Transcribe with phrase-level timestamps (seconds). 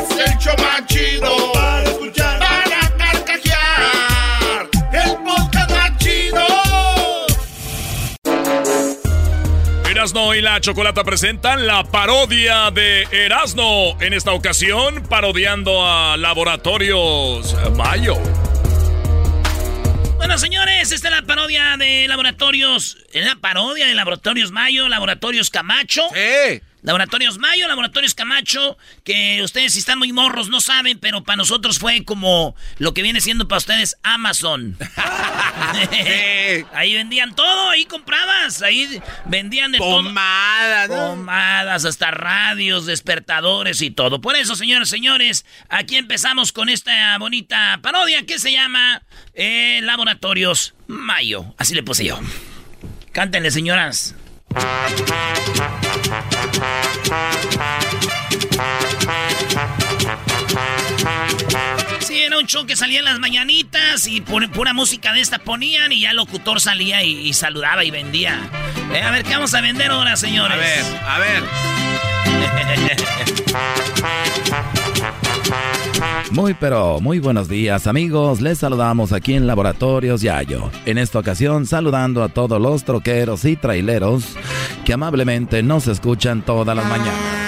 [0.00, 2.38] Es el show más chido para escuchar.
[2.38, 4.68] Para carcajear.
[4.92, 6.46] El podcast más chido.
[9.90, 14.00] Erasno y la Chocolata presentan la parodia de Erasno.
[14.00, 18.16] En esta ocasión, parodiando a Laboratorios Mayo.
[20.16, 22.96] Bueno, señores, esta es la parodia de Laboratorios.
[23.12, 26.02] Es la parodia de Laboratorios Mayo, Laboratorios Camacho.
[26.14, 26.62] Sí.
[26.82, 31.78] Laboratorios Mayo, Laboratorios Camacho, que ustedes si están muy morros no saben, pero para nosotros
[31.78, 34.78] fue como lo que viene siendo para ustedes Amazon.
[36.74, 40.96] ahí vendían todo, ahí comprabas, ahí vendían de Pomadas, todo.
[40.96, 41.16] ¿no?
[41.16, 44.20] Pomadas, hasta radios, despertadores y todo.
[44.20, 49.02] Por eso, señores, señores, aquí empezamos con esta bonita parodia que se llama
[49.34, 51.54] eh, Laboratorios Mayo.
[51.58, 52.18] Así le puse yo.
[53.12, 54.14] Cántenle, señoras.
[62.00, 65.38] Sí, era un show que salía en las mañanitas y pu- pura música de esta
[65.38, 68.38] ponían y ya el locutor salía y, y saludaba y vendía.
[68.92, 70.56] Eh, a ver, ¿qué vamos a vender ahora, señores?
[71.06, 71.44] A ver, a ver.
[76.30, 80.70] Muy pero muy buenos días amigos, les saludamos aquí en Laboratorios Yayo.
[80.86, 84.36] En esta ocasión saludando a todos los troqueros y traileros
[84.84, 87.40] que amablemente nos escuchan todas las mañanas.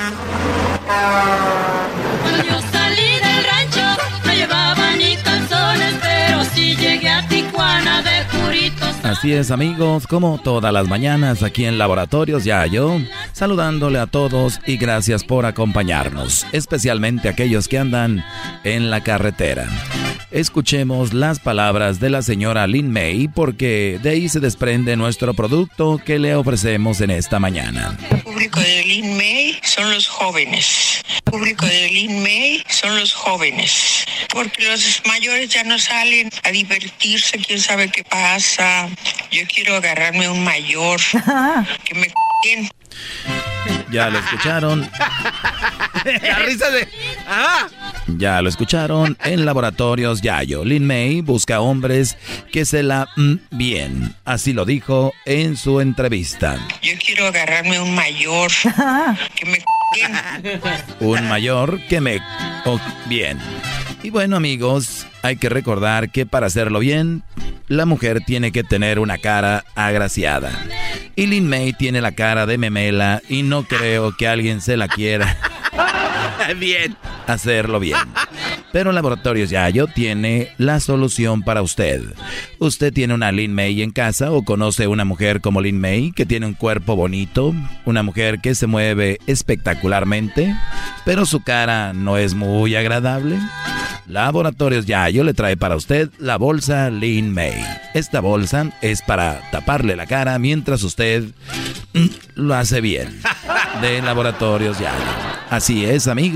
[9.13, 12.99] Así es amigos, como todas las mañanas aquí en Laboratorios Yayo,
[13.35, 18.25] saludándole a todos y gracias por acompañarnos, especialmente aquellos que andan
[18.65, 19.69] en la carretera.
[20.33, 26.01] Escuchemos las palabras de la señora Lin May porque de ahí se desprende nuestro producto
[26.03, 27.99] que le ofrecemos en esta mañana.
[28.11, 31.03] El público de Lin May son los jóvenes.
[31.17, 34.07] El público de Lin May son los jóvenes.
[34.33, 38.89] Porque los mayores ya no salen a divertirse, quién sabe qué pasa.
[39.31, 40.99] Yo quiero agarrarme un mayor
[41.85, 42.09] que me.
[43.91, 44.91] Ya lo escucharon,
[46.05, 46.89] La risa de.
[47.29, 47.69] ¡Ah!
[48.19, 50.65] ya lo escucharon en Laboratorios Yayo.
[50.65, 52.17] Lin May busca hombres
[52.51, 56.59] que se la mm, bien, así lo dijo en su entrevista.
[56.83, 58.51] Yo quiero agarrarme un mayor
[59.37, 59.59] que me
[59.95, 60.61] bien.
[61.01, 62.19] Un mayor que me...
[62.65, 63.39] oh, bien.
[64.03, 67.23] Y bueno amigos, hay que recordar que para hacerlo bien,
[67.69, 70.51] la mujer tiene que tener una cara agraciada.
[71.15, 74.89] Y Lin May tiene la cara de memela y no creo que alguien se la
[74.89, 75.37] quiera
[76.59, 76.97] Bien.
[77.27, 77.97] hacerlo bien.
[78.73, 82.03] Pero Laboratorios Yayo tiene la solución para usted.
[82.59, 86.27] ¿Usted tiene una Lin May en casa o conoce una mujer como Lin May que
[86.27, 87.55] tiene un cuerpo bonito?
[87.85, 90.57] Una mujer que se mueve espectacularmente,
[91.05, 93.39] pero su cara no es muy agradable.
[94.07, 97.55] Laboratorios Yayo le trae para usted la bolsa Lin May.
[97.95, 101.25] Esta bolsa es para taparle la cara mientras usted
[101.95, 103.21] mm, lo hace bien.
[103.81, 105.33] De Laboratorios Yayo.
[105.51, 106.32] Así es, amigos.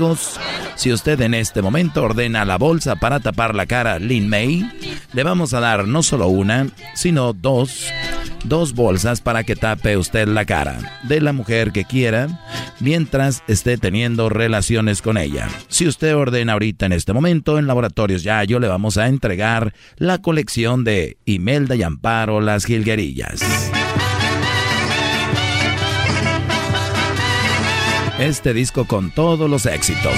[0.75, 4.69] Si usted en este momento ordena la bolsa para tapar la cara Lin May,
[5.13, 7.91] le vamos a dar no solo una, sino dos,
[8.43, 12.27] dos bolsas para que tape usted la cara de la mujer que quiera
[12.79, 15.47] mientras esté teniendo relaciones con ella.
[15.67, 20.19] Si usted ordena ahorita en este momento en Laboratorios Yayo, le vamos a entregar la
[20.19, 23.41] colección de Imelda y Amparo Las Gilguerillas.
[28.19, 30.13] Este disco con todos los éxitos.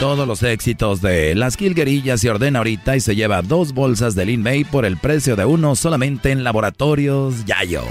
[0.00, 4.26] Todos los éxitos de Las Gilguerillas se ordena ahorita y se lleva dos bolsas de
[4.26, 7.82] Lin May por el precio de uno solamente en Laboratorios Yayo.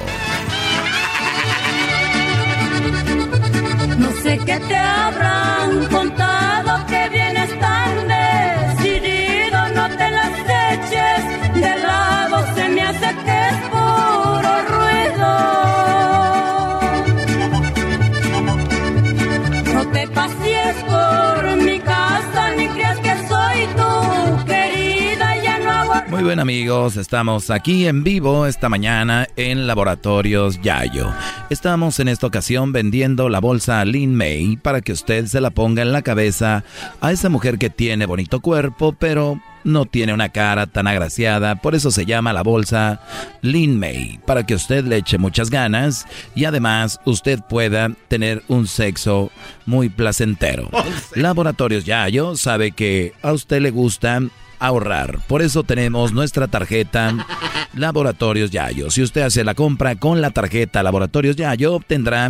[26.27, 31.13] Bien amigos, estamos aquí en vivo esta mañana en Laboratorios Yayo.
[31.51, 35.83] Estamos en esta ocasión vendiendo la bolsa Lin May para que usted se la ponga
[35.83, 36.63] en la cabeza
[36.99, 41.75] a esa mujer que tiene bonito cuerpo, pero no tiene una cara tan agraciada, por
[41.75, 43.01] eso se llama la bolsa
[43.41, 48.67] Lin May, para que usted le eche muchas ganas y además usted pueda tener un
[48.67, 49.31] sexo
[49.65, 50.69] muy placentero.
[51.15, 54.21] Laboratorios Yayo sabe que a usted le gusta
[54.59, 55.19] ahorrar.
[55.27, 57.25] Por eso tenemos nuestra tarjeta
[57.73, 58.89] Laboratorios Yayo.
[58.89, 62.29] Si usted hace la compra con la tarjeta Laboratorios Yayo, obtendrá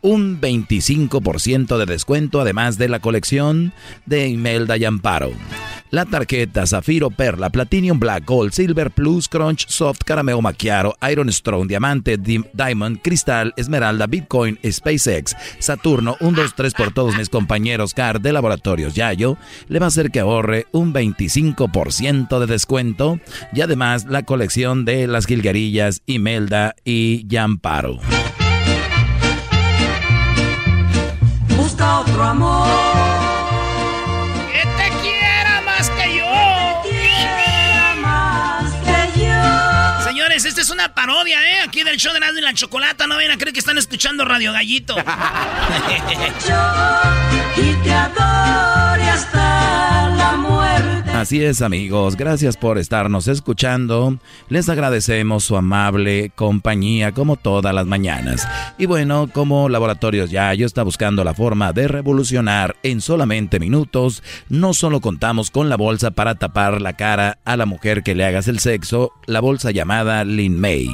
[0.00, 3.72] un 25% de descuento, además de la colección
[4.06, 5.30] de Imelda y Amparo.
[5.90, 11.66] La tarjeta Zafiro, Perla, Platinum, Black, Gold, Silver, Plus, Crunch, Soft, Carameo Macchiato, Iron Strong,
[11.66, 18.20] Diamante, Diamond, Cristal, Esmeralda, Bitcoin, SpaceX, Saturno, 1, 2, 3 por todos mis compañeros CAR
[18.20, 19.36] de Laboratorios Yayo,
[19.68, 23.18] le va a hacer que ahorre un 25% de descuento
[23.52, 27.98] y además la colección de las jilguerillas Imelda y Yamparo.
[31.56, 32.99] Busca otro amor.
[41.00, 41.60] Parodia, ¿eh?
[41.64, 43.06] Aquí del show de Erasmo y la Chocolata.
[43.06, 44.96] No vayan a creer que están escuchando Radio Gallito.
[51.20, 54.16] Así es amigos, gracias por estarnos escuchando.
[54.48, 58.48] Les agradecemos su amable compañía como todas las mañanas.
[58.78, 64.72] Y bueno, como Laboratorios Yayo está buscando la forma de revolucionar en solamente minutos, no
[64.72, 68.48] solo contamos con la bolsa para tapar la cara a la mujer que le hagas
[68.48, 70.88] el sexo, la bolsa llamada Lin May,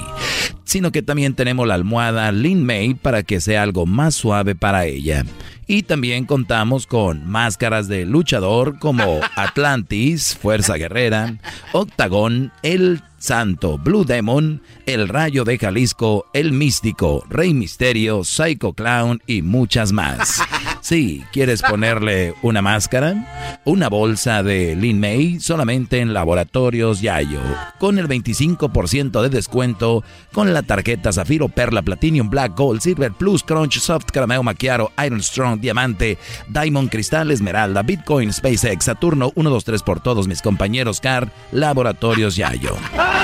[0.64, 4.86] sino que también tenemos la almohada Lin May para que sea algo más suave para
[4.86, 5.24] ella.
[5.68, 11.36] Y también contamos con máscaras de luchador como Atlantis, Fuerza Guerrera,
[11.72, 19.20] Octagón, El Santo, Blue Demon, El Rayo de Jalisco, El Místico, Rey Misterio, Psycho Clown
[19.26, 20.40] y muchas más.
[20.86, 23.58] Sí, ¿quieres ponerle una máscara?
[23.64, 27.40] Una bolsa de Lin May solamente en Laboratorios Yayo,
[27.80, 33.42] con el 25% de descuento con la tarjeta Zafiro, Perla, Platinum, Black, Gold, Silver, Plus,
[33.42, 36.18] Crunch, Soft, Carameo Macchiato, Iron Strong, Diamante,
[36.50, 42.36] Diamond, Cristal, Esmeralda, Bitcoin, SpaceX, Saturno, 1, 2, 3 por todos mis compañeros CAR, Laboratorios
[42.36, 42.76] Yayo.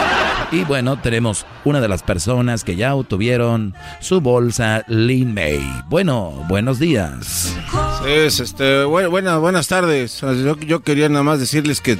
[0.51, 5.63] Y bueno, tenemos una de las personas que ya obtuvieron su bolsa Lin May.
[5.89, 7.57] Bueno, buenos días.
[8.07, 10.21] Es, este, bu- buena- buenas tardes.
[10.21, 11.97] Yo, yo quería nada más decirles que,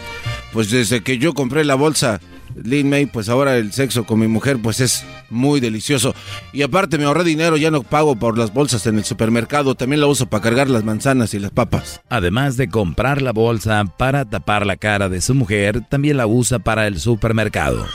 [0.53, 2.21] pues desde que yo compré la bolsa
[2.63, 6.15] Lin May, pues ahora el sexo con mi mujer, pues es muy delicioso.
[6.53, 10.01] Y aparte me ahorré dinero, ya no pago por las bolsas en el supermercado, también
[10.01, 12.01] la uso para cargar las manzanas y las papas.
[12.09, 16.59] Además de comprar la bolsa para tapar la cara de su mujer, también la usa
[16.59, 17.87] para el supermercado.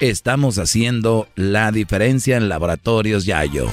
[0.00, 3.66] Estamos haciendo la diferencia en laboratorios Yayo.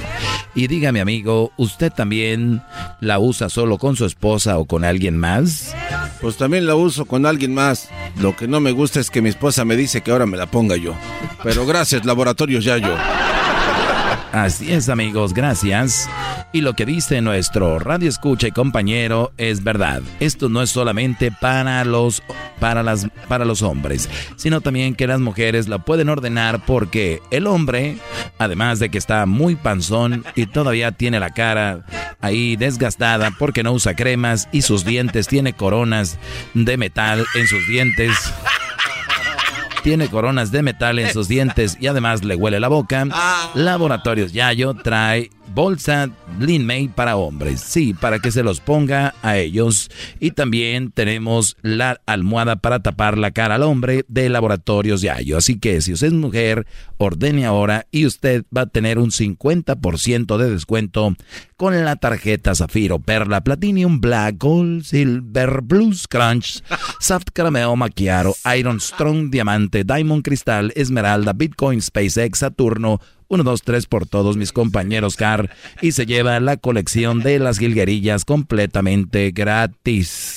[0.55, 2.61] Y dígame amigo, ¿usted también
[3.01, 5.75] la usa solo con su esposa o con alguien más?
[6.23, 7.89] Pues también la uso con alguien más.
[8.21, 10.45] Lo que no me gusta es que mi esposa me dice que ahora me la
[10.45, 10.95] ponga yo.
[11.43, 12.95] Pero gracias, laboratorios ya yo.
[14.33, 16.09] Así es amigos, gracias.
[16.53, 20.01] Y lo que dice nuestro radio escucha y compañero es verdad.
[20.19, 22.23] Esto no es solamente para los
[22.59, 27.45] para las para los hombres, sino también que las mujeres la pueden ordenar porque el
[27.45, 27.99] hombre,
[28.39, 31.85] además de que está muy panzón y todavía tiene la cara
[32.19, 36.17] ahí desgastada porque no usa cremas y sus dientes tiene coronas
[36.55, 38.33] de metal en sus dientes.
[39.83, 43.05] Tiene coronas de metal en sus dientes y además le huele la boca.
[43.53, 46.09] Laboratorios Yayo trae bolsa
[46.39, 47.61] Lin May para hombres.
[47.61, 49.89] Sí, para que se los ponga a ellos.
[50.19, 55.37] Y también tenemos la almohada para tapar la cara al hombre de Laboratorios Yayo.
[55.37, 56.65] Así que si usted es mujer,
[56.97, 61.15] ordene ahora y usted va a tener un 50% de descuento
[61.57, 66.63] con la tarjeta Zafiro, Perla, Platinum, Black, Gold, Silver, Blues, Crunch,
[66.99, 72.99] Soft Carameo, Macchiato, Iron Strong, Diamante, Diamond, Cristal, Esmeralda, Bitcoin, SpaceX, Saturno,
[73.33, 75.49] 1, 2, 3 por todos mis compañeros CAR
[75.81, 80.35] y se lleva la colección de las jilguerillas completamente gratis.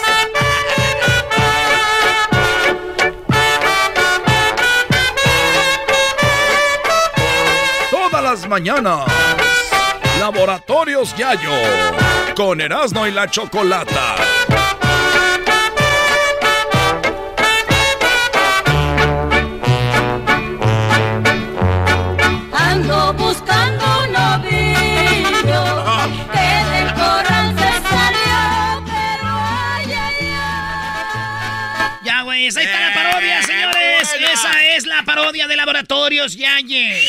[7.91, 9.05] Todas las mañanas
[10.19, 11.51] Laboratorios Yayo.
[12.35, 14.17] Con Erasmo y la Chocolata.
[32.55, 34.15] Ahí está la parodia, señores.
[34.33, 37.03] Esa es la parodia de Laboratorios Yaye.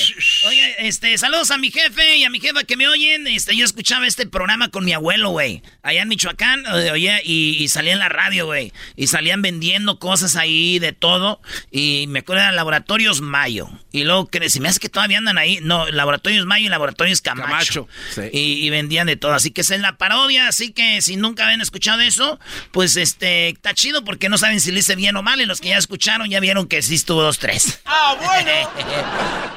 [0.45, 3.25] Oye, este, saludos a mi jefe y a mi jefa que me oyen.
[3.27, 5.63] Este, yo escuchaba este programa con mi abuelo, güey.
[5.81, 8.71] Allá en Michoacán, oye, y, y salía en la radio, güey.
[8.95, 11.41] Y salían vendiendo cosas ahí de todo.
[11.71, 13.67] Y me acuerdo de Laboratorios Mayo.
[13.91, 15.59] Y luego, que si me hace que todavía andan ahí.
[15.61, 17.47] No, Laboratorios Mayo y Laboratorios Camacho.
[17.47, 18.21] Camacho, sí.
[18.31, 19.33] Y, y vendían de todo.
[19.33, 20.47] Así que esa es la parodia.
[20.47, 22.39] Así que si nunca habían escuchado eso,
[22.71, 25.41] pues este, está chido porque no saben si le hice bien o mal.
[25.41, 27.81] Y los que ya escucharon ya vieron que sí estuvo dos, tres.
[27.85, 29.56] Ah, bueno.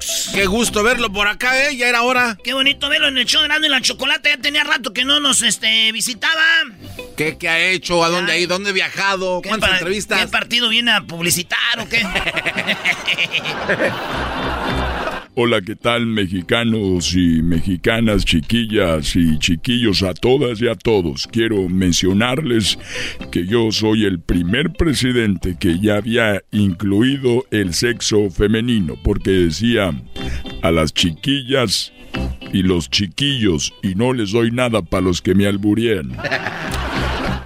[0.00, 0.30] Fox?
[0.34, 1.76] Qué gusto verlo por acá, ¿eh?
[1.76, 2.36] Ya era hora.
[2.42, 4.30] Qué bonito verlo en el show de Grande y la Chocolate.
[4.30, 6.42] Ya tenía rato que no nos este, visitaba.
[7.16, 8.02] ¿Qué, qué ha hecho?
[8.02, 8.54] ¿A dónde ha ido?
[8.54, 9.42] ¿Dónde ha viajado?
[9.46, 10.20] ¿Cuántas entrevistas?
[10.20, 12.00] ¿Qué partido viene a publicitar o qué?
[15.36, 21.28] Hola, ¿qué tal mexicanos y mexicanas, chiquillas y chiquillos, a todas y a todos?
[21.28, 22.76] Quiero mencionarles
[23.30, 29.92] que yo soy el primer presidente que ya había incluido el sexo femenino, porque decía
[30.62, 31.92] a las chiquillas
[32.52, 36.16] y los chiquillos y no les doy nada para los que me alburían.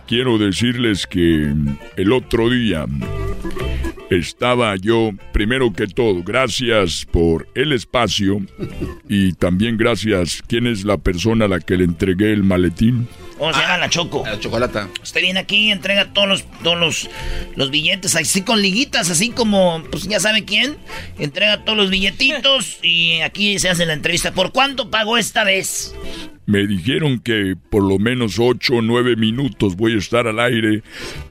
[0.07, 1.53] Quiero decirles que
[1.97, 2.87] el otro día
[4.11, 8.41] estaba yo, primero que todo, gracias por el espacio
[9.09, 13.09] y también gracias, ¿quién es la persona a la que le entregué el maletín?
[13.39, 14.23] ¿Cómo se llama la Choco?
[14.25, 14.89] La chocolata.
[15.03, 17.11] Usted viene aquí, entrega todos los, todos los,
[17.57, 20.77] los billetes, así con liguitas, así como, pues ya sabe quién.
[21.19, 24.33] Entrega todos los billetitos y aquí se hace la entrevista.
[24.33, 25.95] ¿Por cuánto pagó esta vez?
[26.47, 30.83] Me dijeron que por lo menos ocho o nueve minutos voy a estar al aire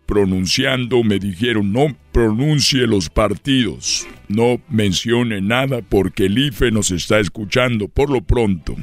[0.06, 1.04] pronunciando.
[1.04, 7.88] Me dijeron no pronuncie los partidos, no mencione nada porque el IFE nos está escuchando.
[7.88, 8.76] Por lo pronto,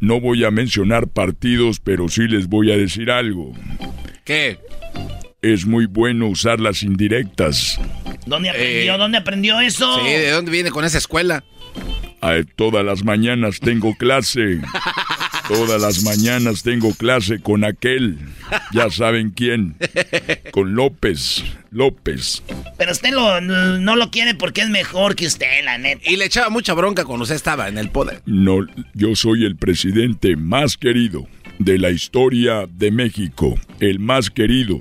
[0.00, 3.52] no voy a mencionar partidos, pero sí les voy a decir algo.
[4.24, 4.58] ¿Qué?
[5.40, 7.80] Es muy bueno usar las indirectas.
[8.26, 8.94] ¿Dónde aprendió?
[8.94, 9.98] Eh, ¿Dónde aprendió eso?
[10.00, 11.44] Sí, ¿de dónde viene con esa escuela?
[12.20, 14.60] A todas las mañanas tengo clase.
[15.48, 18.18] Todas las mañanas tengo clase con aquel.
[18.72, 19.76] Ya saben quién.
[20.50, 21.42] Con López.
[21.70, 22.42] López.
[22.78, 26.02] Pero usted lo- no lo quiere porque es mejor que usted, la neta.
[26.10, 28.22] Y le echaba mucha bronca cuando usted estaba en el poder.
[28.26, 31.26] No, yo soy el presidente más querido
[31.58, 33.58] de la historia de México.
[33.80, 34.80] El más querido.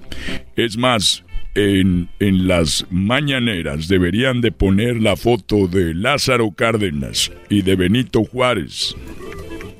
[0.55, 1.23] Es más,
[1.55, 8.23] en, en las mañaneras deberían de poner la foto de Lázaro Cárdenas y de Benito
[8.23, 8.95] Juárez.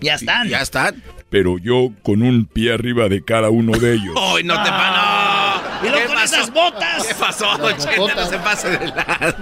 [0.01, 0.48] Ya están.
[0.50, 1.01] Ya están.
[1.29, 4.15] Pero yo con un pie arriba de cada uno de ellos.
[4.20, 5.62] ¡Ay, no te Ah.
[5.81, 7.08] pa- Y luego con esas botas.
[7.08, 7.46] ¿Qué pasó,
[7.77, 7.98] Chente?
[8.15, 9.36] No se pase de la...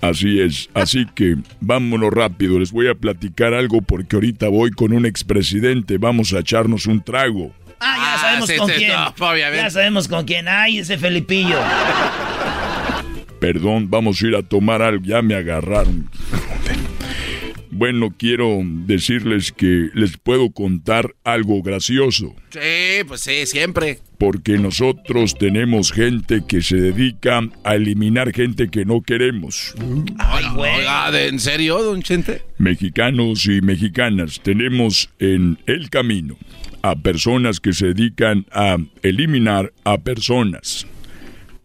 [0.00, 4.92] Así es, así que vámonos rápido, les voy a platicar algo porque ahorita voy con
[4.92, 7.52] un expresidente, vamos a echarnos un trago.
[7.80, 8.92] Ah, ya Ah, sabemos sí, con sí, quién.
[8.92, 10.48] no, ya sabemos con quién.
[10.48, 11.58] Ay, ese Felipillo.
[13.40, 16.08] Perdón, vamos a ir a tomar algo, ya me agarraron.
[17.70, 23.98] Bueno, quiero decirles que les puedo contar algo gracioso, Sí, pues sí, siempre.
[24.18, 29.74] porque nosotros tenemos gente que se dedica a eliminar gente que no queremos.
[30.18, 30.76] Ay, güey.
[30.78, 32.42] Oiga, ¿de- ¿en serio, don Chente?
[32.58, 36.36] Mexicanos y mexicanas, tenemos en el camino
[36.82, 40.86] a personas que se dedican a eliminar a personas.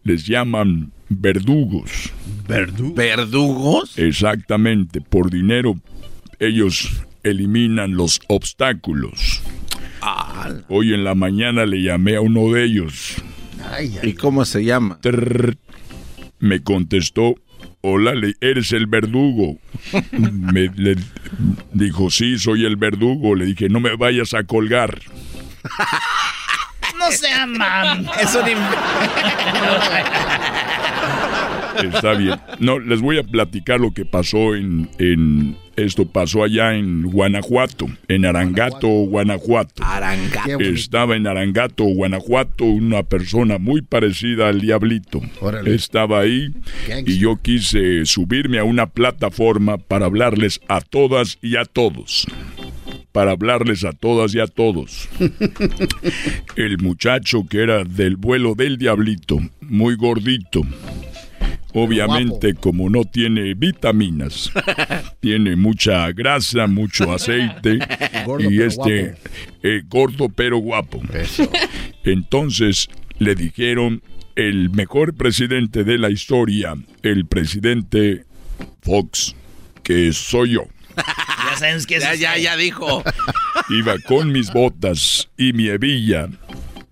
[0.02, 2.12] Les llaman verdugos.
[2.46, 3.98] ¿Verdugos?
[3.98, 5.76] Exactamente, por dinero
[6.38, 9.42] ellos eliminan los obstáculos.
[10.68, 13.14] Hoy en la mañana le llamé a uno de ellos.
[14.02, 14.98] ¿Y cómo se llama?
[15.00, 15.56] Trrr.
[16.38, 17.36] Me contestó,
[17.80, 19.58] hola, le- eres el verdugo.
[20.12, 20.96] Me le
[21.72, 23.34] dijo, sí, soy el verdugo.
[23.34, 25.00] Le dije, no me vayas a colgar.
[26.98, 28.06] No sean mam.
[28.20, 28.42] Es un
[31.82, 32.34] Está bien.
[32.58, 37.86] No, les voy a platicar lo que pasó en, en esto pasó allá en Guanajuato,
[38.06, 39.82] en Arangato, Guanajuato.
[39.84, 40.60] Arangato.
[40.60, 45.20] Estaba en Arangato, Guanajuato, una persona muy parecida al diablito.
[45.66, 46.48] Estaba ahí
[47.06, 52.26] y yo quise subirme a una plataforma para hablarles a todas y a todos.
[53.10, 55.08] Para hablarles a todas y a todos.
[56.56, 60.62] El muchacho que era del vuelo del diablito, muy gordito.
[61.74, 64.52] Obviamente, como no tiene vitaminas,
[65.20, 67.78] tiene mucha grasa, mucho aceite
[68.24, 69.16] Gordo, y este
[69.62, 71.02] eh, gordo pero guapo.
[72.04, 74.02] Entonces le dijeron
[74.36, 78.24] el mejor presidente de la historia, el presidente
[78.82, 79.34] Fox,
[79.82, 80.64] que soy yo.
[80.96, 83.02] Ya sabemos que es Ya, ya, ya dijo.
[83.70, 86.28] Iba con mis botas y mi hebilla,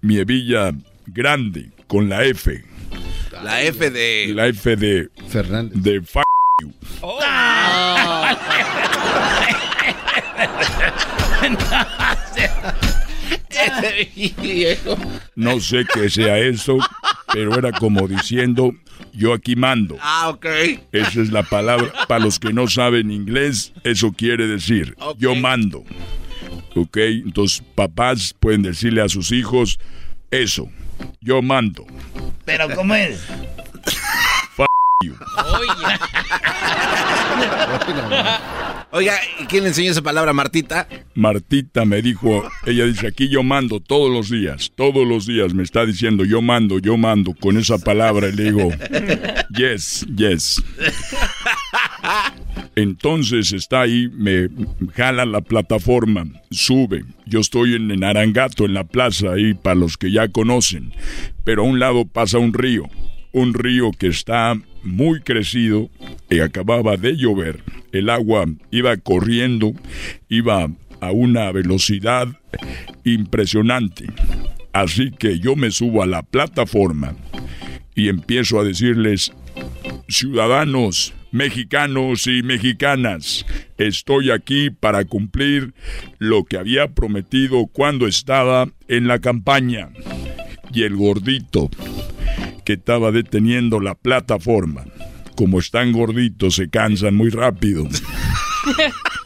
[0.01, 0.73] mi hebilla
[1.07, 2.65] grande con la F,
[3.43, 4.33] La F de.
[4.35, 5.83] la F de Fernández.
[5.83, 6.21] de f
[6.61, 6.73] you.
[13.51, 14.97] Ese viejo.
[15.35, 16.79] No sé qué sea eso,
[17.33, 18.75] pero era como diciendo,
[19.13, 19.97] yo aquí mando.
[20.01, 20.47] Ah, ok.
[20.93, 21.93] Esa es la palabra.
[22.09, 25.85] Para los que no saben inglés, eso quiere decir, yo mando.
[26.75, 26.97] ¿Ok?
[26.97, 29.79] Entonces, papás pueden decirle a sus hijos
[30.31, 30.71] eso,
[31.21, 31.87] yo mando.
[32.45, 33.21] Pero ¿cómo es?
[34.55, 34.67] F
[35.05, 35.15] you.
[38.95, 40.87] Oiga, ¿y ¿quién le enseñó esa palabra, Martita?
[41.15, 45.63] Martita me dijo, ella dice, aquí yo mando todos los días, todos los días me
[45.63, 48.69] está diciendo, yo mando, yo mando, con esa palabra y le digo,
[49.57, 50.63] yes, yes.
[52.75, 54.49] Entonces está ahí, me
[54.95, 57.05] jala la plataforma, sube.
[57.27, 60.93] Yo estoy en, en Arangato, en la plaza, ahí para los que ya conocen.
[61.45, 62.89] Pero a un lado pasa un río,
[63.33, 65.91] un río que está muy crecido
[66.31, 67.63] y acababa de llover.
[67.93, 69.73] El agua iba corriendo,
[70.29, 70.69] iba
[71.01, 72.29] a una velocidad
[73.05, 74.07] impresionante.
[74.73, 77.15] Así que yo me subo a la plataforma
[77.95, 79.33] y empiezo a decirles,
[80.09, 83.45] ciudadanos mexicanos y mexicanas,
[83.79, 85.75] estoy aquí para cumplir
[86.19, 89.89] lo que había prometido cuando estaba en la campaña.
[90.73, 91.71] Y el gordito
[92.65, 94.85] que estaba deteniendo la plataforma,
[95.35, 97.89] como están gorditos, se cansan muy rápido.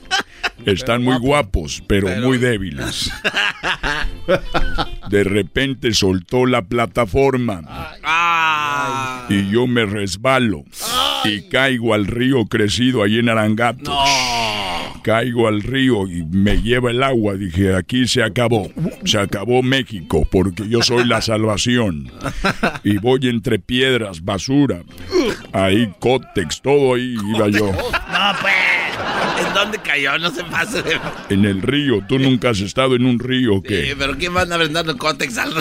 [0.64, 3.10] Están muy guapos, pero muy débiles.
[5.10, 7.62] De repente soltó la plataforma
[9.28, 10.64] y yo me resbalo
[11.24, 13.96] y caigo al río crecido ahí en Arangato.
[15.02, 17.34] Caigo al río y me lleva el agua.
[17.34, 18.68] Dije, aquí se acabó.
[19.04, 22.10] Se acabó México porque yo soy la salvación.
[22.82, 24.82] Y voy entre piedras, basura.
[25.52, 27.66] Ahí, cótex, todo ahí iba yo.
[27.66, 28.75] No, pues.
[29.38, 30.18] ¿En dónde cayó?
[30.18, 30.98] No se pase de...
[31.28, 32.04] En el río.
[32.08, 34.96] ¿Tú nunca has estado en un río que Eh, pero ¿quién va a andar dando
[34.96, 35.52] cótex al...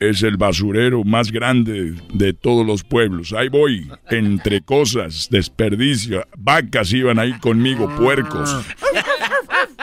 [0.00, 3.32] es el basurero más grande de todos los pueblos?
[3.32, 6.26] Ahí voy, entre cosas, desperdicio.
[6.36, 8.54] Vacas iban ahí conmigo, puercos.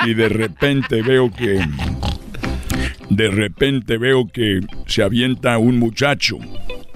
[0.06, 1.60] Y de repente veo que...
[3.10, 6.38] De repente veo que se avienta un muchacho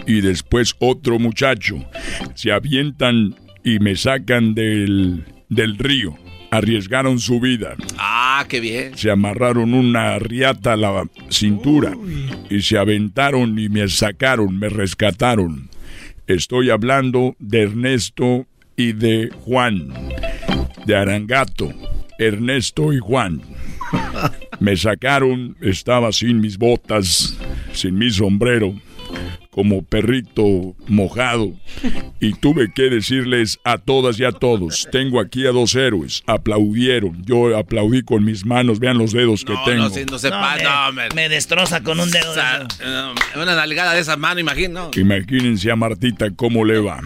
[0.07, 1.75] y después otro muchacho.
[2.35, 6.17] Se avientan y me sacan del, del río.
[6.55, 7.75] Arriesgaron su vida.
[7.97, 8.97] Ah, qué bien.
[8.97, 11.93] Se amarraron una riata a la cintura
[12.49, 15.69] y se aventaron y me sacaron, me rescataron.
[16.27, 19.93] Estoy hablando de Ernesto y de Juan,
[20.85, 21.73] de Arangato,
[22.17, 23.41] Ernesto y Juan.
[24.59, 27.37] Me sacaron, estaba sin mis botas,
[27.73, 28.73] sin mi sombrero,
[29.51, 31.53] como perrito mojado,
[32.19, 37.23] y tuve que decirles a todas y a todos, tengo aquí a dos héroes, aplaudieron,
[37.25, 39.83] yo aplaudí con mis manos, vean los dedos que No, tengo.
[39.83, 40.57] no, sí, no se pasa.
[40.57, 41.09] me, No, me...
[41.15, 42.31] me destroza con un dedo.
[42.31, 42.41] o de
[42.81, 44.91] eh, una nalgada de esa mano, imagino.
[44.95, 46.99] Imagínense a Martita cómo le va.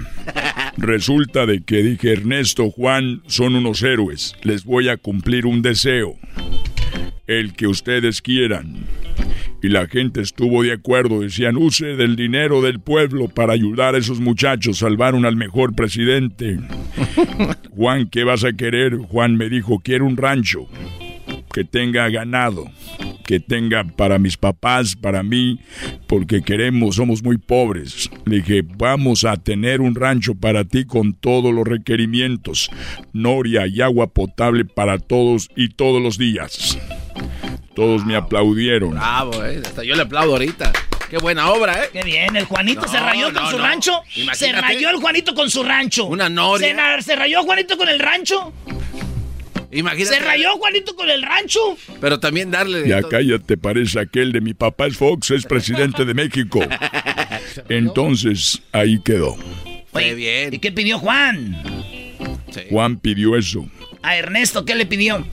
[0.78, 4.36] Resulta de que dije, Ernesto, Juan, son unos héroes.
[4.44, 6.16] Les voy a cumplir un deseo.
[7.28, 8.86] El que ustedes quieran.
[9.62, 11.22] Y la gente estuvo de acuerdo.
[11.22, 14.78] Decían, use del dinero del pueblo para ayudar a esos muchachos.
[14.80, 16.60] Salvaron al mejor presidente.
[17.76, 18.98] Juan, ¿qué vas a querer?
[18.98, 20.68] Juan me dijo, quiero un rancho.
[21.60, 22.72] Que tenga ganado.
[23.26, 25.60] que tenga para mis papás, para mí,
[26.08, 28.10] porque queremos, somos muy pobres.
[28.26, 32.70] Le dije, vamos a tener un rancho para ti con todos los requerimientos,
[33.12, 36.78] noria y agua potable para todos y todos los días.
[37.76, 38.92] Todos me aplaudieron.
[38.92, 39.62] Bravo, eh.
[39.66, 40.72] Hasta yo le aplaudo ahorita.
[41.10, 41.90] Qué buena obra, ¿eh?
[41.92, 43.64] Qué bien, el Juanito No, se rayó con no, su no.
[43.64, 44.00] rancho.
[44.16, 44.38] Imagínate.
[44.38, 46.06] Se rayó el Juanito con su rancho.
[46.06, 46.96] Una noria.
[47.00, 48.54] Se, se rayó Juanito con el rancho.
[49.72, 50.16] Imagínate.
[50.16, 51.60] Se rayó Juanito con el rancho.
[52.02, 52.82] Pero también darle.
[52.82, 53.12] de Ya todo.
[53.12, 56.60] cállate, parece aquel de mi papá es Fox, es presidente de México.
[57.70, 59.36] Entonces, ahí quedó.
[59.92, 60.54] Oye, bien.
[60.54, 61.58] ¿Y qué pidió Juan?
[62.70, 63.68] Juan pidió eso.
[64.02, 65.26] A Ernesto, ¿qué le pidió?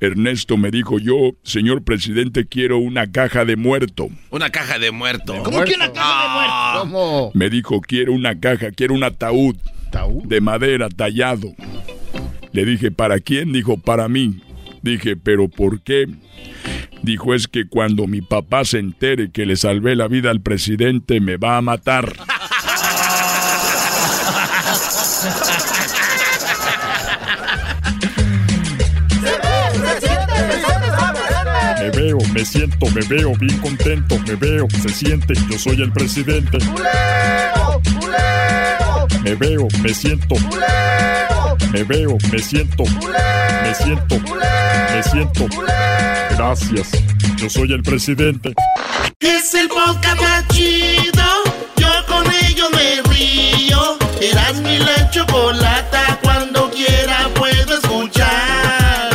[0.00, 4.08] Ernesto me dijo yo, señor presidente, quiero una caja de muerto.
[4.30, 5.42] Una caja de muerto.
[5.42, 6.80] ¿Cómo que una caja de muerto?
[6.80, 7.30] ¿Cómo?
[7.34, 9.56] Me dijo, quiero una caja, quiero un ataúd
[10.24, 11.54] de madera tallado.
[12.52, 13.52] Le dije, ¿para quién?
[13.52, 14.40] Dijo, para mí.
[14.82, 16.06] Dije, ¿pero por qué?
[17.02, 21.20] Dijo, es que cuando mi papá se entere que le salvé la vida al presidente,
[21.20, 22.12] me va a matar.
[31.78, 35.92] Me veo, me siento, me veo bien contento, me veo, se siente, yo soy el
[35.92, 36.58] presidente.
[39.22, 40.34] Me veo, me siento.
[41.72, 42.84] Me veo, me siento.
[42.84, 44.18] Me siento.
[44.18, 45.46] Me siento.
[46.30, 46.90] Gracias.
[47.36, 48.52] Yo soy el presidente.
[49.20, 51.22] Es el podcast más chido.
[51.76, 53.98] Yo con ello me río.
[54.20, 56.18] Eras mi la chocolata.
[56.22, 59.10] Cuando quiera puedo escuchar.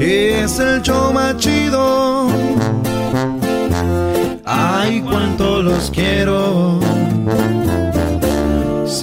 [0.00, 2.28] Es el show más chido.
[4.46, 6.80] Ay, cuánto los quiero.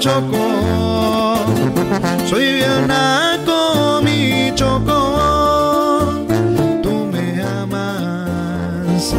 [0.00, 1.46] choco,
[2.28, 6.26] soy bien naco, mi choco.
[6.82, 9.14] Tú me amas,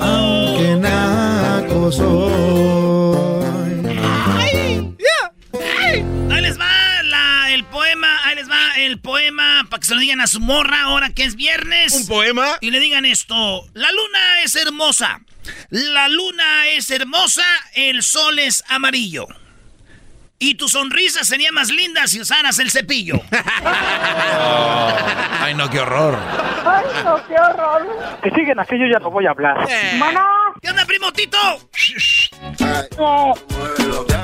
[0.00, 2.32] aunque naco soy.
[4.38, 4.94] ¡Ay!
[5.78, 6.04] ¡Ay!
[6.30, 10.00] Ahí les va la- el poema, ahí les va el poema para que se lo
[10.00, 11.92] digan a su morra ahora que es viernes.
[11.94, 12.56] ¿Un poema?
[12.60, 15.20] Y le digan esto, la luna es hermosa,
[15.70, 17.42] la luna es hermosa,
[17.74, 19.26] el sol es amarillo.
[20.40, 23.20] Y tu sonrisa sería más linda si usaras el cepillo.
[25.40, 26.16] Ay, no, qué horror.
[26.64, 27.88] Ay, no, qué horror.
[28.22, 29.66] Que siguen así, yo ya no voy a hablar.
[29.98, 30.24] Mana.
[30.62, 31.38] ¿Qué onda, primo Tito?
[32.98, 33.34] No.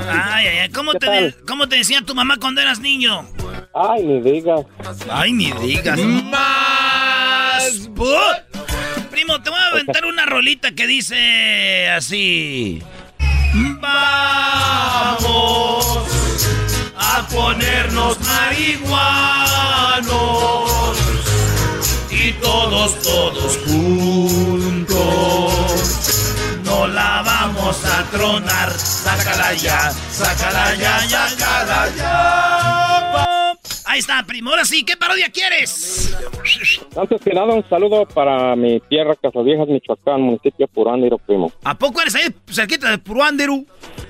[0.09, 3.27] Ay, ay, ay, ¿cómo te, de- ¿cómo te decía tu mamá cuando eras niño?
[3.73, 4.61] Ay, ni digas.
[5.11, 5.99] Ay, ni digas.
[5.99, 7.89] Más.
[9.11, 12.81] Primo, te voy a aventar una rolita que dice así.
[13.79, 13.87] Vamos
[16.97, 18.97] a ponernos marihuanos
[22.11, 24.93] y todos, todos juntos.
[26.65, 28.77] No la vamos a tronar.
[28.77, 32.84] Sácala ya, sácala ya, sácala ya.
[33.95, 34.49] Ahí está, primo.
[34.49, 36.13] Ahora sí, ¿qué parodia quieres?
[36.97, 41.49] Antes que nada, un saludo para mi tierra, Casaviejas, Michoacán, municipio Purándiro, primo.
[41.63, 43.65] ¿A poco eres ahí cerquita de Puruándiru?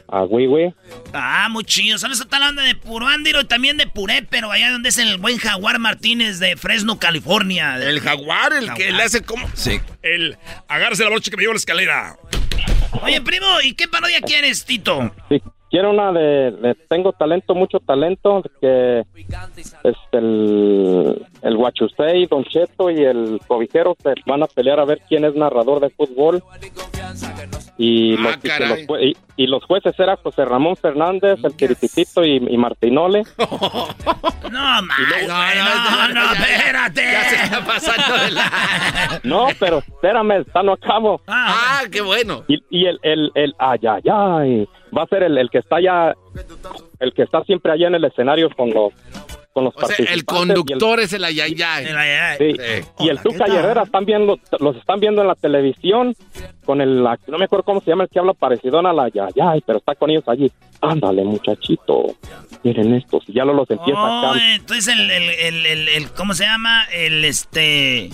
[0.07, 0.73] A Huihue.
[1.13, 1.99] Ah, muy chido.
[1.99, 5.37] ¿Sabes esta banda de Puruándiro y también de Puré, pero allá donde es el buen
[5.37, 7.77] Jaguar Martínez de Fresno, California?
[7.77, 9.47] El jaguar, el que le hace como.
[9.53, 9.79] Sí.
[10.01, 10.35] El
[10.67, 12.17] agárrese la brocha que me llevo a la escalera.
[13.03, 15.13] Oye, primo, ¿y qué parodia quieres, Tito?
[15.29, 15.39] Sí,
[15.75, 22.89] quiero una de, de Tengo talento, mucho talento, que es el, el Huachusei, Don Cheto
[22.89, 26.41] y el Cobijero se van a pelear a ver quién es narrador de fútbol.
[27.77, 28.85] Y, los, y que caray.
[28.88, 33.23] los y- y los jueces eran José Ramón Fernández, el Tirititito y, y Martinole.
[33.38, 37.01] No, no, no, espérate.
[37.11, 38.51] Ya se está pasando de la.
[39.23, 41.21] No, pero espérame, está no acabo.
[41.27, 42.43] Ah, qué bueno.
[42.47, 45.77] Y, y el, el, el, ay, ay, ay, va a ser el, el que está
[45.77, 46.13] allá,
[46.99, 48.93] el que está siempre allá en el escenario con los,
[49.55, 51.85] con los O sea, el y conductor es el ayayay.
[52.37, 52.55] Sí.
[52.99, 56.13] Y el Tuca y Herrera están viendo, los están viendo en la televisión
[56.65, 59.07] con el, la- no me acuerdo cómo se llama el que habla parecido a la
[59.07, 60.51] Yayay, pero está con ellos allí.
[60.81, 62.03] Ándale, muchachito,
[62.63, 64.39] miren estos, y ya lo los empieza Oh, acá.
[64.55, 66.83] entonces el, el, el, el- el- ¿cómo se llama?
[66.93, 68.09] El, este,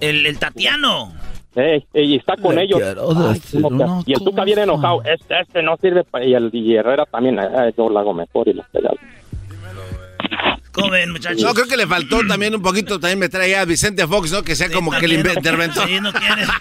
[0.00, 1.14] el, el Tatiano.
[1.54, 2.78] Ey, y está con Le ellos.
[2.82, 5.02] quiero Ay, decir ¿cómo que- una y el Tuca viene enojado.
[5.04, 6.04] Este, este no sirve.
[6.04, 6.22] pa-".
[6.22, 7.38] Y el y Herrera también.
[7.40, 8.96] "Ay, yo lo hago mejor y lo pegado.
[10.76, 11.40] ¿Cómo ven, muchachos?
[11.42, 14.42] No, creo que le faltó también un poquito, también me traía a Vicente Fox, ¿no?
[14.42, 15.88] Que sea como que el interventor.
[15.88, 16.44] Sí, no quiere.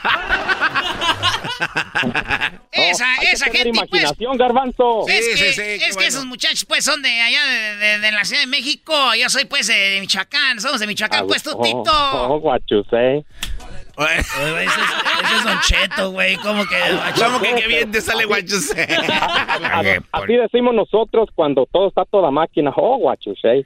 [2.71, 3.77] Esa, esa gente, pues.
[3.89, 5.07] imaginación, garbanzo.
[5.07, 6.07] Es, Sí, que, sí, sí, es que bueno.
[6.09, 8.93] esos muchachos, pues, son de allá de, de- de la Ciudad de México.
[9.19, 10.59] Yo soy, pues, de, de Michoacán.
[10.59, 11.83] Somos de Michoacán, pues, tú, Tito.
[11.85, 13.23] Oh, guachusé.
[13.97, 16.35] Ese es, ese es Don Cheto, güey.
[16.37, 16.75] ¿Cómo que?
[17.17, 18.85] ¿Cómo que qué bien te sale guachusé?
[20.11, 22.73] Así decimos nosotros cuando todo está toda máquina.
[22.75, 23.65] Oh, guachusé.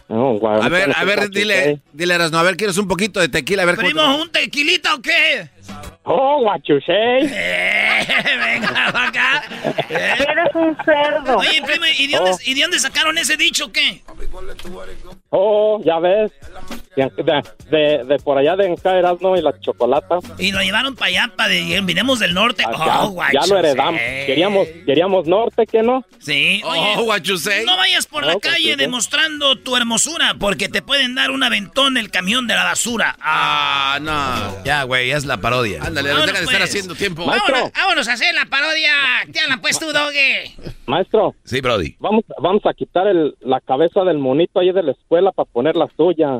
[0.11, 3.63] No, A ver, a ver, dile, dile, Erasno, a ver, ¿quieres un poquito de tequila?
[3.63, 5.49] A ver, cómo te- ¿Primo, un tequilita o qué?
[6.03, 6.91] Oh, guachusé.
[8.03, 9.43] Eh, venga, acá.
[9.89, 10.15] Eh.
[10.19, 11.37] Eres un cerdo.
[11.37, 14.01] Oye, primo, ¿y de, dónde, ¿y de dónde sacaron ese dicho o qué?
[15.29, 16.31] Oh, ya ves.
[16.95, 19.37] De, de, por allá de Encaeras, ¿no?
[19.37, 20.19] Y la chocolata.
[20.37, 22.63] Y lo llevaron para allá, para de, vinimos del norte.
[22.63, 24.01] Ya, oh, ya lo heredamos.
[24.01, 24.23] eh.
[24.27, 26.03] Queríamos, queríamos norte, ¿qué no?
[26.19, 26.93] Sí, oye.
[26.97, 27.63] Oh, guachusé.
[27.65, 28.75] No vayas por la Oh, calle guachusé.
[28.75, 33.15] demostrando tu hermosura, porque te pueden dar un aventón del camión de la basura.
[33.21, 34.63] Ah, no.
[34.65, 35.81] Ya, güey, es la parodia.
[35.83, 36.69] Ándale, no Vámonos, deja de estar pues.
[36.69, 37.25] haciendo tiempo.
[37.25, 38.91] Vámonos, vámonos a hacer la parodia.
[39.31, 40.51] Te hablan, pues, tú, Doge.
[40.87, 41.35] Maestro.
[41.45, 41.95] Sí, Brody.
[41.99, 45.77] Vamos, vamos a quitar el, la cabeza del monito ahí de la escuela para poner
[45.77, 46.39] la suya.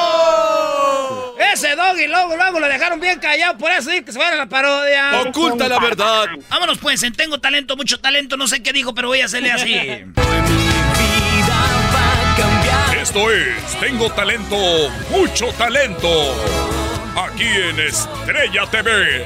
[1.53, 3.57] Ese Doggy, luego, luego lo dejaron bien callado.
[3.57, 5.21] Por eso dice que se fuera a la parodia.
[5.21, 6.27] Oculta la verdad.
[6.49, 9.51] Vámonos, pues, en tengo talento, mucho talento, no sé qué dijo, pero voy a hacerle
[9.51, 9.75] así.
[13.01, 14.55] Esto es Tengo Talento,
[15.09, 16.35] mucho talento.
[17.17, 19.25] Aquí en Estrella TV.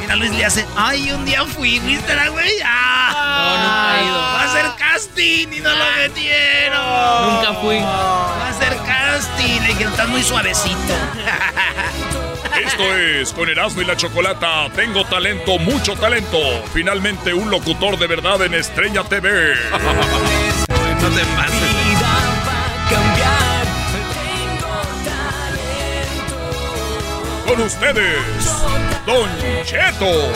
[0.00, 2.52] Mira, Luis le hace, ay, un día fui, ¿viste la güey?
[2.64, 4.18] Ah, no, nunca he ido.
[4.18, 7.34] Va a hacer casting y no lo metieron.
[7.34, 7.78] Nunca fui.
[7.78, 9.60] Va a hacer casting.
[9.62, 10.94] Le dijeron, estás muy suavecito.
[12.64, 14.68] Esto es con Erasmo y la Chocolata.
[14.74, 16.38] Tengo talento, mucho talento.
[16.72, 19.54] Finalmente un locutor de verdad en Estrella TV.
[21.00, 21.78] No te pases.
[27.46, 28.18] Con ustedes,
[29.06, 29.28] Don
[29.64, 30.32] Cheto.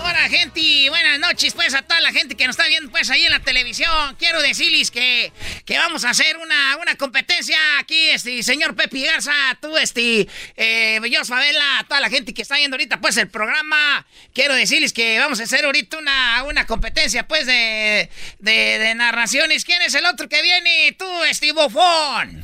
[0.00, 0.90] Hola, gente.
[1.12, 3.40] Buenas noches, pues, a toda la gente que nos está viendo, pues, ahí en la
[3.40, 4.16] televisión.
[4.18, 5.30] Quiero decirles que,
[5.66, 11.00] que vamos a hacer una, una competencia aquí, este, señor Pepe Garza, tú, este, eh,
[11.10, 14.06] yo, Favela, toda la gente que está viendo ahorita, pues, el programa.
[14.32, 19.66] Quiero decirles que vamos a hacer ahorita una, una competencia, pues, de, de, de narraciones.
[19.66, 20.96] ¿Quién es el otro que viene?
[20.98, 22.42] Tú, este, bofón.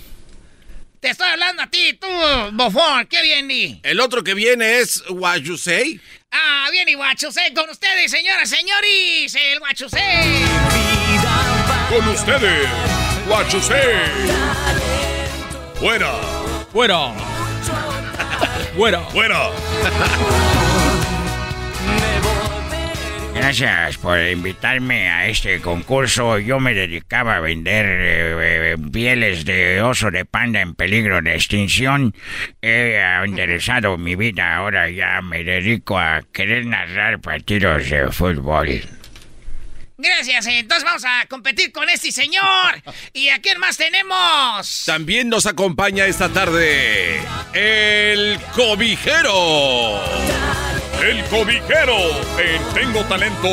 [1.00, 2.08] Te estoy hablando a ti, tú,
[2.52, 3.06] bofón.
[3.06, 3.80] ¿Qué viene?
[3.82, 6.00] El otro que viene es Guayusei.
[6.30, 9.34] Ah, viene Guachusé con ustedes, señoras, señores.
[9.34, 10.44] El Guachusé.
[11.88, 12.68] Con ustedes,
[13.26, 13.82] Guachusé.
[15.78, 16.12] Fuera.
[16.72, 17.14] Fuera.
[18.76, 19.00] Fuera.
[19.10, 19.50] Fuera.
[23.38, 26.38] Gracias por invitarme a este concurso.
[26.38, 31.34] Yo me dedicaba a vender eh, eh, pieles de oso de panda en peligro de
[31.34, 32.14] extinción.
[32.60, 34.56] He enderezado mi vida.
[34.56, 38.82] Ahora ya me dedico a querer narrar partidos de fútbol.
[39.96, 42.82] Gracias, entonces vamos a competir con este señor.
[43.12, 44.84] ¿Y a quién más tenemos?
[44.84, 47.20] También nos acompaña esta tarde
[47.52, 50.02] el cobijero.
[51.02, 51.96] El cobijero.
[52.74, 53.48] Tengo Talento.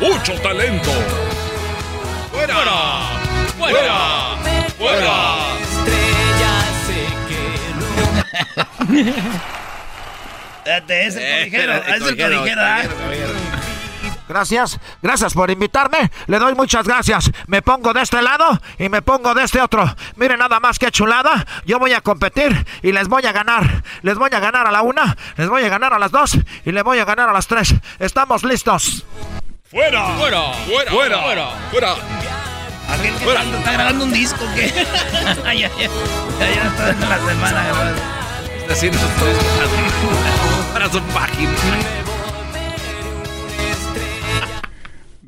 [0.00, 0.90] Mucho talento.
[2.32, 2.54] ¡Fuera!
[2.54, 3.08] ¡Fuera!
[3.58, 4.36] ¡Fuera!
[4.78, 5.14] ¡Fuera!
[5.60, 6.54] Estrella
[6.86, 7.06] sé
[10.76, 11.72] este este, es el cobijero.
[11.74, 11.94] Es ¿ah?
[11.96, 12.16] el
[12.88, 13.51] cobijero.
[14.28, 16.10] Gracias, gracias por invitarme.
[16.26, 17.30] Le doy muchas gracias.
[17.46, 19.84] Me pongo de este lado y me pongo de este otro.
[20.16, 21.46] Miren nada más que chulada.
[21.64, 23.82] Yo voy a competir y les voy a ganar.
[24.02, 26.72] Les voy a ganar a la una, les voy a ganar a las dos y
[26.72, 27.74] les voy a ganar a las tres.
[27.98, 29.04] ¿Estamos listos?
[29.70, 30.04] ¡Fuera!
[30.16, 30.52] ¡Fuera!
[30.66, 30.90] ¡Fuera!
[30.90, 31.48] ¡Fuera!
[31.70, 31.94] ¡Fuera!
[32.88, 34.68] ¿Alguien que está, está grabando un disco o qué?
[35.44, 35.88] ya, ya, ya,
[36.38, 37.94] ya está en la semana.
[38.58, 38.98] Está haciendo
[40.72, 41.52] para su página.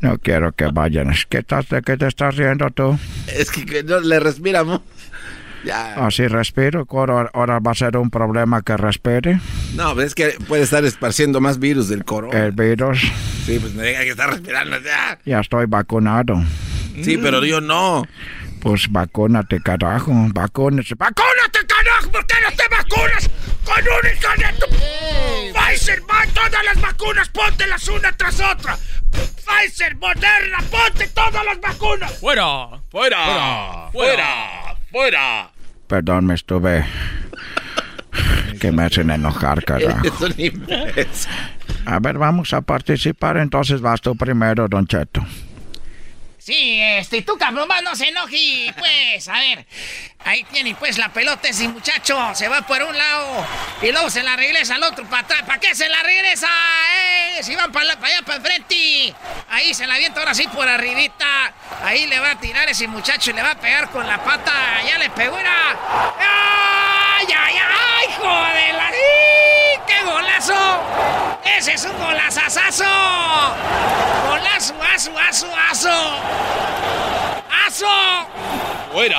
[0.00, 1.12] No quiero que vayan.
[1.28, 2.98] ¿Qué, estás, ¿De qué te estás riendo tú?
[3.26, 4.80] Es que, que no le respiramos.
[5.64, 5.94] Ya.
[6.06, 6.86] Así respiro.
[6.88, 9.40] Ahora, ahora va a ser un problema que respire.
[9.74, 12.38] No, pero es que puede estar esparciendo más virus del corona.
[12.38, 13.00] El virus.
[13.44, 15.18] Sí, pues me diga que está respirando ya.
[15.24, 16.42] Ya estoy vacunado.
[17.02, 18.06] Sí, pero yo no.
[18.60, 20.12] Pues vacúnate, carajo.
[20.32, 20.94] Vacúnate.
[20.96, 22.10] ¡Vacúnate, carajo!
[22.10, 23.30] ¿Por qué no te vacunas
[23.64, 24.66] con un hijo de tu...
[25.52, 28.78] Pfizer, va, todas las vacunas, póntelas una tras otra.
[29.46, 32.18] Pfizer, Moderna, ponte todas las vacunas.
[32.18, 32.80] ¡Fuera!
[32.90, 33.90] ¡Fuera!
[33.92, 34.76] ¡Fuera!
[34.90, 35.50] ¡Fuera!
[35.86, 36.84] Perdón, me estuve...
[38.60, 40.02] que me hacen enojar, carajo.
[41.86, 43.36] A ver, vamos a participar.
[43.36, 45.24] Entonces vas tú primero, Don Cheto.
[46.46, 49.66] Sí, este, tú cabrón, más no se enoje, pues, a ver.
[50.24, 52.16] Ahí tiene, pues, la pelota ese muchacho.
[52.36, 53.44] Se va por un lado
[53.82, 55.42] y luego se la regresa al otro para atrás.
[55.42, 56.46] ¿Para qué se la regresa?
[57.36, 57.40] ¡Eh!
[57.42, 59.12] Si van para, allá, para enfrente.
[59.50, 61.52] Ahí se la avienta ahora sí por arribita.
[61.82, 64.52] Ahí le va a tirar ese muchacho y le va a pegar con la pata.
[64.86, 65.76] Ya le pegó, era.
[66.20, 68.14] ¡Ay, ay, ay!
[68.18, 68.74] ¡Joder!
[68.76, 69.65] la- ¡Sí!
[69.86, 70.54] ¡Qué golazo!
[71.58, 72.84] ¡Ese es un golazazazo!
[74.28, 75.88] ¡Golazo, aso, aso, aso!
[77.66, 77.86] ¡Aso!
[78.92, 79.18] ¡Fuera!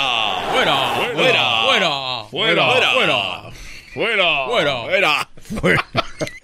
[0.51, 0.77] ¡Fuera!
[1.13, 1.63] ¡Fuera!
[1.63, 2.23] ¡Fuera!
[2.29, 2.63] ¡Fuera!
[2.71, 3.47] ¡Fuera!
[3.93, 4.47] ¡Fuera!
[4.85, 5.29] ¡Fuera!
[5.59, 5.85] ¡Fuera!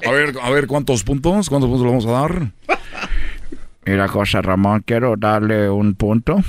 [0.06, 1.50] A ver, a ver, ¿cuántos puntos?
[1.50, 2.52] ¿Cuántos puntos le vamos a dar?
[3.86, 6.42] Mira, José Ramón, quiero darle un punto.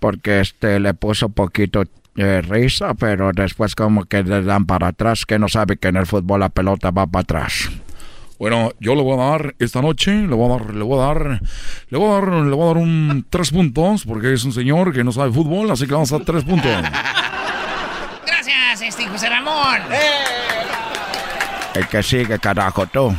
[0.00, 1.84] Porque este le puso poquito
[2.20, 5.96] eh, risa, pero después como que le dan para atrás, que no sabe que en
[5.96, 7.70] el fútbol la pelota va para atrás.
[8.38, 11.06] Bueno, yo le voy a dar esta noche, le voy a dar, le voy a
[11.06, 11.40] dar,
[11.88, 14.92] le voy a dar, le voy a dar un tres puntos, porque es un señor
[14.92, 16.70] que no sabe fútbol, así que vamos a dar tres puntos.
[18.26, 19.80] Gracias, este José Ramón.
[21.74, 23.14] El que sigue, carajo, tú.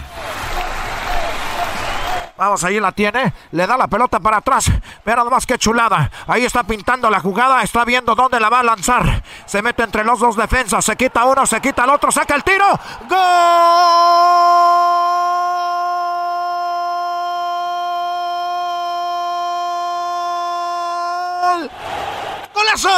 [2.42, 3.32] Vamos, ahí la tiene.
[3.52, 4.66] Le da la pelota para atrás.
[5.06, 6.10] Mira nada más que chulada.
[6.26, 7.62] Ahí está pintando la jugada.
[7.62, 9.22] Está viendo dónde la va a lanzar.
[9.46, 10.84] Se mete entre los dos defensas.
[10.84, 12.12] Se quita uno, se quita el otro.
[12.12, 12.66] Saca el tiro.
[13.08, 13.20] ¡Gol!
[22.56, 22.90] ¡Golazo!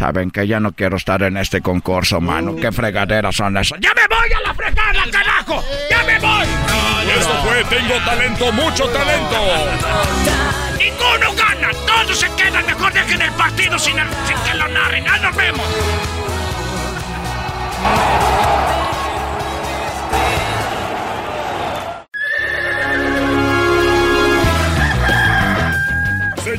[0.00, 2.56] Saben que ya no quiero estar en este concurso, mano.
[2.56, 3.78] ¿Qué fregaderas son esas?
[3.80, 5.62] ¡Ya me voy a la fregada, carajo!
[5.90, 6.46] ¡Ya me voy!
[7.18, 9.36] Esto fue Tengo Talento, mucho talento.
[10.78, 11.68] ¡Ninguno gana!
[11.86, 12.64] ¡Todos se quedan!
[12.64, 15.04] Mejor dejen el partido sin, el- sin que lo narren.
[15.04, 15.66] ¡Ya nos vemos!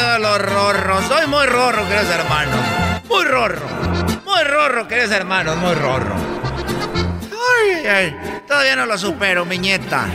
[0.00, 1.04] Arriba los rorros.
[1.06, 2.56] Soy muy rorro, queridos hermanos.
[3.08, 3.66] Muy rorro.
[4.24, 6.14] Muy rorro, queridos hermanos, muy rorro.
[8.46, 10.06] Todavía no lo supero, mi nieta.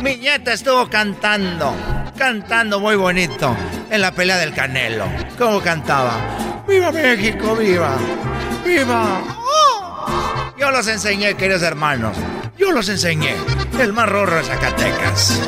[0.00, 1.74] Mi nieta estuvo cantando,
[2.18, 3.56] cantando muy bonito
[3.90, 5.06] en la pelea del Canelo.
[5.38, 6.64] ¿Cómo cantaba?
[6.68, 7.96] ¡Viva México, viva!
[8.64, 9.22] ¡Viva!
[9.38, 10.52] ¡Oh!
[10.58, 12.16] Yo los enseñé, queridos hermanos.
[12.58, 13.34] Yo los enseñé.
[13.78, 15.40] El más rorro de Zacatecas.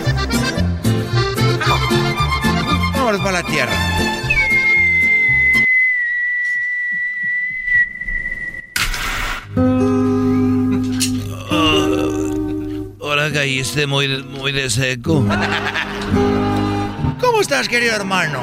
[3.16, 3.72] Vámonos para la tierra.
[13.00, 15.24] Ahora caíste muy, muy de seco.
[17.20, 18.40] ¿Cómo estás, querido hermano?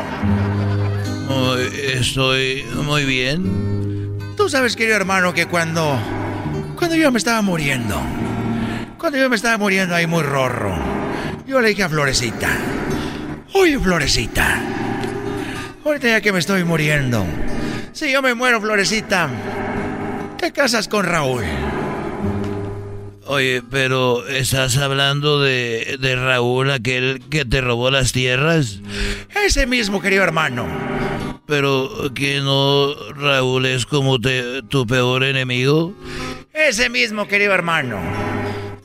[1.84, 4.18] Estoy muy bien.
[4.36, 6.00] Tú sabes, querido hermano, que cuando.
[6.78, 8.02] Cuando yo me estaba muriendo.
[8.98, 10.76] Cuando yo me estaba muriendo ahí muy rorro.
[11.46, 12.50] Yo le dije a Florecita.
[13.54, 14.62] Oye, Florecita.
[15.86, 17.26] Ahorita ya que me estoy muriendo.
[17.92, 19.30] Si yo me muero, Florecita.
[20.40, 21.44] Te casas con Raúl.
[23.26, 28.80] Oye, pero ¿estás hablando de, de Raúl, aquel que te robó las tierras?
[29.46, 30.68] Ese mismo, querido hermano.
[31.46, 35.94] Pero que no Raúl es como te- tu peor enemigo.
[36.54, 38.00] Ese mismo, querido hermano.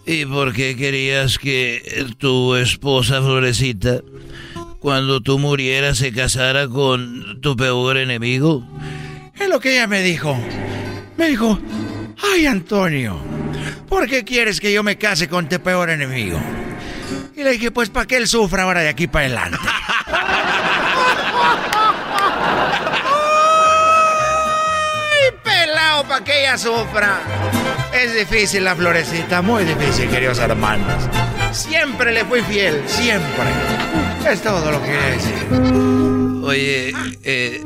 [0.06, 4.00] ¿Y por qué querías que tu esposa Florecita,
[4.78, 8.64] cuando tú murieras, se casara con tu peor enemigo?
[9.38, 10.36] Es lo que ella me dijo.
[11.16, 11.58] Me dijo,
[12.32, 13.18] ay Antonio,
[13.88, 16.40] ¿por qué quieres que yo me case con tu peor enemigo?
[17.36, 19.58] Y le dije, pues para que él sufra ahora de aquí para adelante.
[25.10, 27.20] ¡Ay, pelado, para que ella sufra!
[27.92, 31.08] Es difícil la florecita, muy difícil, queridos hermanos.
[31.52, 33.44] Siempre le fui fiel, siempre.
[34.26, 35.34] Es todo lo que quería decir.
[36.44, 36.92] Oye,
[37.24, 37.62] eh,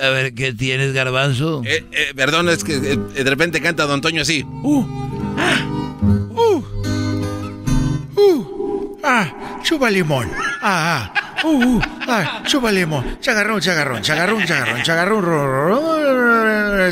[0.00, 1.62] a ver, ¿qué tienes, garbanzo?
[1.64, 4.44] Eh, eh, perdón, es que eh, de repente canta Don Toño así.
[4.62, 4.84] Uh,
[9.04, 10.30] ah, chupa limón.
[10.62, 12.42] Ah, ah, uh, uh, ah.
[13.20, 14.82] Chagarrón, chagarrón, chagarrón, chagarrón, chagarrón,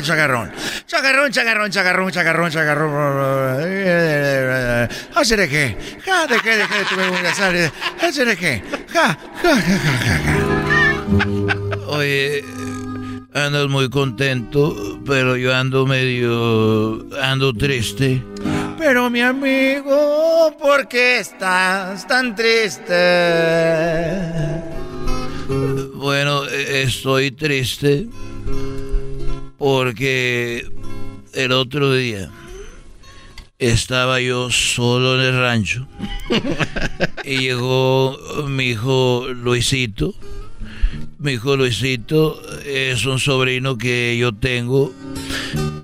[0.01, 0.51] chagarrón.
[0.87, 2.89] Chagarrón, chagarrón, chagarrón, chagarrón, chagarrón.
[6.05, 7.71] Ja, de qué, de qué, tú me voy a hacer.
[8.01, 8.63] Hacer de qué?
[8.93, 10.49] Ja, ja, ja, ja, ja, ja.
[11.87, 12.43] Oye,
[13.33, 17.07] andas muy contento, pero yo ando medio...
[17.21, 18.23] ando triste.
[18.79, 22.93] Pero mi amigo, ¿por qué estás tan triste?
[25.95, 28.07] Bueno, eh, estoy triste
[29.57, 30.65] porque
[31.33, 32.31] el otro día
[33.59, 35.85] estaba yo solo en el rancho
[37.25, 38.17] y llegó
[38.47, 40.15] mi hijo Luisito.
[41.17, 44.93] Mi hijo Luisito es un sobrino que yo tengo.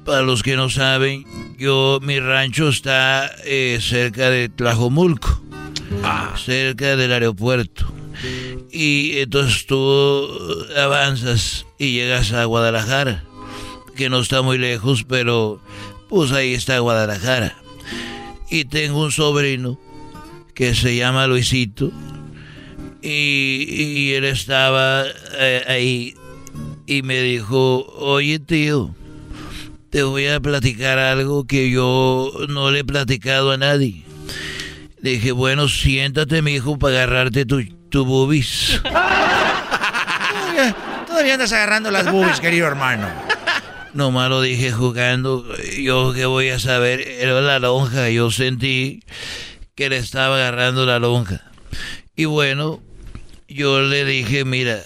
[0.06, 1.26] Para los que no saben,
[1.58, 5.42] yo mi rancho está eh, cerca de Tlajomulco,
[6.38, 7.92] cerca del aeropuerto.
[8.72, 10.30] Y entonces tú
[10.78, 13.24] avanzas y llegas a Guadalajara,
[13.96, 15.60] que no está muy lejos, pero
[16.08, 17.56] pues ahí está Guadalajara.
[18.52, 19.80] Y tengo un sobrino
[20.54, 21.92] que se llama Luisito
[23.02, 25.04] y, y él estaba
[25.40, 26.16] eh, ahí
[26.86, 28.94] y me dijo, oye tío,
[29.96, 34.04] te voy a platicar algo que yo no le he platicado a nadie.
[35.00, 38.82] Le dije, bueno, siéntate, mi hijo, para agarrarte tu, tu boobies.
[38.84, 40.76] Todavía,
[41.08, 43.08] todavía andas agarrando las boobies, querido hermano.
[43.94, 45.46] Nomás lo dije jugando.
[45.80, 47.00] Yo qué voy a saber.
[47.00, 48.10] Era la lonja.
[48.10, 49.00] Yo sentí
[49.76, 51.42] que le estaba agarrando la lonja.
[52.18, 52.82] Y bueno,
[53.48, 54.82] yo le dije, mira,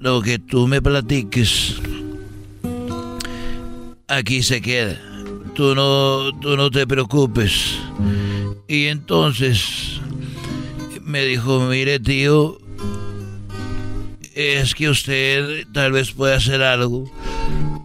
[0.00, 1.80] lo que tú me platiques,
[4.10, 5.00] aquí se queda.
[5.54, 7.78] Tú no, tú no te preocupes.
[8.68, 10.00] Y entonces
[11.02, 12.58] me dijo, mire tío,
[14.34, 17.10] es que usted tal vez pueda hacer algo,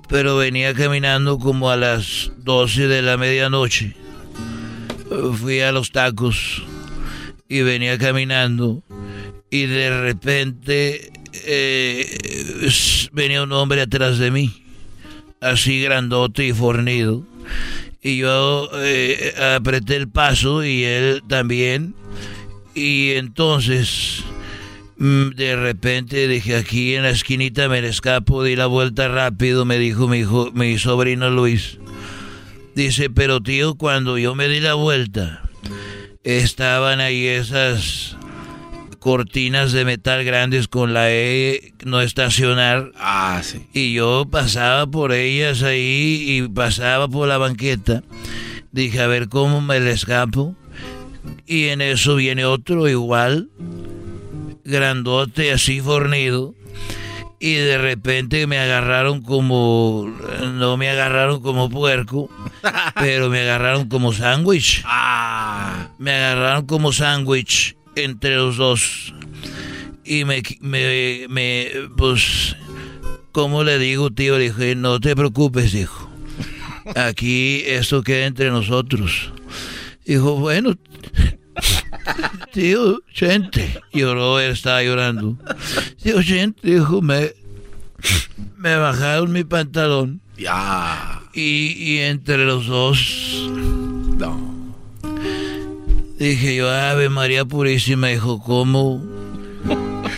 [0.10, 3.96] pero venía caminando como a las 12 de la medianoche.
[5.40, 6.64] Fui a los tacos
[7.48, 8.84] y venía caminando
[9.50, 11.12] y de repente
[11.46, 12.70] eh,
[13.12, 14.65] venía un hombre atrás de mí,
[15.46, 17.24] así grandote y fornido.
[18.02, 21.96] Y yo eh, apreté el paso y él también.
[22.74, 24.24] Y entonces,
[24.98, 29.80] mm, de repente dije, aquí en la esquinita me escapo, di la vuelta rápido, me
[29.80, 30.24] dijo mi,
[30.54, 31.80] mi sobrino Luis.
[32.76, 35.50] Dice, pero tío, cuando yo me di la vuelta,
[36.24, 38.18] estaban ahí esas
[39.06, 42.92] cortinas de metal grandes con la E no estacionar.
[42.98, 43.68] Ah, sí.
[43.72, 48.02] Y yo pasaba por ellas ahí y pasaba por la banqueta.
[48.72, 50.56] Dije, a ver cómo me le escapo.
[51.46, 53.52] Y en eso viene otro igual,
[54.64, 56.56] grandote, así fornido.
[57.40, 60.12] Y de repente me agarraron como,
[60.54, 62.28] no me agarraron como puerco,
[62.96, 64.82] pero me agarraron como sándwich.
[64.84, 65.90] Ah.
[66.00, 69.14] Me agarraron como sándwich entre los dos.
[70.04, 72.56] Y me, me, me, pues,
[73.32, 74.38] ¿cómo le digo, tío?
[74.38, 76.10] Le dije, no te preocupes, hijo.
[76.96, 79.32] Aquí esto queda entre nosotros.
[80.06, 80.76] Dijo, bueno,
[82.54, 83.82] tío, gente.
[83.92, 85.38] Lloró, él estaba llorando.
[86.02, 87.32] Tío, gente, dijo, me,
[88.58, 90.22] me bajaron mi pantalón.
[90.38, 91.22] Ya.
[91.34, 93.50] Y, y entre los dos.
[94.18, 94.55] No.
[96.18, 99.04] Dije yo, Ave María Purísima, dijo, ¿cómo?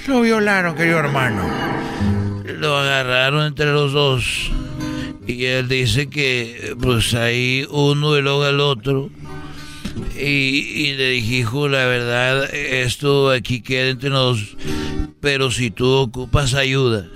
[0.08, 1.42] Lo violaron, querido hermano.
[2.46, 4.52] Lo agarraron entre los dos.
[5.26, 9.10] Y él dice que, pues ahí uno y luego el otro.
[10.16, 14.56] Y, y le dije, hijo, la verdad, esto aquí queda entre nos.
[15.20, 17.08] Pero si tú ocupas ayuda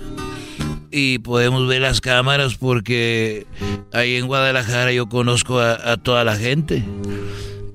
[0.90, 3.46] y podemos ver las cámaras porque
[3.92, 6.84] ahí en Guadalajara yo conozco a, a toda la gente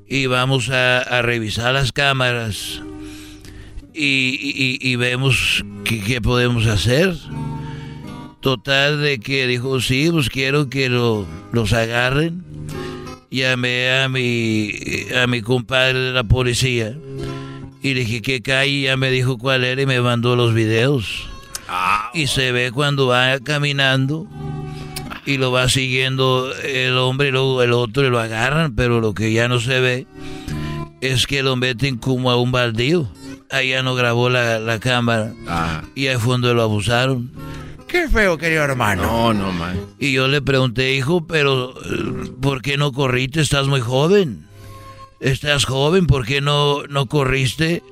[0.07, 2.81] y vamos a, a revisar las cámaras
[3.93, 7.15] y, y- y vemos qué, podemos hacer.
[8.41, 12.43] Total de que dijo, sí, pues quiero que lo- los agarren.
[13.29, 14.71] Llamé a mi,
[15.21, 16.95] a mi compadre de la policía
[17.83, 21.27] y le dije que calle, ya me dijo cuál era y me mandó los videos.
[22.13, 24.27] Y se ve cuando va caminando
[25.27, 29.13] y lo va siguiendo el hombre y luego el otro y lo agarran, pero lo
[29.13, 30.07] que ya no se ve
[31.01, 33.11] es que lo meten como a un baldío.
[33.51, 35.33] Ahí ya no grabó la, la cámara
[35.95, 37.29] y ahí fue donde lo abusaron.
[37.89, 39.03] Qué feo, querido hermano.
[39.03, 39.77] No, no, man.
[39.99, 43.41] Y yo le pregunté, hijo, pero eh, ¿por qué no corriste?
[43.41, 44.45] Estás muy joven.
[45.19, 47.83] Estás joven, ¿por qué no, no corriste?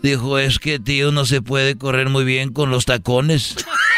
[0.00, 3.56] Dijo, es que tío no se puede correr muy bien con los tacones.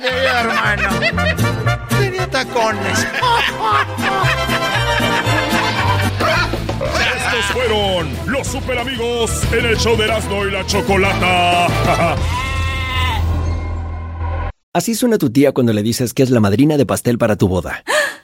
[0.00, 0.88] Querido hermano.
[1.98, 3.06] Tenía tacones.
[7.16, 11.66] Estos fueron los super amigos en el show de Erasmo y la Chocolata.
[14.74, 17.48] Así suena tu tía cuando le dices que es la madrina de pastel para tu
[17.48, 17.82] boda.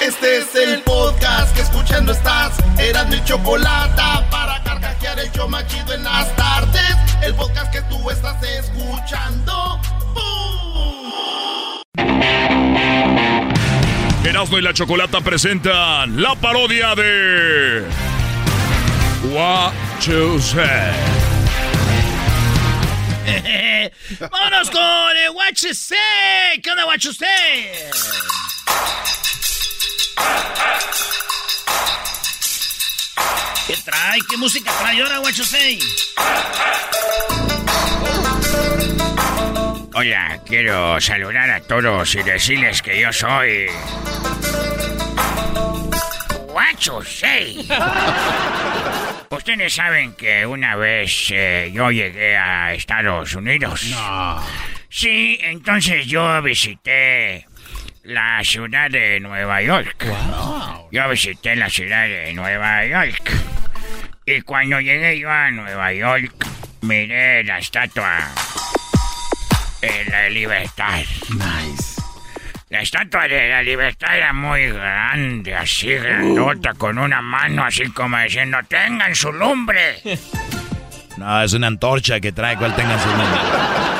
[0.00, 2.52] Este es el podcast que escuchando estás.
[2.78, 6.94] Eran mi chocolate para carcajear el show machido en las tardes.
[7.20, 9.80] El podcast que tú estás escuchando.
[14.24, 17.82] Erasmo y la Chocolata presentan la parodia de
[19.32, 19.72] What
[20.02, 20.92] You Say.
[24.30, 26.60] Vámonos con el What You Say.
[26.62, 27.72] ¿Qué onda, What You Say?
[33.66, 34.18] ¿Qué trae?
[34.30, 35.78] ¿Qué música trae ahora, Say?
[39.94, 43.66] Hola, quiero saludar a todos y decirles que yo soy.
[46.46, 47.68] guachos, hey.
[49.30, 53.86] Ustedes saben que una vez eh, yo llegué a Estados Unidos.
[53.90, 54.40] No.
[54.88, 57.47] Sí, entonces yo visité
[58.08, 60.06] la ciudad de Nueva York.
[60.90, 63.30] Yo visité la ciudad de Nueva York.
[64.24, 66.32] Y cuando llegué yo a Nueva York,
[66.80, 68.30] miré la estatua
[69.82, 71.00] de la libertad.
[71.28, 72.00] Nice.
[72.70, 78.18] La estatua de la libertad era muy grande, así grandota, con una mano así como
[78.18, 80.00] diciendo, tengan su lumbre.
[81.18, 83.97] No, es una antorcha que trae, cual tengan su lumbre.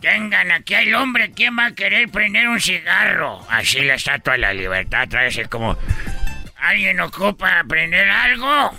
[0.00, 3.44] Tengan, aquí hay lumbre, ¿quién va a querer prender un cigarro?
[3.50, 5.76] Así la estatua de la libertad trae así como,
[6.58, 8.72] ¿alguien ocupa prender algo?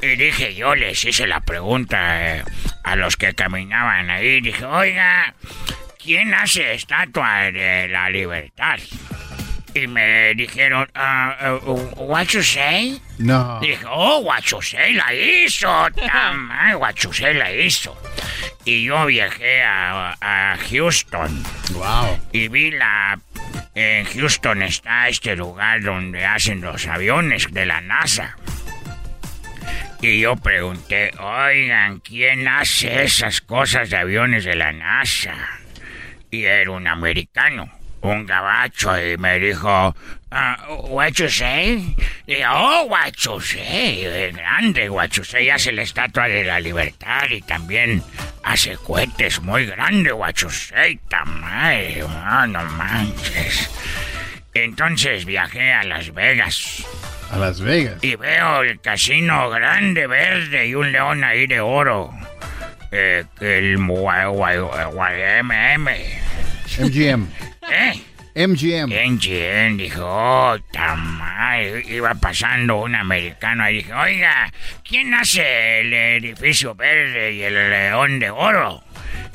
[0.00, 2.44] Y dije, yo les hice la pregunta eh,
[2.84, 4.40] a los que caminaban ahí.
[4.40, 5.34] Dije, oiga,
[6.02, 8.78] ¿quién hace estatua de la libertad?
[9.80, 13.00] Y me dijeron, uh, uh, what you say?
[13.18, 13.60] No.
[13.60, 15.68] Dije, oh, what you say la hizo.
[15.90, 17.96] Tamay, what you say la hizo.
[18.64, 21.44] Y yo viajé a, a Houston.
[21.74, 22.18] Wow.
[22.32, 23.20] Y vi la...
[23.74, 28.36] En Houston está este lugar donde hacen los aviones de la NASA.
[30.02, 35.36] Y yo pregunté, oigan, ¿quién hace esas cosas de aviones de la NASA?
[36.30, 37.70] Y era un americano,
[38.02, 39.94] un gabacho, y me dijo,
[40.30, 41.96] ah, what you say?
[42.26, 46.60] Y yo, oh, what you say, grande, what you say, hace la estatua de la
[46.60, 48.02] libertad y también
[48.44, 53.68] hace cohetes muy grandes, what you say, tamaño, ah, no manches.
[54.54, 56.84] Entonces viajé a Las Vegas.
[57.30, 58.02] A Las Vegas.
[58.02, 62.10] Y veo el casino grande, verde y un león ahí de oro.
[62.90, 63.78] Eh, el.
[66.78, 67.26] MGM.
[67.70, 68.02] ¿Eh?
[68.34, 68.92] MGM.
[68.92, 71.82] MGM dijo, oh, tamal.
[71.88, 74.52] Iba pasando un americano y dije, oiga,
[74.88, 78.84] ¿quién hace el edificio verde y el león de oro?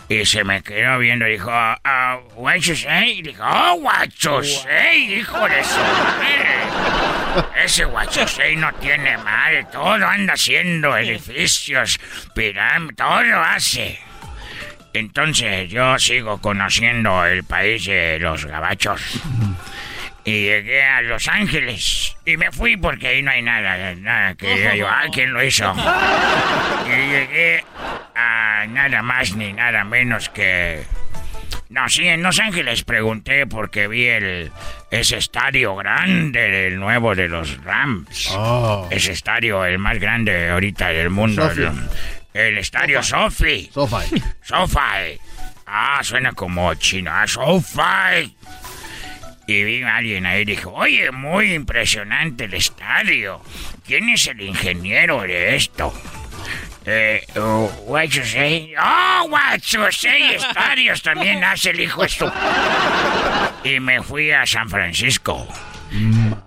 [0.08, 3.20] Y se me quedó viendo y dijo, ah, what you say?
[3.20, 7.54] Y dijo, oh, what you say, hijo de su madre.
[7.64, 12.00] Ese what you say no tiene madre, todo anda haciendo edificios,
[12.36, 14.00] pirámides, todo hace.
[14.94, 19.22] Entonces yo sigo conociendo el país de los gabachos.
[20.26, 22.16] Y llegué a Los Ángeles.
[22.26, 25.44] Y me fui porque ahí no hay nada, nada que diga yo, ah, ¿quién lo
[25.44, 25.74] hizo?
[26.86, 27.66] Y llegué
[28.16, 30.84] a nada más ni nada menos que...
[31.70, 34.52] No, sí, en Los Ángeles pregunté porque vi el
[34.92, 38.30] ese estadio grande, el nuevo de los Rams.
[38.36, 38.88] Oh.
[38.92, 41.52] Ese estadio, el más grande ahorita del mundo.
[42.34, 43.70] El, estadio Sofi.
[43.74, 44.22] SoFi.
[44.42, 45.20] Sofi.
[45.68, 47.12] Ah, suena como chino.
[47.14, 48.36] Ah, Sofi.
[49.46, 53.42] Y vi a alguien ahí y dijo, oye, muy impresionante el estadio.
[53.86, 55.94] ¿Quién es el ingeniero de esto?
[56.86, 58.76] Eh, uh, what you say?
[58.78, 62.32] Oh, what you say, estadios también hace el hijo esto.
[63.64, 65.48] Y me fui a San Francisco.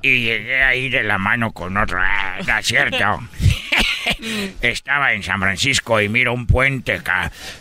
[0.03, 1.99] Y llegué ahí de la mano con otro.
[2.01, 3.21] Ah, no es cierto.
[4.63, 7.01] Estaba en San Francisco y miro un puente,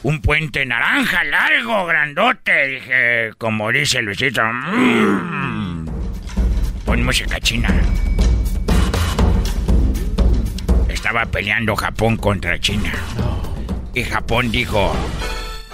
[0.03, 2.67] un puente naranja largo, grandote.
[2.67, 5.85] Dije, como dice Luisito, "Mm".
[6.85, 7.69] pon música china.
[10.89, 12.91] Estaba peleando Japón contra China.
[13.93, 14.95] Y Japón dijo,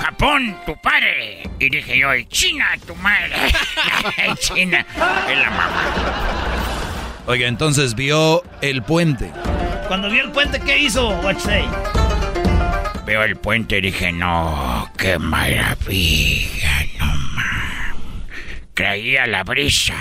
[0.01, 1.43] Japón, tu padre.
[1.59, 3.35] Y dije yo, "Y China, tu madre.
[4.39, 4.85] China,
[5.29, 5.83] es la mamá.
[7.27, 9.31] Oiga, entonces vio el puente.
[9.87, 11.09] Cuando vio el puente, ¿qué hizo?
[11.21, 11.65] What you say?
[13.05, 17.95] Veo el puente y dije, no, qué maravilla, no más.
[18.73, 19.95] Creía la brisa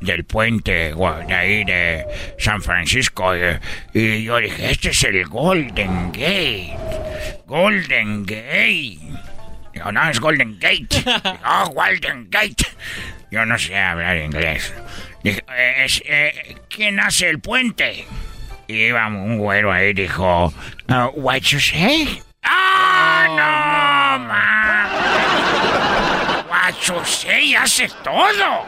[0.00, 2.04] del puente de ahí de
[2.38, 3.60] San Francisco eh,
[3.92, 6.76] y yo dije, este es el Golden Gate.
[7.46, 8.98] Golden Gate.
[9.74, 11.04] Digo, no, es Golden Gate.
[11.44, 12.64] Oh, Golden Gate.
[13.30, 14.72] Yo no sé hablar inglés.
[15.22, 18.06] Dije, "Eh, es, eh, ¿quién hace el puente?
[18.68, 20.52] Y iba un güero ahí y dijo,
[20.88, 22.22] "Uh, what you say?
[22.42, 24.88] ¡Ah, no, ma!
[26.48, 28.66] What you say hace todo.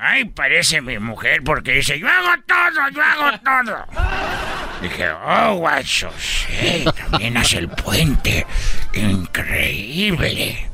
[0.00, 3.86] Ay, parece mi mujer porque dice, yo hago todo, yo hago todo.
[4.80, 8.46] Dije, oh, what you say, también hace el puente.
[8.94, 10.68] Increíble.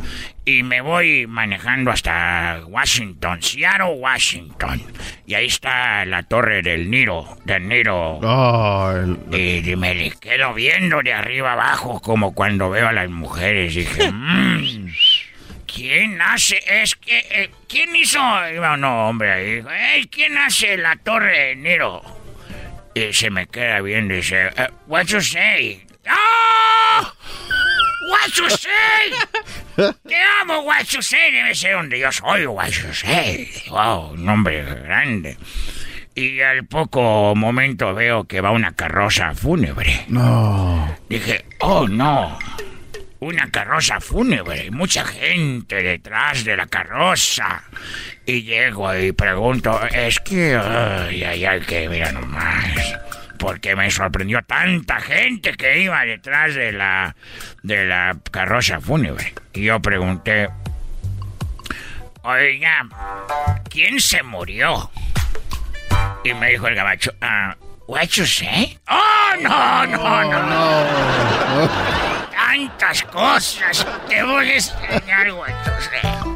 [0.45, 4.81] Y me voy manejando hasta Washington, Seattle, Washington.
[5.27, 8.21] Y ahí está la torre del Niro, del Niro.
[8.23, 8.93] Oh,
[9.33, 13.75] el- Y me quedo viendo de arriba abajo como cuando veo a las mujeres.
[13.75, 14.87] Dije, "Mm,
[15.67, 16.61] ¿quién hace?
[16.83, 18.19] Es que, eh, ¿quién hizo?
[18.55, 19.55] Iba un hombre ahí.
[19.57, 22.03] Dijo, "Ey, ¿quién hace la torre de Niro?
[22.95, 25.83] Y se me queda viendo y dice, "Uh, what you say?
[26.07, 27.13] ¡Ah!
[28.09, 29.93] What you say?
[30.07, 31.31] Te amo, what you say.
[31.33, 33.49] Debe ser donde yo soy, what you say.
[33.71, 35.37] Wow, un nombre grande.
[36.15, 40.07] Y al poco momento veo que va una carroza fúnebre.
[40.09, 40.97] No.
[41.09, 42.39] Dije, oh no,
[43.21, 47.65] una carroza fúnebre, mucha gente detrás de la carroza.
[48.25, 52.97] Y llego y pregunto, es que, ay, ay, ay, que mira nomás.
[53.39, 57.17] Porque me sorprendió tanta gente que iba detrás de la,
[57.63, 59.35] de la carroza fúnebre.
[59.53, 60.49] Y yo pregunté,
[62.23, 62.87] oiga,
[63.69, 64.91] ¿quién se murió?
[66.25, 67.57] Y me dijo el gabacho, ah,
[67.87, 68.79] what you say?
[68.89, 70.43] ¡Oh, no, no, no!
[70.43, 71.71] no.
[72.31, 73.87] Tantas cosas.
[74.09, 76.36] Te voy a enseñar, what you say.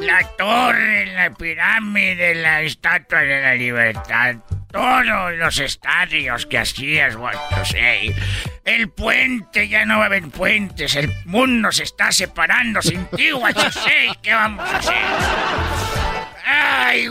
[0.00, 4.36] La torre, la pirámide, la estatua de la libertad.
[4.70, 7.16] Todos los estadios que hacías,
[7.64, 8.14] say.
[8.64, 10.94] El puente, ya no va a haber puentes.
[10.94, 13.30] El mundo se está separando sin ti,
[13.70, 14.10] say.
[14.22, 14.94] ¿Qué vamos a hacer?
[16.46, 17.08] Ay,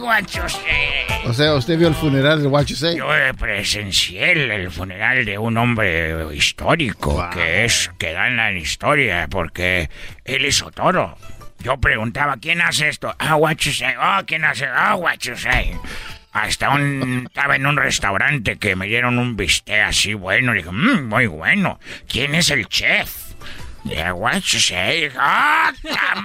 [0.48, 1.26] say.
[1.26, 2.98] O sea, usted vio el funeral de Say.
[2.98, 9.90] Yo presencié el, funeral de un hombre histórico que es que da en historia porque
[10.26, 11.16] él hizo todo.
[11.60, 13.14] Yo preguntaba quién hace esto.
[13.20, 13.94] Ah, what you say.
[14.00, 14.66] Oh, quién hace.
[14.66, 15.76] Ah, what you say.
[16.32, 20.54] Hasta un estaba en un restaurante que me dieron un bistec así bueno.
[20.54, 21.80] Dije, mmm, muy bueno.
[22.08, 23.30] ¿Quién es el chef?
[23.86, 25.10] Yeah, what you say?
[25.18, 25.72] ¡Ah,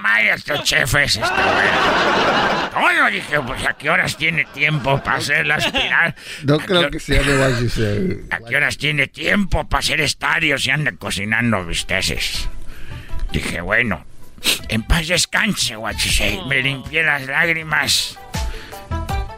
[0.03, 2.71] madre, este chef es este bueno!
[2.75, 6.17] Todo, dije, pues, ¿a qué horas tiene tiempo para hacer las pirar?
[6.43, 8.27] No creo que sea de What You Say.
[8.31, 12.49] ¿A qué horas tiene tiempo para hacer estadios y anda cocinando bisteces?
[13.31, 14.05] Dije, bueno,
[14.69, 16.41] en paz descanse, say.
[16.49, 18.19] Me limpié las lágrimas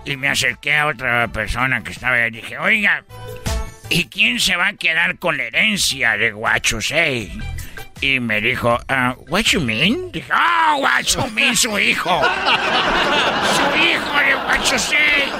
[0.04, 2.30] y me acerqué a otra persona que estaba ahí.
[2.30, 3.04] Dije, oiga,
[3.90, 6.32] ¿y quién se va a quedar con la herencia de
[6.64, 7.38] you say?
[8.00, 10.12] Y me dijo, ah, what you mean?
[10.12, 12.20] Dije, ah, what you mean, su hijo.
[13.56, 15.32] Su hijo de you say.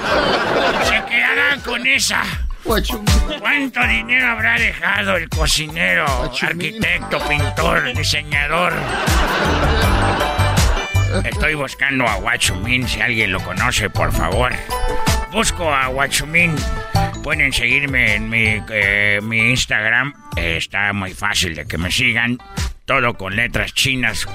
[0.83, 2.46] Se quedará con esa.
[2.67, 6.05] ¿Cuánto dinero habrá dejado el cocinero,
[6.41, 8.73] arquitecto, pintor, diseñador?
[11.23, 14.51] Estoy buscando a Guachumin, si alguien lo conoce, por favor.
[15.31, 16.55] Busco a Guachumin.
[17.23, 20.13] Pueden seguirme en mi, eh, mi Instagram.
[20.35, 22.37] Eh, está muy fácil de que me sigan.
[22.85, 24.27] Todo con letras chinas.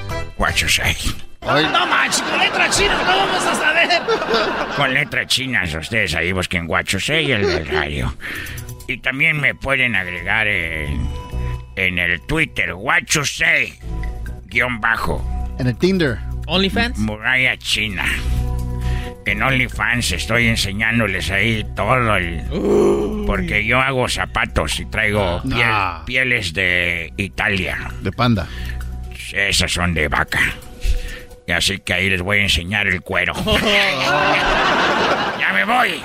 [1.43, 1.73] Guachusei.
[1.73, 4.03] No manches, con letras chinas, no vamos a saber.
[4.77, 8.15] Con letras chinas, ustedes ahí busquen Guachusei y el del radio.
[8.89, 11.09] Y también me pueden agregar en,
[11.77, 13.75] en el Twitter, Guachusei,
[14.47, 15.25] guion bajo.
[15.59, 16.19] En el Tinder.
[16.47, 16.99] OnlyFans.
[16.99, 18.05] Muralla China.
[19.25, 22.43] En OnlyFans estoy enseñándoles ahí todo el...
[23.25, 26.03] Porque yo hago zapatos y traigo piel- Ah.
[26.05, 27.79] pieles de Italia.
[28.01, 28.49] De panda.
[29.33, 30.41] Esas son de vaca.
[31.47, 33.35] Y así que ahí les voy a enseñar el cuero.
[35.39, 36.01] ¡Ya me voy!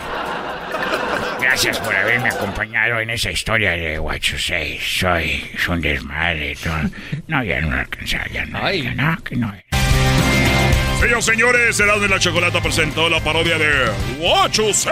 [1.39, 4.79] Gracias por haberme acompañado en esa historia de What You Say.
[4.79, 6.55] Soy es un desmadre.
[6.55, 6.75] todo.
[7.27, 8.71] No, ya no alcanza, ya no.
[8.71, 9.53] ya no, que no.
[10.99, 14.91] Señores, señores, Erasmo y la Chocolata presentó la parodia de What You Say.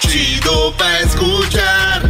[0.00, 2.09] Chido pa' escuchar.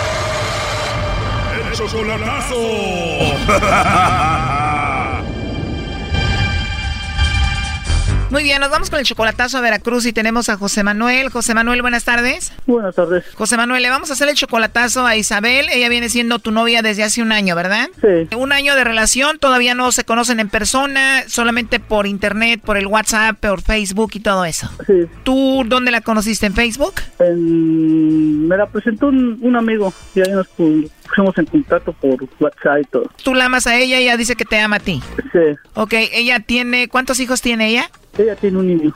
[1.89, 2.55] Chocolatazo.
[8.29, 11.27] Muy bien, nos vamos con el chocolatazo a Veracruz y tenemos a José Manuel.
[11.29, 12.53] José Manuel, buenas tardes.
[12.65, 13.25] Buenas tardes.
[13.35, 15.67] José Manuel, le vamos a hacer el chocolatazo a Isabel.
[15.69, 17.89] Ella viene siendo tu novia desde hace un año, ¿verdad?
[17.99, 18.33] Sí.
[18.37, 22.87] Un año de relación, todavía no se conocen en persona, solamente por internet, por el
[22.87, 24.69] WhatsApp, por Facebook y todo eso.
[24.87, 25.07] Sí.
[25.23, 26.45] ¿Tú dónde la conociste?
[26.45, 26.93] ¿En Facebook?
[27.19, 30.47] En- me la presentó un, un amigo y ahí nos
[31.11, 33.09] pusimos en contacto por WhatsApp y todo.
[33.23, 35.01] Tú la amas a ella y ella dice que te ama a ti.
[35.31, 35.39] Sí.
[35.75, 36.87] Ok, ella tiene...
[36.87, 37.89] ¿Cuántos hijos tiene ella?
[38.17, 38.95] Ella tiene un niño.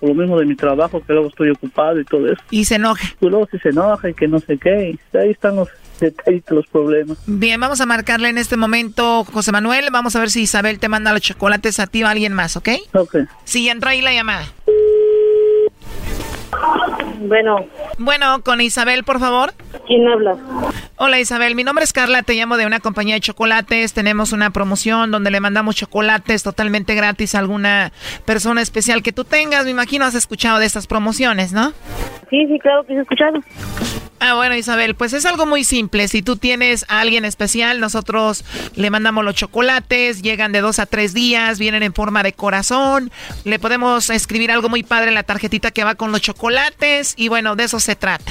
[0.00, 2.42] por lo mismo de mi trabajo, que luego estoy ocupado y todo eso.
[2.50, 3.06] Y se enoja.
[3.20, 5.68] Y luego sí se enoja y que no sé qué, y ahí están los
[6.00, 7.18] detallitos, los problemas.
[7.26, 9.88] Bien, vamos a marcarle en este momento, José Manuel.
[9.92, 12.56] Vamos a ver si Isabel te manda los chocolates a ti o a alguien más,
[12.56, 12.70] ¿ok?
[12.94, 13.16] Ok.
[13.44, 14.46] Sí, ya entró ahí la llamada.
[17.20, 17.66] Bueno.
[17.98, 19.52] Bueno, con Isabel, por favor.
[19.86, 20.36] ¿Quién habla?
[20.96, 23.92] Hola Isabel, mi nombre es Carla, te llamo de una compañía de chocolates.
[23.92, 27.92] Tenemos una promoción donde le mandamos chocolates totalmente gratis a alguna
[28.24, 29.64] persona especial que tú tengas.
[29.64, 31.72] Me imagino has escuchado de estas promociones, ¿no?
[32.30, 33.40] Sí, sí, claro que he escuchado.
[34.22, 36.06] Ah, bueno, Isabel, pues es algo muy simple.
[36.06, 38.44] Si tú tienes a alguien especial, nosotros
[38.74, 43.10] le mandamos los chocolates, llegan de dos a tres días, vienen en forma de corazón.
[43.44, 47.28] Le podemos escribir algo muy padre en la tarjetita que va con los chocolates y
[47.28, 48.30] bueno, de eso se trata.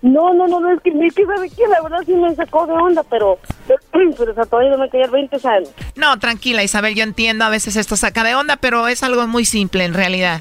[0.00, 2.66] No, no, no, no, es que, es que sabe que la verdad sí me sacó
[2.66, 3.38] de onda, pero,
[4.16, 5.58] pero o sea, todavía no me caía el 20, o sea,
[5.96, 9.44] No, tranquila, Isabel, yo entiendo, a veces esto saca de onda, pero es algo muy
[9.44, 10.40] simple en realidad.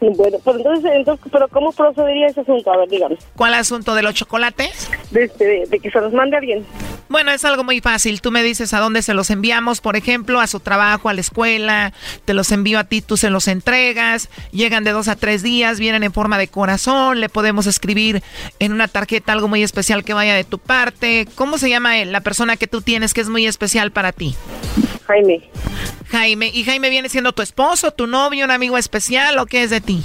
[0.00, 2.72] bueno, pero entonces, entonces, pero ¿cómo procedería ese asunto?
[2.72, 3.16] A ver, dígame.
[3.36, 4.90] ¿Cuál asunto de los chocolates?
[5.10, 6.64] De, este, de, de que se los mande alguien.
[7.08, 8.20] Bueno, es algo muy fácil.
[8.20, 11.20] Tú me dices a dónde se los enviamos, por ejemplo, a su trabajo, a la
[11.20, 11.92] escuela.
[12.24, 14.28] Te los envío a ti, tú se los entregas.
[14.50, 17.20] Llegan de dos a tres días, vienen en forma de corazón.
[17.20, 18.22] Le podemos escribir
[18.58, 21.26] en una tarjeta algo muy especial que vaya de tu parte.
[21.34, 22.12] ¿Cómo se llama él?
[22.12, 24.34] La persona que tú tienes que es muy especial para ti.
[25.06, 25.48] Jaime.
[26.10, 26.50] Jaime.
[26.52, 29.80] ¿Y Jaime viene siendo tu esposo, tu novio, un amigo especial o qué es de
[29.80, 30.04] ti?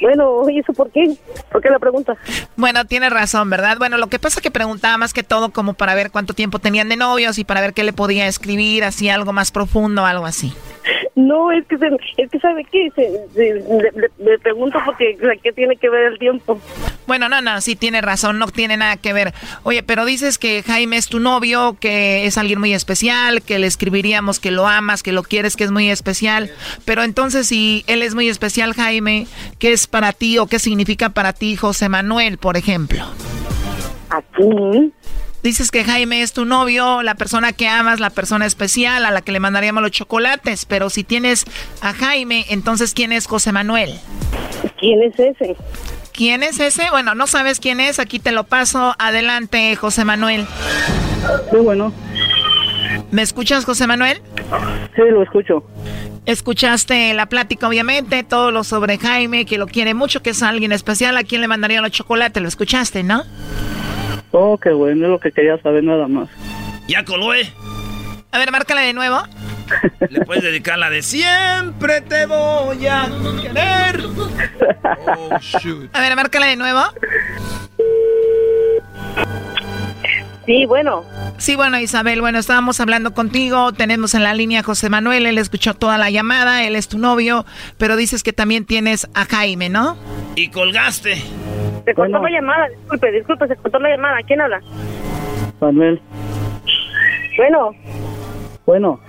[0.00, 1.16] Bueno, ¿y eso por qué?
[1.50, 2.16] ¿Por qué la pregunta?
[2.56, 3.78] Bueno, tienes razón, ¿verdad?
[3.78, 6.58] Bueno, lo que pasa es que preguntaba más que todo como para ver cuánto tiempo
[6.58, 10.26] tenían de novios y para ver qué le podía escribir, así algo más profundo, algo
[10.26, 10.52] así.
[11.16, 11.86] No, es que, se,
[12.16, 12.88] es que ¿sabe qué?
[12.96, 16.60] Se, se- le, le- le pregunto porque, ¿qué tiene que ver el tiempo?
[17.06, 19.32] Bueno, no, no, sí tiene razón, no tiene nada que ver.
[19.62, 23.68] Oye, pero dices que Jaime es tu novio, que es alguien muy especial, que le
[23.68, 26.50] escribiríamos que lo amas, que lo quieres, que es muy especial.
[26.84, 29.28] Pero entonces, si él es muy especial, Jaime,
[29.60, 33.04] ¿qué es para ti o qué significa para ti José Manuel, por ejemplo?
[34.10, 34.92] Aquí.
[35.44, 39.20] Dices que Jaime es tu novio, la persona que amas, la persona especial a la
[39.20, 40.64] que le mandaríamos los chocolates.
[40.64, 41.44] Pero si tienes
[41.82, 43.90] a Jaime, entonces ¿quién es José Manuel?
[44.80, 45.54] ¿Quién es ese?
[46.14, 46.88] ¿Quién es ese?
[46.88, 48.96] Bueno, no sabes quién es, aquí te lo paso.
[48.98, 50.46] Adelante, José Manuel.
[51.50, 51.92] Sí, bueno.
[53.10, 54.22] ¿Me escuchas, José Manuel?
[54.96, 55.62] Sí, lo escucho.
[56.24, 60.72] Escuchaste la plática, obviamente, todo lo sobre Jaime, que lo quiere mucho, que es alguien
[60.72, 63.24] especial, a quién le mandaría los chocolates, lo escuchaste, ¿no?
[64.32, 66.28] Oh, qué bueno, es lo que quería saber nada más.
[66.88, 67.50] Ya coló, ¿eh?
[68.32, 69.22] A ver, márcala de nuevo.
[70.10, 73.08] Le puedes dedicar la de siempre te voy a
[73.42, 74.04] querer.
[75.06, 75.38] Oh,
[75.92, 76.80] A ver, márcala de nuevo.
[80.46, 81.04] Sí, bueno.
[81.38, 85.38] Sí, bueno, Isabel, bueno, estábamos hablando contigo, tenemos en la línea a José Manuel, él
[85.38, 87.44] escuchó toda la llamada, él es tu novio,
[87.78, 89.96] pero dices que también tienes a Jaime, ¿no?
[90.36, 91.16] Y colgaste.
[91.84, 94.18] Se cortó la llamada, disculpe, disculpe, se cortó la llamada.
[94.26, 94.60] ¿Quién habla?
[95.60, 96.00] Manuel.
[97.36, 97.70] Bueno,
[98.66, 99.00] Bueno,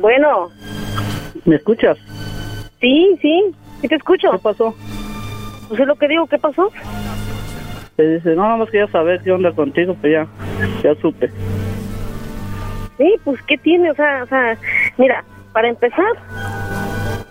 [0.00, 0.48] bueno.
[1.44, 1.96] ¿me escuchas?
[2.80, 3.42] Sí, sí,
[3.80, 4.30] sí te escucho.
[4.32, 4.74] ¿Qué pasó?
[5.68, 6.70] Pues es lo que digo, ¿qué pasó?
[7.96, 10.26] Te dice, no, nada más quería saber qué onda contigo, pues ya,
[10.82, 11.30] ya supe.
[12.98, 13.90] Sí, pues, ¿qué tiene?
[13.90, 14.58] O sea, o sea,
[14.98, 16.06] mira, para empezar,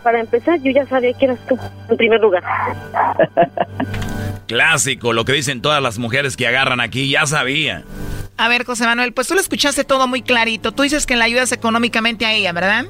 [0.03, 1.57] para empezar, yo ya sabía que eras tú,
[1.89, 2.43] en primer lugar.
[4.47, 7.83] Clásico, lo que dicen todas las mujeres que agarran aquí, ya sabía.
[8.37, 10.71] A ver, José Manuel, pues tú lo escuchaste todo muy clarito.
[10.71, 12.85] Tú dices que le ayudas económicamente a ella, ¿verdad?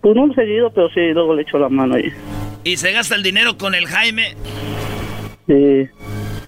[0.00, 2.12] Pues no seguido, pero sí, luego le echo la mano ahí.
[2.64, 4.34] ¿Y se gasta el dinero con el Jaime?
[5.46, 5.88] Sí.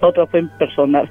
[0.00, 1.10] otra fue en personal.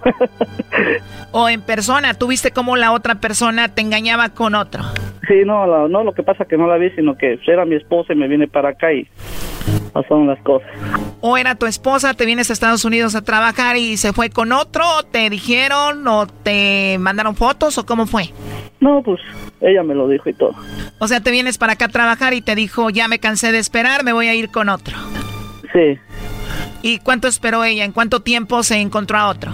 [1.32, 2.14] ¿O en persona?
[2.14, 4.84] ¿Tú viste cómo la otra persona te engañaba con otro?
[5.28, 8.14] Sí, no, no, lo que pasa que no la vi, sino que era mi esposa
[8.14, 9.08] y me viene para acá y
[9.92, 10.70] pasaron las cosas.
[11.20, 14.52] ¿O era tu esposa, te vienes a Estados Unidos a trabajar y se fue con
[14.52, 14.84] otro?
[15.12, 18.30] ¿Te dijeron o te mandaron fotos o cómo fue?
[18.80, 19.20] No, pues
[19.60, 20.54] ella me lo dijo y todo.
[21.00, 23.60] O sea, te vienes para acá a trabajar y te dijo, ya me cansé de
[23.60, 24.96] esperar, me voy a ir con otro.
[25.74, 26.00] Sí.
[26.88, 27.84] ¿Y cuánto esperó ella?
[27.84, 29.52] ¿En cuánto tiempo se encontró a otro?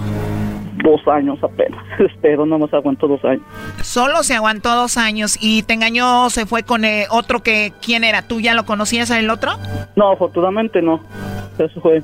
[0.83, 1.83] Dos años apenas.
[1.99, 3.41] Espero, no más aguantó dos años.
[3.81, 8.03] Solo se aguantó dos años y te engañó, se fue con eh, otro que, ¿quién
[8.03, 8.21] era?
[8.21, 9.53] ¿Tú ya lo conocías el otro?
[9.95, 10.99] No, afortunadamente no.
[11.57, 12.03] Eso fue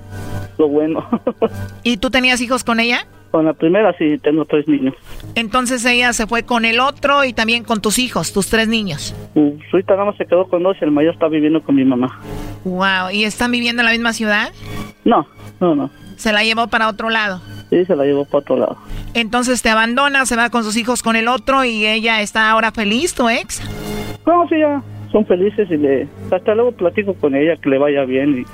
[0.58, 1.08] lo bueno.
[1.84, 3.06] ¿Y tú tenías hijos con ella?
[3.32, 4.96] Con la primera sí, tengo tres niños.
[5.36, 9.16] Entonces ella se fue con el otro y también con tus hijos, tus tres niños.
[9.36, 11.86] Uh, ahorita nada más se quedó con dos y el mayor está viviendo con mi
[11.86, 12.20] mamá.
[12.64, 14.52] Wow, ¿y están viviendo en la misma ciudad?
[15.06, 15.28] No,
[15.60, 15.92] no, no.
[16.18, 17.42] ¿Se la llevó para otro lado?
[17.70, 18.78] Sí, se la llevó para otro lado.
[19.14, 22.72] Entonces te abandona, se va con sus hijos con el otro y ella está ahora
[22.72, 23.62] feliz, tu ex.
[24.26, 28.06] No, sí, ya son felices y le hasta luego platico con ella que le vaya
[28.06, 28.46] bien y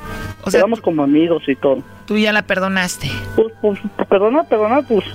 [0.44, 1.84] o sea, quedamos como amigos y todo.
[2.06, 3.10] Tú ya la perdonaste.
[3.36, 3.80] Pues, pues
[4.10, 5.06] perdonar, perdonar, pues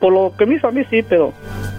[0.00, 1.32] por lo que me hizo a mí sí, pero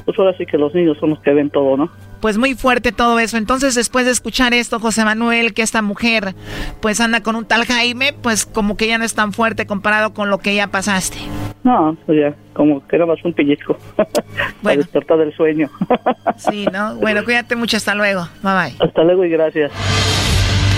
[0.06, 1.90] pues ahora sí que los niños son los que ven todo, ¿no?
[2.22, 3.38] Pues muy fuerte todo eso.
[3.38, 6.34] Entonces, después de escuchar esto, José Manuel, que esta mujer
[6.82, 10.14] pues anda con un tal Jaime, pues como que ya no es tan fuerte comparado
[10.14, 11.18] con lo que ya pasaste.
[11.64, 13.78] No, pues ya, como que era más un pellizco.
[14.62, 14.82] Bueno.
[14.82, 15.70] despertar del sueño.
[16.38, 16.96] sí, ¿no?
[16.96, 17.78] Bueno, cuídate mucho.
[17.78, 18.28] Hasta luego.
[18.42, 18.76] Bye bye.
[18.80, 19.72] Hasta luego y gracias.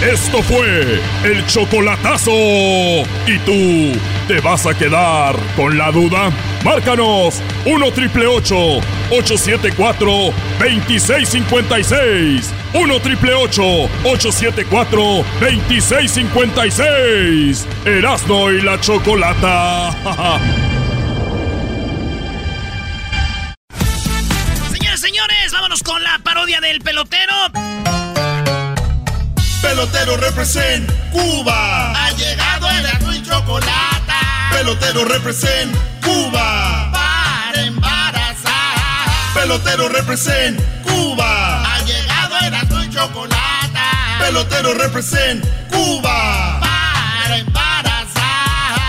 [0.01, 2.31] Esto fue el chocolatazo.
[2.31, 6.29] ¿Y tú te vas a quedar con la duda?
[6.63, 10.07] Márcanos 1 triple 874
[10.59, 12.53] 2656.
[12.75, 15.01] 1 triple 874
[15.39, 17.65] 2656.
[17.85, 19.89] Erasno y la chocolata.
[24.71, 27.33] Señores, señores, vámonos con la parodia del pelotero.
[29.61, 31.91] Pelotero represent Cuba.
[31.93, 34.13] Ha llegado el azul y chocolate.
[34.51, 36.91] Pelotero represent Cuba.
[36.91, 39.09] Para embarazar.
[39.33, 41.63] Pelotero represent Cuba.
[41.75, 43.79] Ha llegado el azul y chocolate.
[44.19, 46.59] Pelotero represent Cuba.
[46.59, 48.79] Para embarazar.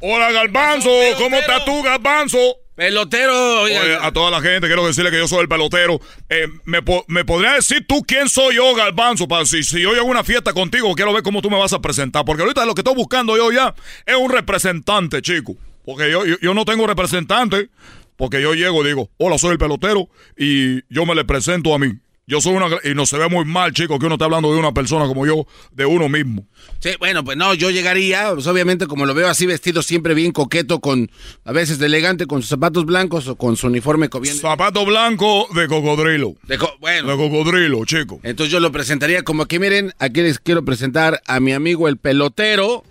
[0.00, 0.90] Hola, Galbanzo.
[1.18, 2.61] ¿Cómo estás tú, Galbanzo?
[2.82, 3.62] Pelotero.
[3.62, 6.00] Oye, a toda la gente quiero decirle que yo soy el pelotero.
[6.28, 9.28] Eh, ¿me, ¿me, podría decir tú quién soy yo, Galbanzo?
[9.28, 11.80] Para si, si yo a una fiesta contigo, quiero ver cómo tú me vas a
[11.80, 12.24] presentar.
[12.24, 13.72] Porque ahorita lo que estoy buscando yo ya
[14.04, 15.54] es un representante, chico.
[15.84, 17.68] Porque yo, yo, yo no tengo representante.
[18.16, 20.08] Porque yo llego y digo, hola, soy el pelotero.
[20.36, 21.92] Y yo me le presento a mí.
[22.26, 22.68] Yo soy una...
[22.84, 25.26] Y no se ve muy mal, chicos, que uno está hablando de una persona como
[25.26, 26.46] yo, de uno mismo.
[26.78, 30.32] Sí, bueno, pues no, yo llegaría, pues obviamente como lo veo así vestido siempre bien
[30.32, 31.10] coqueto, con
[31.44, 34.40] a veces de elegante, con sus zapatos blancos o con su uniforme cobiendo.
[34.40, 36.34] Zapato blanco de cocodrilo.
[36.44, 37.08] De bueno.
[37.08, 38.20] De cocodrilo, chico.
[38.22, 41.96] Entonces yo lo presentaría como que miren, aquí les quiero presentar a mi amigo el
[41.96, 42.84] pelotero.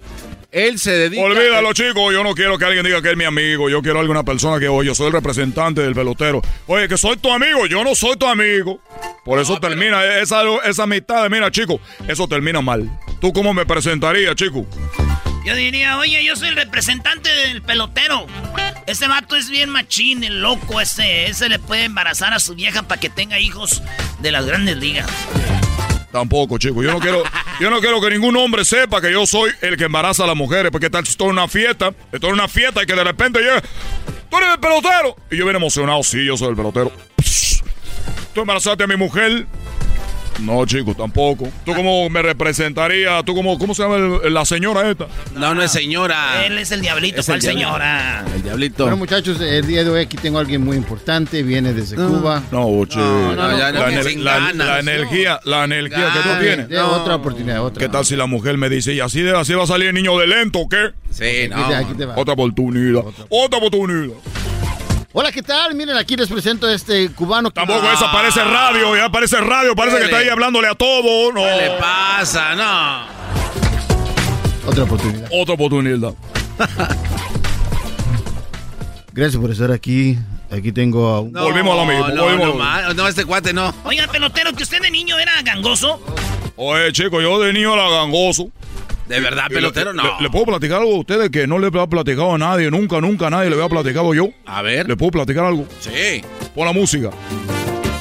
[0.52, 1.24] Él se dedica.
[1.24, 2.12] Olvídalo, chico.
[2.12, 3.70] Yo no quiero que alguien diga que es mi amigo.
[3.70, 6.42] Yo quiero alguna persona que, oye, yo soy el representante del pelotero.
[6.68, 7.68] Oye, que soy tu amigo.
[7.68, 8.82] Yo no soy tu amigo.
[9.24, 11.30] Por eso termina esa, esa amistad.
[11.30, 12.90] Mira, chico, eso termina mal.
[13.20, 14.66] ¿Tú cómo me presentarías, chico?
[15.46, 18.26] Yo diría, oye, yo soy el representante del pelotero.
[18.88, 21.26] Ese vato es bien machín, el loco ese.
[21.26, 23.82] Ese le puede embarazar a su vieja para que tenga hijos
[24.20, 25.10] de las grandes ligas.
[26.12, 26.84] Tampoco, chico.
[26.84, 27.24] Yo no quiero,
[27.60, 30.36] yo no quiero que ningún hombre sepa que yo soy el que embaraza a las
[30.36, 30.72] mujeres.
[30.72, 33.62] Porque tal esto es una fiesta, esto es una fiesta y que de repente llega.
[34.30, 35.16] ¡Tú eres el pelotero!
[35.30, 36.92] Y yo bien emocionado, sí, yo soy el pelotero.
[38.34, 39.46] Tú embarazaste a mi mujer.
[40.40, 41.50] No, chico, tampoco.
[41.66, 43.22] ¿Tú cómo me representaría?
[43.24, 45.06] ¿Tú cómo, cómo se llama el- la señora esta?
[45.36, 46.46] No, no es señora.
[46.46, 48.26] Él es el diablito, Es ¿cuál el señora?
[48.34, 48.84] El diablito.
[48.86, 51.44] Bueno, muchachos, el día de hoy aquí tengo a alguien muy importante.
[51.44, 52.42] Viene desde Cuba.
[52.52, 52.98] No, che.
[52.98, 54.56] no, no, la, la- ganas.
[54.56, 56.70] la energía, la energía que tú tienes.
[56.70, 57.80] De otra oportunidad, otra.
[57.80, 59.94] ¿Qué tal si la mujer me dice, y así, de, así va a salir el
[59.96, 60.92] niño de lento o qué?
[61.12, 61.58] Sí, no.
[61.58, 62.16] Aquí te- aquí te va.
[62.18, 63.04] Otra oportunidad.
[63.30, 64.16] Otra oportunidad.
[65.14, 65.76] Hola, ¿qué tal?
[65.76, 67.52] Miren, aquí les presento a este cubano.
[67.52, 71.34] Tampoco esa parece radio, ya parece radio, parece que está ahí hablándole a todo.
[71.34, 71.42] No.
[71.44, 72.56] ¿Qué le pasa?
[72.56, 73.08] No.
[74.70, 75.28] Otra oportunidad.
[75.34, 76.14] Otra oportunidad.
[79.14, 80.18] Gracias por estar aquí.
[80.50, 81.32] Aquí tengo a un...
[81.34, 83.74] Volvimos a lo mismo, No, volvimos a no, lo ma- no, este cuate no.
[83.84, 86.02] Oiga, pelotero, que usted de niño era gangoso.
[86.58, 88.50] Oye, chico, yo de niño era gangoso.
[89.12, 90.04] De verdad, pelotero, no.
[90.04, 93.02] le- le puedo platicar algo a ustedes que no le había platicado a nadie, nunca,
[93.02, 94.30] nunca a nadie le había platicado yo.
[94.46, 94.88] A ver.
[94.88, 95.66] ¿Le puedo platicar algo?
[95.80, 96.22] Sí.
[96.56, 97.10] Pon la música.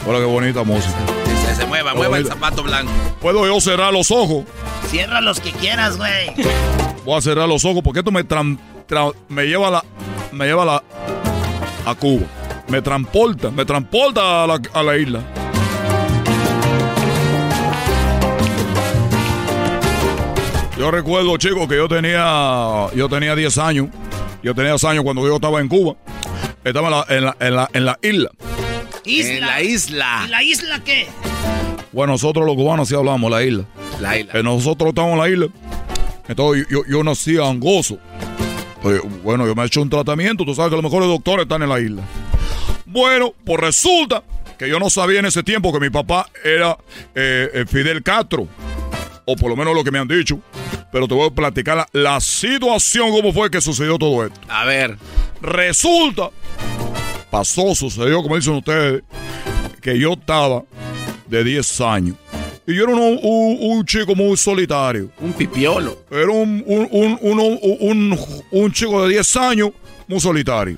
[0.07, 0.95] Hola, qué bonita música.
[1.47, 2.91] Se, se mueva, mueva el zapato blanco.
[3.21, 4.45] ¿Puedo yo cerrar los ojos?
[4.89, 6.33] Cierra los que quieras, güey.
[7.05, 8.59] Voy a cerrar los ojos porque esto me tra-
[9.29, 9.85] me lleva a la
[10.33, 10.83] me lleva a la
[11.87, 12.25] a Cuba.
[12.69, 15.21] Me transporta, me transporta a la, a la isla.
[20.81, 23.89] Yo recuerdo, chicos, que yo tenía yo tenía 10 años.
[24.43, 25.95] Yo tenía 10 años cuando yo estaba en Cuba.
[26.65, 28.31] Estaba en la, en la, en la, en la isla.
[29.05, 29.35] Isla.
[29.35, 30.23] En la isla.
[30.25, 31.07] ¿Y la isla qué?
[31.93, 33.65] Bueno, nosotros los cubanos sí hablamos la isla.
[34.01, 34.33] La isla.
[34.33, 35.49] Eh, nosotros estamos en la isla.
[36.29, 37.99] Entonces yo, yo nací angoso.
[38.85, 40.47] Eh, bueno, yo me he hecho un tratamiento.
[40.47, 42.03] Tú sabes que los mejores doctores están en la isla.
[42.87, 44.23] Bueno, pues resulta
[44.59, 46.79] que yo no sabía en ese tiempo que mi papá era
[47.15, 48.49] eh, eh, Fidel Castro.
[49.27, 50.41] O por lo menos lo que me han dicho.
[50.93, 54.41] Pero te voy a platicar la, la situación, cómo fue que sucedió todo esto.
[54.49, 54.97] A ver.
[55.41, 56.31] Resulta,
[57.31, 59.03] pasó, sucedió, como dicen ustedes,
[59.81, 60.65] que yo estaba
[61.27, 62.17] de 10 años.
[62.67, 65.11] Y yo era un, un- un chico muy solitario.
[65.21, 65.99] Un pipiolo.
[66.11, 68.19] Era un, un, un-
[68.51, 69.71] un chico de 10 años
[70.07, 70.77] muy solitario.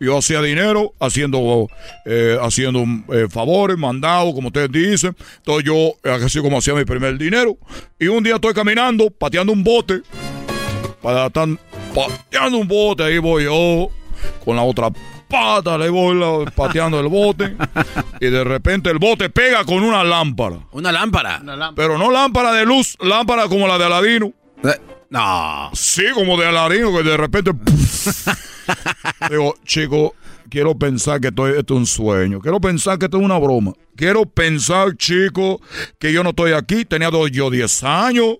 [0.00, 1.68] Yo hacía dinero haciendo,
[2.06, 2.84] eh, haciendo
[3.14, 5.14] eh, favores, mandados, como ustedes dicen.
[5.36, 7.56] Entonces yo, así como hacía mi primer dinero.
[7.98, 10.00] Y un día estoy caminando, pateando un bote.
[11.02, 11.48] Para estar
[11.94, 13.88] pateando un bote, ahí voy yo,
[14.44, 14.90] con la otra
[15.28, 17.54] pata, le voy la- pateando el bote.
[18.20, 20.56] y de repente el bote pega con una lámpara.
[20.72, 21.40] Una lámpara.
[21.76, 24.32] Pero no lámpara de luz, lámpara como la de Aladino.
[24.64, 24.68] Eh,
[25.10, 25.70] No.
[25.74, 27.50] Sí, como de Aladino, que de repente.
[29.28, 30.14] Digo, chico,
[30.48, 32.40] quiero pensar que esto, esto es un sueño.
[32.40, 33.72] Quiero pensar que esto es una broma.
[33.96, 35.60] Quiero pensar, chico,
[35.98, 36.84] que yo no estoy aquí.
[36.84, 38.36] Tenía dos- yo 10 años.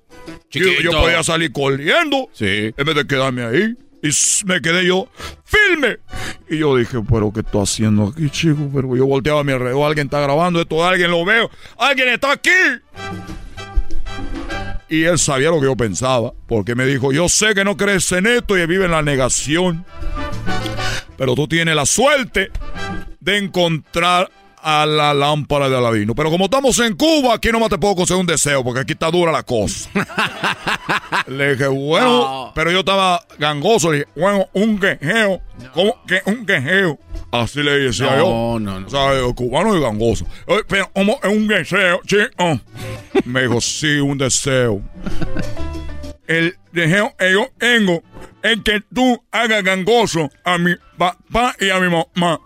[0.51, 2.29] Yo, yo podía salir corriendo.
[2.33, 2.73] Sí.
[2.77, 3.75] En vez de quedarme ahí.
[4.03, 4.09] Y
[4.47, 5.09] me quedé yo
[5.45, 5.99] firme.
[6.49, 8.71] Y yo dije, pero ¿qué estoy haciendo aquí, chico?
[8.75, 9.87] Pero yo volteaba a mi alrededor.
[9.87, 10.83] Alguien está grabando esto.
[10.87, 11.51] Alguien lo veo.
[11.77, 12.49] Alguien está aquí.
[14.91, 18.11] Y él sabía lo que yo pensaba, porque me dijo, yo sé que no crees
[18.11, 19.87] en esto y vive en la negación,
[21.17, 22.51] pero tú tienes la suerte
[23.21, 24.29] de encontrar
[24.63, 26.15] a la lámpara de Aladino.
[26.15, 29.11] Pero como estamos en Cuba, aquí nomás te puedo conceder un deseo, porque aquí está
[29.11, 29.89] dura la cosa.
[31.27, 35.41] Le dije, bueno, pero yo estaba gangoso, le dije, bueno, un quejeo,
[35.73, 36.99] ¿cómo que un quejeo?
[37.33, 38.59] Así le decía No, yo.
[38.61, 38.87] no, no.
[38.87, 40.27] O sea, el cubano y gangoso.
[40.47, 42.61] Oye, Pero, ¿cómo es un deseo, chico?
[43.25, 44.81] Me dijo, sí, un deseo.
[46.27, 48.03] El deseo que yo tengo
[48.43, 52.41] es que tú hagas gangoso a mi papá y a mi mamá.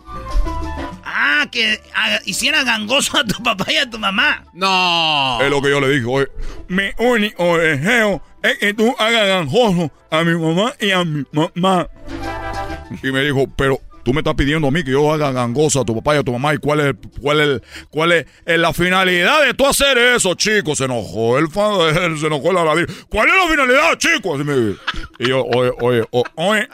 [1.50, 4.44] Que ah, hiciera gangoso a tu papá y a tu mamá.
[4.52, 5.38] No.
[5.40, 6.06] Es lo que yo le dije.
[6.06, 6.28] Oye,
[6.68, 11.88] mi único deseo es que tú hagas gangoso a mi mamá y a mi mamá.
[13.02, 15.84] Y me dijo, pero tú me estás pidiendo a mí que yo haga gangoso a
[15.84, 16.54] tu papá y a tu mamá.
[16.54, 20.76] ¿Y cuál es, cuál es, cuál es, la finalidad de tú hacer eso, chico?
[20.76, 22.86] Se enojó el fan, él se enojó el aladín.
[23.08, 24.34] ¿Cuál es la finalidad, chico?
[24.34, 24.80] Así me dijo.
[25.18, 26.04] Y yo, oye, oye,
[26.36, 26.68] oye,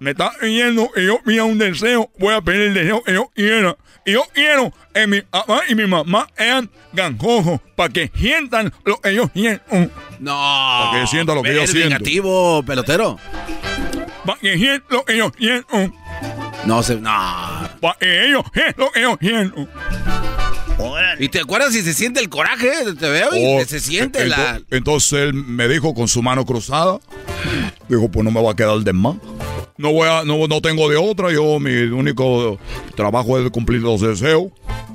[0.00, 2.10] me está pidiendo que yo pida un deseo.
[2.18, 3.76] Voy a pedir el deseo que yo quiera.
[4.06, 9.00] Y yo quiero que mi papá y mi mamá sean gangosos para que sientan lo
[9.00, 9.62] que yo siento.
[10.18, 10.88] No.
[10.90, 11.88] Para que sientan lo que yo siento.
[11.90, 13.18] vengativo, pelotero.
[14.24, 15.92] Para que sientan lo que yo siento.
[16.64, 16.96] No se.
[16.96, 17.10] No.
[17.80, 19.68] Para que ellos sientan lo que yo siento.
[21.18, 22.70] ¿Y te acuerdas si se siente el coraje?
[22.98, 24.60] Te veo y Oh, se siente ento- la.
[24.70, 26.98] Entonces él me dijo con su mano cruzada,
[27.88, 29.16] dijo, pues no me va a quedar de más.
[29.80, 32.58] No voy a, no, no tengo de otra, yo mi único
[32.94, 34.48] trabajo es cumplir los deseos.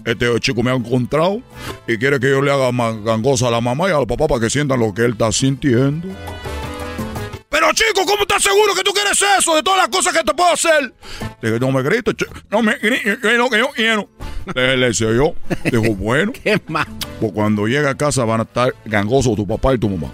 [0.06, 1.42] Este chico me ha encontrado
[1.88, 2.70] y quiere que yo le haga
[3.04, 6.08] gangosa a la mamá y al papá para que sientan lo que él está sintiendo.
[7.50, 10.36] Pero chico, ¿cómo estás seguro que tú quieres eso de todas las cosas que te
[10.36, 10.94] puedo hacer?
[11.42, 12.14] Dije, no me grites,
[12.52, 14.08] no me grites, que yo quiero.
[14.54, 15.34] Le, le decía yo.
[15.64, 16.32] Dijo, bueno.
[16.32, 16.86] ¿Qué más?
[17.20, 20.12] Pues cuando llegue a casa van a estar gangosos tu papá y tu mamá.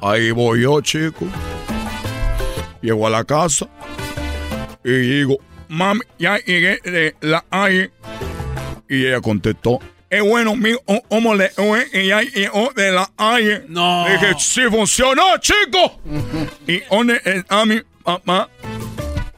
[0.00, 1.26] Ahí voy yo, chico.
[2.82, 3.68] Llego a la casa
[4.84, 5.38] y digo,
[5.68, 7.90] mami, ya llegué de la calle.
[8.88, 9.78] Y ella contestó,
[10.10, 10.74] es bueno, mi
[11.08, 11.86] cómo le fue?
[11.94, 13.64] y ya llegó de la calle.
[13.68, 14.04] No.
[14.08, 16.00] Dije, sí funcionó, chico.
[16.66, 18.50] ¿Y dónde está mi papá?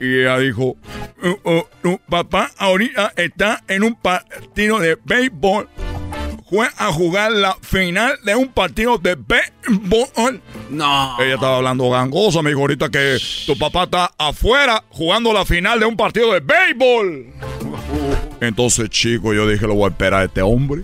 [0.00, 0.76] Y ella dijo,
[1.22, 5.68] "Uh, uh, tu papá ahorita está en un partido de béisbol.
[6.54, 10.40] Fue a jugar la final de un partido de béisbol.
[10.70, 11.16] No.
[11.20, 15.80] Ella estaba hablando gangosa, me dijo ahorita que tu papá está afuera jugando la final
[15.80, 17.32] de un partido de béisbol.
[18.40, 20.82] Entonces, chico, yo dije, lo voy a esperar a este hombre.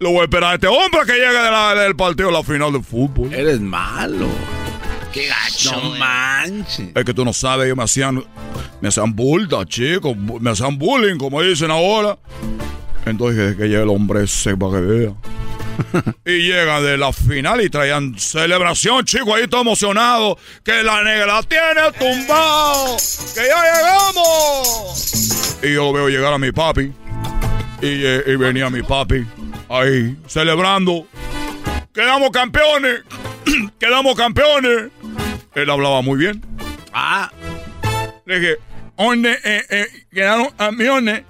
[0.00, 2.42] Lo voy a esperar a este hombre que llegue de la- del partido de la
[2.42, 3.32] final de fútbol.
[3.32, 4.26] Eres malo.
[5.12, 5.70] Qué gacho.
[5.80, 6.00] No güey.
[6.00, 6.88] manches.
[6.96, 8.24] Es que tú no sabes, ellos me hacían,
[8.80, 12.18] me hacían bulta, chicos, me hacían bullying, como dicen ahora.
[13.06, 15.12] Entonces que, que llegue el hombre ese para que vea.
[16.24, 20.38] y llega de la final y traían celebración, chicos, ahí todo emocionado.
[20.64, 22.96] Que la negra la tiene tumbado.
[23.34, 25.58] Que ya llegamos.
[25.62, 26.92] Y yo veo llegar a mi papi.
[27.80, 29.26] Y, eh, y venía mi papi
[29.68, 31.06] ahí celebrando.
[31.92, 33.02] Quedamos campeones.
[33.78, 34.90] Quedamos campeones.
[35.54, 36.42] Él hablaba muy bien.
[36.92, 37.30] Ah.
[38.24, 38.56] Le dije,
[38.96, 41.22] ¿dónde eh, eh, quedaron campeones?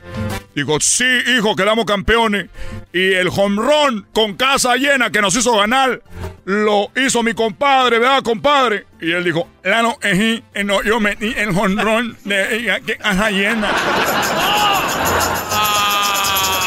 [0.54, 1.06] Digo, sí,
[1.36, 2.46] hijo, quedamos campeones.
[2.92, 6.02] Y el home run con casa llena que nos hizo ganar,
[6.44, 8.86] lo hizo mi compadre, ¿verdad, compadre?
[9.00, 12.82] Y él dijo, la no, eh, eh, no, yo metí el home run de eh,
[12.98, 13.70] casa llena.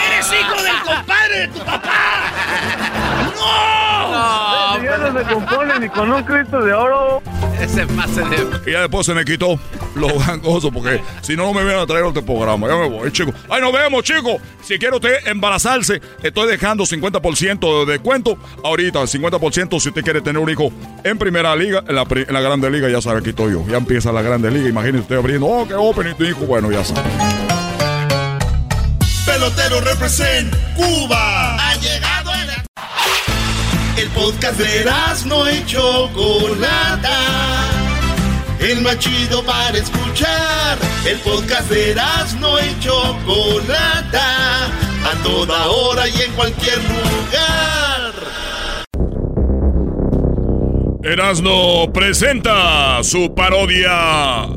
[0.07, 2.32] ¡Eres hijo del compadre de tu papá!
[3.36, 4.76] ¡No!
[4.97, 7.22] Ya no se compone ni con un Cristo de oro.
[7.59, 8.69] Ese pase de.
[8.69, 9.59] Y ya después se me quitó
[9.95, 12.67] lo gangoso porque si no, no me vienen a traer otro programa.
[12.67, 13.34] Ya me voy, chicos.
[13.49, 14.41] ¡Ay, nos vemos, chicos!
[14.61, 18.38] Si quiere usted embarazarse, estoy dejando 50% de descuento.
[18.63, 20.72] Ahorita, 50% si usted quiere tener un hijo
[21.03, 23.65] en primera liga, en la, en la grande liga, ya sabe, aquí estoy yo.
[23.67, 24.69] Ya empieza la grande liga.
[24.69, 26.45] Imagínese usted abriendo, oh, qué open y tu hijo.
[26.45, 27.09] Bueno, ya sabe.
[29.26, 31.57] Pelotero represent Cuba.
[33.97, 34.85] El podcast de
[35.26, 37.17] no y Chocolata.
[38.59, 40.77] El más chido para escuchar.
[41.05, 41.95] El podcast de
[42.39, 44.65] no y Chocolata.
[44.65, 48.13] A toda hora y en cualquier lugar.
[51.03, 54.49] Erasno presenta su parodia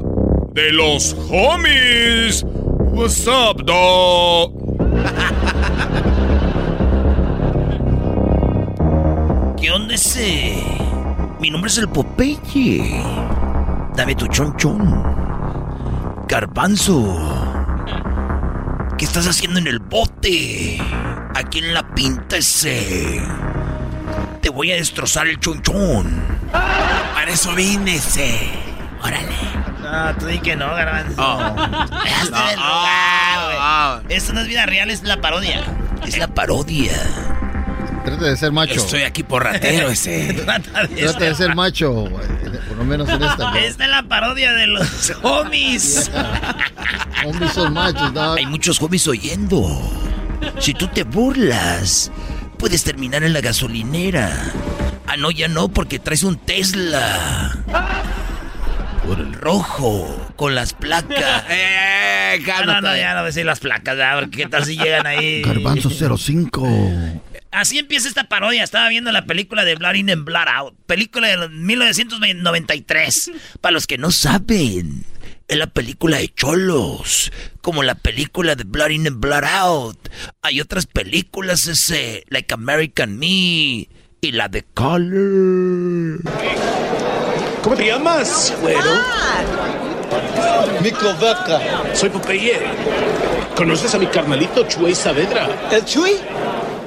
[0.52, 2.44] de los homies.
[2.92, 4.52] What's up, dog?
[9.60, 10.62] ¿Qué onda ese?
[11.40, 13.02] Mi nombre es el Popeye.
[13.96, 15.02] Dame tu chonchón.
[16.28, 17.18] Garbanzo.
[18.96, 20.80] ¿Qué estás haciendo en el bote?
[21.34, 23.20] Aquí en la pinta ese.
[24.40, 26.22] Te voy a destrozar el chonchón.
[26.52, 28.38] Para eso vine ese.
[29.02, 29.34] Órale.
[29.82, 31.38] No, tú di que no, Garbanzo.
[31.38, 34.16] Del lugar, güey.
[34.16, 35.64] Esto no es vida real, es la parodia.
[36.06, 36.92] Es la parodia.
[38.08, 38.74] Trata de ser macho.
[38.74, 40.32] Estoy aquí por ratero ese.
[40.34, 42.04] Trata de Trata de ser macho,
[42.68, 43.50] por lo menos en esta.
[43.50, 43.64] güey.
[43.64, 46.10] Esta es la parodia de los homies.
[47.26, 48.38] Hombres son machos, dog.
[48.38, 49.66] Hay muchos homies oyendo.
[50.58, 52.10] Si tú te burlas,
[52.58, 54.30] puedes terminar en la gasolinera.
[55.06, 57.56] Ah, no, ya no, porque traes un Tesla.
[59.06, 61.44] Por el rojo, con las placas.
[61.50, 62.04] ¡Eh,
[62.54, 64.76] Ah, no, no, ya no voy a decir las placas, ya, porque qué tal si
[64.76, 65.40] llegan ahí.
[65.42, 66.68] Garbanzo 05.
[67.50, 68.62] Así empieza esta parodia.
[68.62, 70.74] Estaba viendo la película de Blood In and Blood Out.
[70.86, 73.30] Película de 1993.
[73.60, 75.04] Para los que no saben,
[75.48, 77.32] es la película de Cholos.
[77.62, 80.08] Como la película de Blood In and Blood Out.
[80.42, 83.88] Hay otras películas ese, like American Me
[84.20, 86.20] y la de Color.
[87.62, 88.90] ¿Cómo te llamas, güero?
[90.82, 91.60] Mico Vaca.
[91.94, 92.58] Soy Popeye.
[93.56, 95.48] ¿Conoces a mi carnalito Chuy Saavedra?
[95.70, 96.12] ¿El Chuy?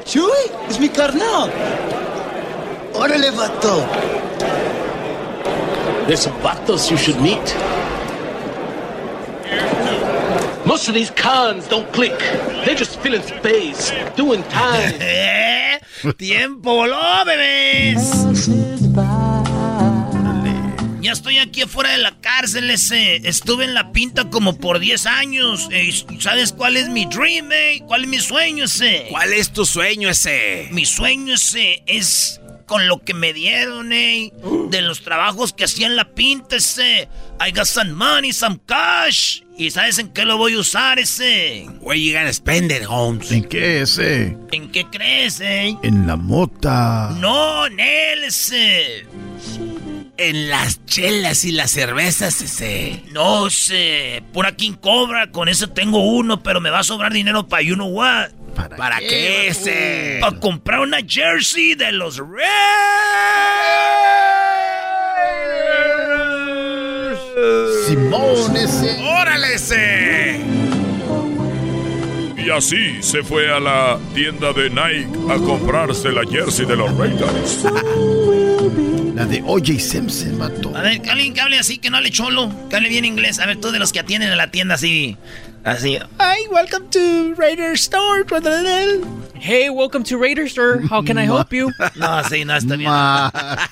[0.06, 1.50] Chuy, es mi carnal.
[2.94, 3.86] Órale, vato.
[6.08, 7.56] There's some vatos you should meet.
[10.66, 12.18] Most of these cons don't click.
[12.66, 14.96] They're just filling space, doing time.
[15.00, 15.80] ¿Eh?
[16.18, 19.31] ¡Tiempo voló, bebés!
[21.12, 23.18] Ya estoy aquí afuera de la cárcel, ese.
[23.28, 25.68] Estuve en la pinta como por 10 años.
[25.70, 27.84] Eh, ¿Sabes cuál es mi dream, eh?
[27.86, 29.08] ¿Cuál es mi sueño, ese?
[29.10, 30.70] ¿Cuál es tu sueño ese?
[30.72, 34.32] Mi sueño, ese, es con lo que me dieron, eh.
[34.70, 37.10] De los trabajos que hacía en la pinta, ese.
[37.46, 39.42] I got some money, some cash.
[39.58, 41.68] ¿Y sabes en qué lo voy a usar ese?
[41.82, 43.30] Where you gonna spend it, Holmes?
[43.34, 44.38] ¿En qué ese?
[44.54, 45.78] ¿En qué crees, eh?
[45.84, 47.14] En la mota.
[47.20, 49.08] No, Nel, ese.
[50.24, 53.02] En las chelas y las cervezas, ese.
[53.12, 57.48] No sé, pura King Cobra, con eso tengo uno, pero me va a sobrar dinero
[57.48, 58.30] para you know what.
[58.78, 60.20] ¿Para, qué, ese?
[60.22, 62.46] Para comprar una jersey de los Reds.
[67.88, 69.04] Simón ese.
[69.04, 70.40] ¡Órale ese!
[72.38, 76.96] Y así se fue a la tienda de Nike a comprarse la jersey de los
[76.96, 77.66] Raiders.
[79.16, 79.80] La de O.J.
[79.80, 80.76] Simpson, vato.
[80.76, 83.40] A ver, que alguien que hable así, que no hable cholo, que hable bien inglés.
[83.40, 85.18] A ver, tú de los que atienden a la tienda así.
[85.64, 85.98] Así.
[86.20, 88.24] Hi, welcome to Raider Store.
[89.36, 90.82] Hey, welcome to Raider Store.
[90.90, 91.72] How can I help you?
[91.96, 92.90] No, sí, no, está bien.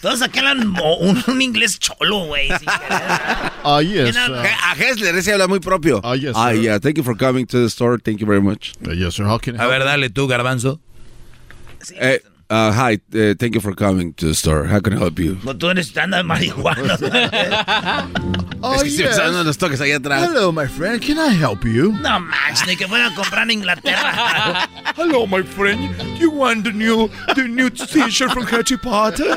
[0.01, 2.49] Todos aquí hablan mo- un, un inglés cholo, güey.
[3.63, 4.15] Ah, yes.
[4.17, 6.01] A Hessler ese habla muy propio.
[6.03, 6.79] Ah, yes, Ah, yeah.
[6.79, 7.97] Thank you for coming to the store.
[7.97, 8.73] Thank you very much.
[8.85, 9.23] Uh, yes, sir.
[9.25, 10.79] How can I A ver, dale tú, garbanzo.
[11.95, 12.99] Eh, uh, hi.
[13.13, 14.65] Uh, thank you for coming to the store.
[14.65, 15.37] How can I help you?
[15.43, 16.97] No, tú eres de marihuana.
[18.61, 19.17] Oh, es que yes.
[19.17, 20.21] los toques ahí atrás.
[20.21, 21.01] Hello, my friend.
[21.01, 21.93] Can I help you?
[21.93, 24.67] No manches, ni que fuera a comprar en Inglaterra.
[24.97, 25.95] Hello, my friend.
[26.19, 29.33] You want the new, the new t-shirt from Harry Potter?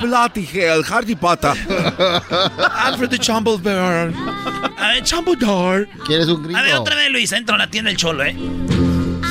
[0.00, 1.54] Bloody hell, Hardy Potter.
[2.76, 4.12] Alfred the Jumble Bear.
[4.14, 5.88] A ver, Chambodor.
[6.06, 6.56] ¿Quieres un gringo?
[6.56, 8.36] A ver, otra vez, Luis, entro a la tienda del cholo, ¿eh?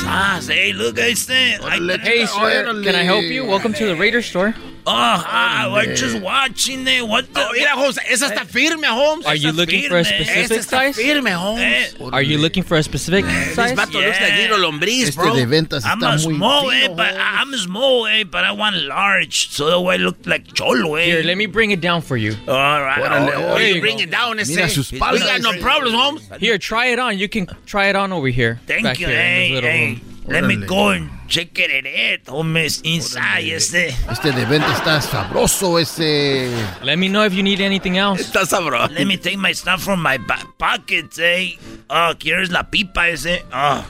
[0.05, 1.57] Ah, hey, look, este.
[2.01, 3.45] Hey, sir, can I help you?
[3.45, 4.55] Welcome to the Raider Store.
[4.91, 7.07] Oh, hi, we're just watching it.
[7.07, 7.41] What the?
[7.45, 9.23] Oh, mira, Holmes, esa está firme, Holmes.
[9.25, 10.95] Are you Esa looking for a specific Esa size?
[10.95, 11.61] firme, Holmes.
[11.61, 13.77] Eh, Are you looking for a specific This size?
[13.77, 16.95] vato looks like little lombriz, Este de ventas I'm está a muy small, eh, fino,
[16.95, 21.05] but I'm small, eh, but I want large, so I look like cholo, eh.
[21.05, 22.35] Here, let me bring it down for you.
[22.47, 22.99] All right.
[23.03, 24.03] Órale, oh, Oh, you you bring go.
[24.03, 24.55] it down, ese.
[24.55, 26.29] Mira sus We got no problems, Holmes.
[26.39, 27.19] Here, try it on.
[27.19, 28.59] You can try it on over here.
[28.65, 30.01] Thank you, here in this hey, hey.
[30.29, 33.89] Let me go and check it it, homies, inside, este.
[34.09, 36.51] Este de venta está sabroso, ese.
[36.83, 38.21] Let me know if you need anything else.
[38.21, 38.93] Está sabroso.
[38.93, 41.57] Let me take my stuff from my back pockets, eh.
[41.89, 43.43] Oh, ¿quieres la pipa ese?
[43.51, 43.83] Oh.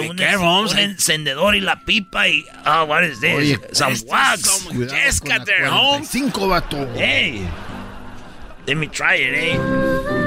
[0.00, 0.72] Un, careful, Holmes.
[0.72, 2.44] un encendedor y la pipa y...
[2.66, 3.34] Oh, what is this?
[3.34, 4.64] Oye, Some Estas wax.
[4.64, 6.08] Cuidado con la there, Holmes.
[6.10, 6.88] 45, vato.
[6.94, 7.48] Hey.
[8.66, 10.17] Let me try it, eh.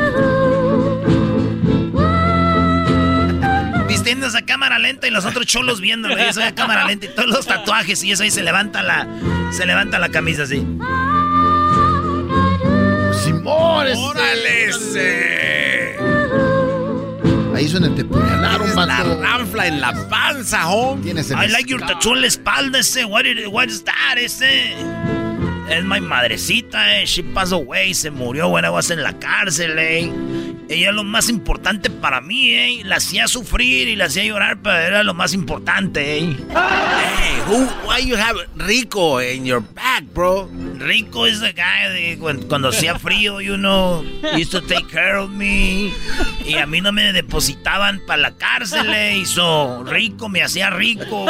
[4.11, 6.17] Vistiéndose a cámara lenta y los otros cholos viéndolo.
[6.17, 9.07] Y eso a cámara lenta y todos los tatuajes y eso ahí se levanta la...
[9.53, 10.57] Se levanta la camisa así.
[13.23, 13.97] Simón, ese.
[13.97, 14.51] Órale.
[17.55, 21.05] Ahí donde te puñalaron, la ranfla en la panza, Holmes.
[21.05, 23.05] Tienes el I like your tattoo en la espalda ese.
[23.05, 24.73] What, is, what is that ese?
[25.69, 27.05] Es mi madrecita, eh.
[27.05, 27.93] She passed away.
[27.93, 30.11] Se murió when I was en la cárcel, eh.
[30.71, 32.81] Ella es lo más importante para mí, eh.
[32.85, 36.37] La hacía sufrir y la hacía llorar, pero era lo más importante, eh.
[36.49, 40.47] Hey, who, why you have Rico in your back, bro?
[40.77, 44.01] Rico is the guy de cuando, cuando hacía frío, you know,
[44.37, 45.91] used to take care of me.
[46.45, 49.17] Y a mí no me depositaban para la cárcel, eh.
[49.17, 51.25] Y so, Rico me hacía rico.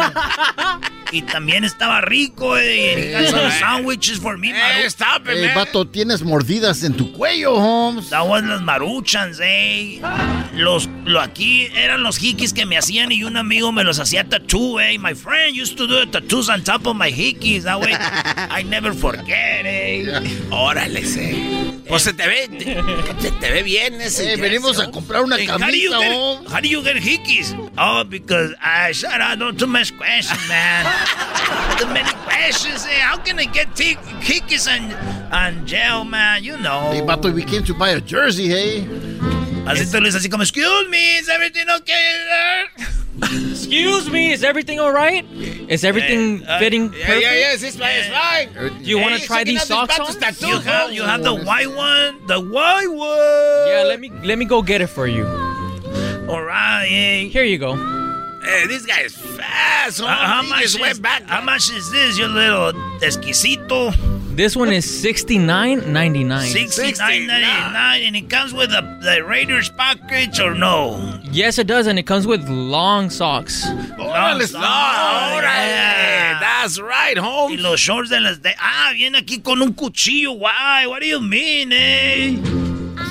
[1.14, 3.22] Y también estaba rico, eh.
[3.22, 5.56] Y some sandwiches for me, Hey, stop it, man.
[5.56, 8.10] vato, tienes mordidas en tu cuello, Holmes.
[8.10, 10.02] That was los maruchans, eh.
[10.54, 14.28] Los, lo aquí eran los hikis que me hacían y un amigo me los hacía
[14.28, 14.98] tattoo, eh.
[15.00, 17.64] My friend used to do the tattoos on top of my hikis.
[17.64, 17.94] That way
[18.50, 20.06] I never forget, eh.
[20.50, 21.36] Órale, ese.
[21.88, 22.76] Pues se te ve, te-
[23.22, 24.34] se te ve bien ese.
[24.34, 26.96] Eh, venimos a comprar una Hey, how do you camisa, get, how do you get
[26.98, 27.54] hickeys?
[27.78, 29.40] Oh, because I shut up.
[29.40, 30.86] Don't too much questions, man.
[31.78, 32.86] too many questions.
[32.86, 33.00] Eh?
[33.02, 34.94] How can I get hickeys on,
[35.34, 36.44] on jail, man?
[36.44, 36.92] You know.
[36.92, 38.88] Hey, vato, we came to buy a jersey, hey.
[39.66, 42.66] Así tú le dices así como, excuse me, is everything okay?
[43.52, 45.24] Excuse me, is everything all right?
[45.70, 47.22] Is everything uh, fitting Yeah, perfect?
[47.24, 48.78] yeah, yes, it's fine, it's fine.
[48.84, 50.16] Do you want to try these socks on?
[50.40, 53.68] You have, you have the white one, the white one.
[53.70, 55.26] Yeah, let me let me go get it for you.
[56.28, 57.28] All right, eh.
[57.30, 57.76] Here you go.
[58.44, 61.24] Hey, this guy is fast, Uh, how much is, went back.
[61.28, 63.94] How much is this, you little exquisito?
[64.36, 66.48] This one is sixty nine ninety nine.
[66.50, 71.20] Sixty nine ninety nine, and it comes with the the Raiders package or no?
[71.32, 73.66] Yes, it does, and it comes with long socks.
[74.00, 75.68] Órale, No, no, órale.
[75.68, 76.40] yeah.
[76.40, 77.60] That's right, Y Holmes.
[77.62, 78.54] los shorts de las de.
[78.60, 80.32] Ah, viene aquí con un cuchillo.
[80.34, 80.88] Why?
[80.88, 82.38] What do you mean, eh?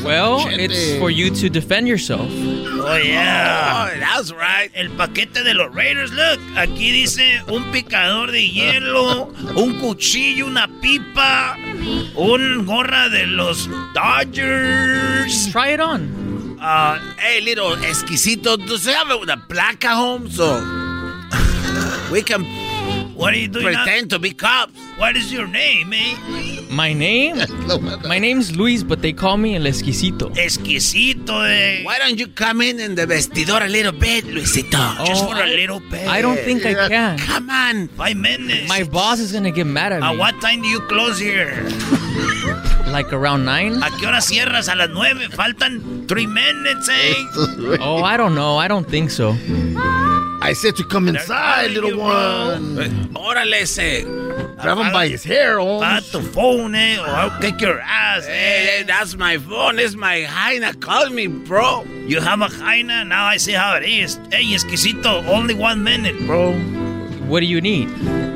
[0.05, 2.29] Well, it's for you to defend yourself.
[2.31, 3.91] Oh, yeah.
[3.93, 4.71] Oh, that's right.
[4.75, 6.41] El paquete de los Raiders, look.
[6.57, 11.57] Aquí dice un picador de hielo, un cuchillo, una pipa,
[12.17, 15.53] un gorra de los Dodgers.
[15.53, 16.59] Try it on.
[16.61, 19.17] Uh, hey, little exquisito, does it have a
[19.49, 20.61] placa home so
[22.11, 22.45] we can
[23.15, 23.65] What are you doing?
[23.65, 24.73] pretend to be cops?
[25.01, 26.15] What is your name, eh?
[26.71, 27.37] My name?
[28.07, 30.31] My name's Luis, but they call me El Esquisito.
[30.37, 31.83] Esquisito, eh.
[31.85, 35.07] Why don't you come in in the vestidor a little bit, Luisito?
[35.07, 36.07] Just Oh, for a I- little bit.
[36.07, 37.19] I don't think I can.
[37.19, 37.89] Come on.
[37.97, 38.69] Five minutes.
[38.69, 40.07] My boss is gonna get mad at me.
[40.07, 40.19] At me.
[40.19, 41.49] what time do you close here?
[42.91, 43.83] Like around nine?
[43.83, 44.69] ¿A qué hora cierras?
[44.69, 45.29] A las nueve.
[45.31, 47.15] Faltan three minutes, eh?
[47.81, 48.57] Oh, I don't know.
[48.59, 49.35] I don't think so.
[50.43, 52.77] I said to come inside, little one.
[53.15, 54.05] Órale ese.
[54.61, 55.81] Grab him by his hair, oh.
[55.81, 56.99] Pat tu phone, eh?
[56.99, 58.85] Or I'll kick your ass, Hey, eh?
[58.85, 59.79] that's my phone.
[59.79, 60.75] It's my hyena.
[60.75, 61.85] Call me, bro.
[62.09, 63.05] You have a hyena?
[63.05, 64.19] Now I see how it is.
[64.33, 66.55] Hey, exquisito, only one minute, bro.
[67.29, 67.89] What do you need?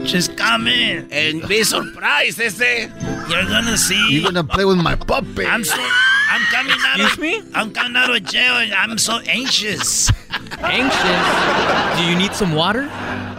[0.04, 1.08] Just come in.
[1.10, 2.60] And be surprised, ese.
[2.60, 4.06] You're gonna see.
[4.10, 5.46] You're gonna play with my puppy.
[5.46, 5.74] I'm so.
[5.78, 7.18] I'm coming out Excuse of.
[7.18, 7.42] me?
[7.54, 10.10] I'm coming out of jail and I'm so anxious.
[10.58, 11.98] Anxious?
[11.98, 12.84] Do you need some water?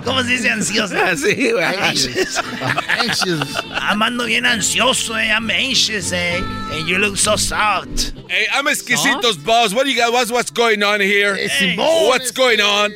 [0.06, 0.95] ¿Cómo se dice ansioso?
[1.18, 1.64] Sí, güey.
[1.64, 2.38] Anxious.
[2.61, 3.56] I'm anxious.
[3.72, 5.32] I'm ando bien ansioso, eh.
[5.32, 6.38] I'm anxious, eh.
[6.72, 8.14] And you look so soft.
[8.30, 9.73] Hey, I'm Esquisito's boss.
[9.73, 10.11] What do you got?
[10.14, 11.36] What's, what's going on here?
[11.36, 11.76] Hey, Hey.
[12.07, 12.91] What's going on?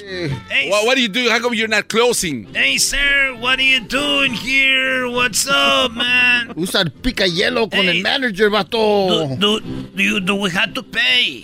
[0.50, 1.30] Hey, What, what do you do?
[1.30, 2.46] How come you're not closing?
[2.54, 5.10] hey, sir, what are you doing here?
[5.10, 6.54] What's up, man?
[6.58, 7.98] Usa el pica hielo con Hey.
[7.98, 9.40] el manager, Do, vato.
[9.40, 9.60] do,
[9.96, 11.44] do, you, do we have to pay?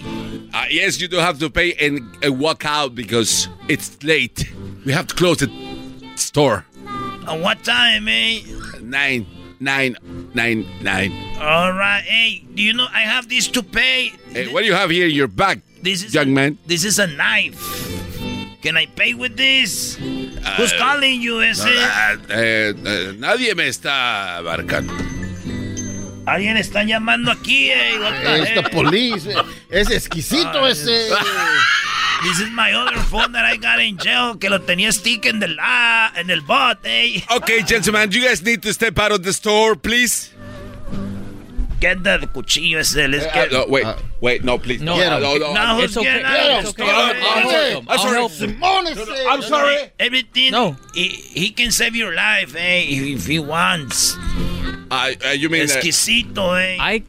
[0.53, 4.51] Uh, yes, you do have to pay and uh, walk out because it's late.
[4.85, 5.49] We have to close the
[6.15, 6.65] store.
[7.27, 8.41] At what time, eh?
[8.81, 9.25] Nine,
[9.59, 9.97] nine,
[10.35, 11.11] nine, nine.
[11.41, 12.03] All right.
[12.05, 14.11] Hey, do you know I have this to pay?
[14.29, 16.57] Hey, what do you have here in your bag, This is young a, man?
[16.67, 17.57] This is a knife.
[18.61, 19.95] Can I pay with this?
[20.57, 21.65] Who's calling you, ese?
[21.65, 24.93] Ah, eh, eh, nadie me está abarcando.
[26.25, 27.99] Alguien está llamando aquí, eh.
[27.99, 28.71] What the Es the heck?
[28.71, 29.27] police.
[29.29, 29.35] eh.
[29.69, 31.09] Es exquisito ese.
[32.23, 35.43] This is my other phone that I got in jail que lo tenía stick en
[35.43, 37.23] el ah, en el bot, eh.
[37.29, 40.31] Okay, gentlemen, you guys need to step out of the store, please.
[41.85, 42.95] Get the cuchillo ese.
[43.07, 43.51] Let's Uh, get.
[43.51, 43.85] no, wait,
[44.21, 44.81] wait, no, please.
[44.81, 45.53] No, no, no, no.
[45.53, 46.05] Now who's It's okay.
[46.05, 46.59] getting out?
[46.61, 46.85] It's okay.
[46.85, 48.17] Get I'm, I'm, I'm I'll sorry.
[48.17, 48.51] help him.
[48.59, 49.27] Simón.
[49.31, 49.77] I'm sorry.
[49.99, 50.51] Everything.
[50.51, 50.75] No.
[50.95, 54.15] He, he can save your life, eh, if he wants.
[54.89, 56.77] Uh, uh, you mean uh, Exquisito, eh.
[56.79, 57.03] I.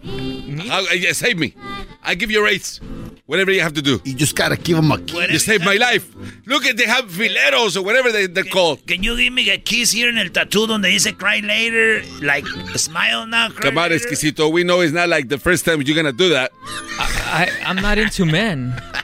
[0.68, 1.54] how, uh, yeah, save me?
[2.02, 2.80] I give you rates.
[3.26, 4.00] Whatever you have to do.
[4.04, 5.12] You just gotta give him a kiss.
[5.14, 6.08] Whatever You saved my life.
[6.46, 8.86] Look at they have fileros or whatever they, they're called.
[8.86, 12.02] Can you give me a kiss here in el tattoo donde dice cry later?
[12.22, 12.46] Like,
[12.76, 13.96] smile now, cry Come on, later?
[13.96, 14.48] Esquisito.
[14.48, 16.52] We know it's not like the first time you're gonna do that.
[16.62, 18.80] I, I'm not into men.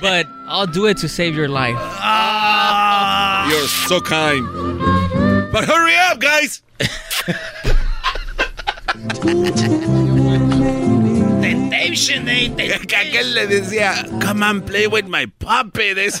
[0.00, 1.76] but I'll do it to save your life.
[1.78, 4.44] Ah, You're so kind.
[5.52, 6.62] But hurry up, guys.
[11.40, 12.52] temptation, eh.
[12.56, 13.08] Que temptation.
[13.08, 15.96] aquel le decía, come on, play with my puppet.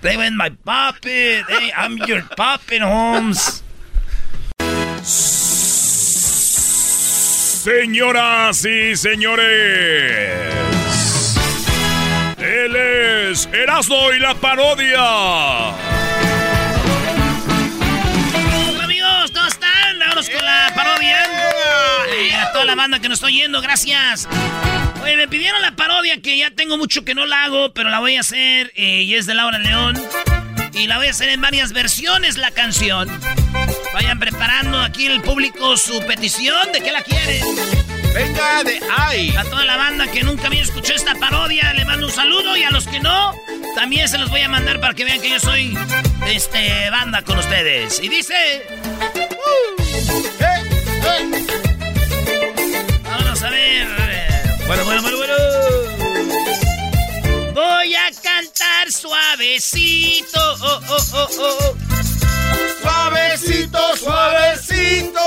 [0.00, 1.44] Play with my puppet.
[1.48, 3.62] Hey, I'm your puppet, Holmes.
[7.66, 9.44] Señoras y señores,
[12.38, 15.74] él es Erasmo y la parodia.
[22.56, 24.26] Toda la banda que nos está oyendo, gracias.
[25.02, 27.98] Oye, me pidieron la parodia que ya tengo mucho que no la hago, pero la
[27.98, 30.02] voy a hacer eh, y es de Laura León.
[30.72, 33.10] Y la voy a hacer en varias versiones la canción.
[33.92, 37.44] Vayan preparando aquí el público su petición de que la quieren.
[38.14, 39.36] Venga de ahí.
[39.36, 42.62] A toda la banda que nunca había escuchado esta parodia, le mando un saludo y
[42.62, 43.34] a los que no,
[43.74, 45.76] también se los voy a mandar para que vean que yo soy
[46.26, 48.00] este banda con ustedes.
[48.02, 48.34] Y dice.
[49.12, 49.85] Vamos
[54.66, 55.34] Bueno, bueno, bueno, bueno.
[57.54, 60.40] Voy a cantar suavecito.
[60.40, 61.74] oh, oh, oh, oh.
[62.82, 65.20] Suavecito, suavecito.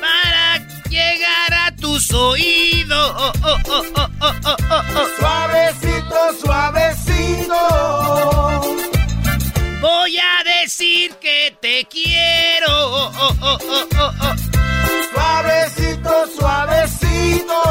[0.00, 0.58] Para
[0.88, 3.12] llegar a tus oídos.
[3.16, 5.06] oh, oh, oh, oh, oh, oh, oh, oh.
[5.18, 7.58] Suavecito, suavecito.
[9.80, 12.68] Voy a decir que te quiero.
[12.68, 14.34] oh, oh, oh, oh, oh, oh.
[15.14, 17.62] Suavecito, suavecito.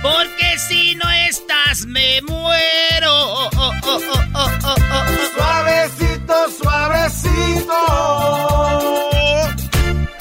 [0.00, 3.12] Porque si no estás me muero.
[3.12, 5.04] oh, oh, oh, oh, oh, oh, oh.
[5.34, 7.80] Suavecito, Suavecito, suavecito.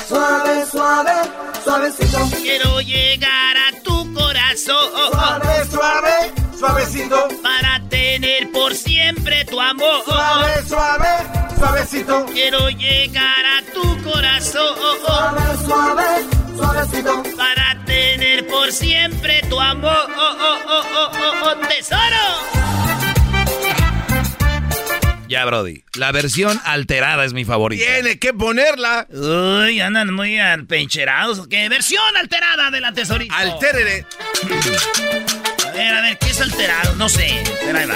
[0.10, 1.12] Suave, suave,
[1.64, 2.18] suavecito.
[2.42, 4.90] Quiero llegar a tu corazón.
[5.14, 7.28] Suave, suave, suavecito.
[8.53, 10.03] Por siempre tu amor.
[10.03, 11.07] Suave, suave,
[11.57, 12.26] suavecito.
[12.34, 14.76] Quiero llegar a tu corazón.
[15.06, 16.26] Suave, suave,
[16.56, 17.24] suavecito.
[17.38, 20.07] Para tener por siempre tu amor.
[21.70, 22.56] ¡Tesoro!
[25.28, 25.84] Ya, Brody.
[25.95, 27.84] La versión alterada es mi favorita.
[27.84, 29.07] Tiene que ponerla.
[29.12, 30.38] Uy, andan muy
[30.68, 31.48] pencherados.
[31.48, 33.36] ¿Qué versión alterada de la tesorita?
[33.38, 34.06] Altérere.
[35.76, 36.96] Ver, a ver, ¿qué es alterado?
[36.96, 37.44] No sé.
[37.66, 37.96] Pero ahí va.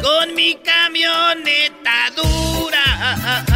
[0.00, 3.51] Con mi camioneta dura.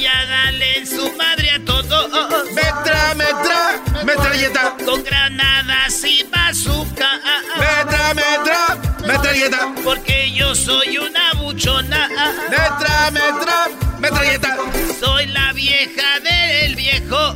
[0.00, 2.10] Voy a darle en su madre a todos.
[2.54, 4.74] Metra, metra, metralleta.
[4.82, 7.20] Con granadas y bazooka.
[7.58, 9.74] Metra, metra, metralleta.
[9.84, 12.08] Porque yo soy una buchona.
[12.48, 13.68] Metra, metra,
[13.98, 14.56] metralleta.
[14.98, 17.18] Soy la vieja del viejo.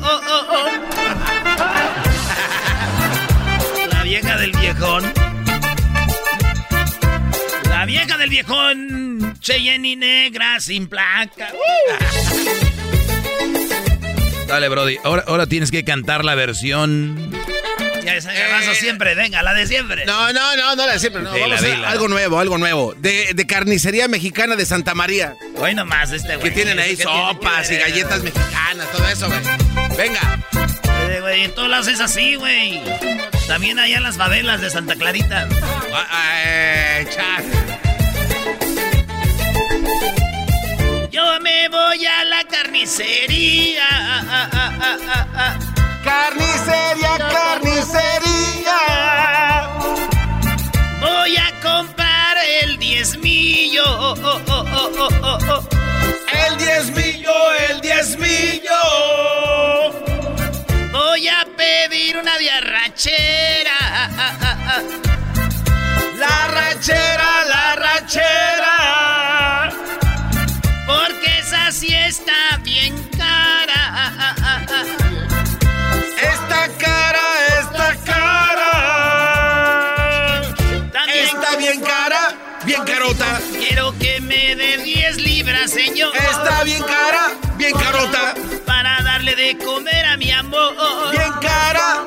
[3.92, 5.23] La vieja del viejón.
[7.94, 9.36] Vieja del viejón.
[9.38, 11.52] Cheyenne y negra sin placa.
[14.48, 14.98] Dale, Brody.
[15.04, 17.30] Ahora, ahora tienes que cantar la versión.
[18.04, 20.04] Ya esa garbanzo siempre, venga, la de siempre.
[20.06, 21.22] No, no, no, no la de siempre.
[21.22, 21.32] No.
[21.32, 22.94] Dila, Vamos a- algo nuevo, algo nuevo.
[22.98, 25.36] De, de carnicería mexicana de Santa María.
[25.56, 26.48] Hoy nomás este güey.
[26.48, 27.82] Que tienen ahí ¿Qué tiene sopas y ver?
[27.82, 29.40] galletas mexicanas, todo eso, güey.
[29.96, 30.40] Venga.
[31.10, 32.82] Eh, güey, en todos lados es así, güey.
[33.46, 35.48] También allá en las favelas de Santa Clarita.
[35.94, 37.06] Ah, eh,
[41.24, 43.88] Yo me voy a la carnicería.
[46.04, 48.78] Carnicería, carnicería.
[51.00, 54.14] Voy a comprar el diezmillo.
[56.46, 58.82] El diezmillo, el diezmillo.
[60.92, 63.78] Voy a pedir una diarrachera.
[85.84, 86.12] Señor.
[86.16, 88.34] Está bien cara, bien carota.
[88.64, 90.74] Para darle de comer a mi amor.
[91.10, 92.04] Bien cara,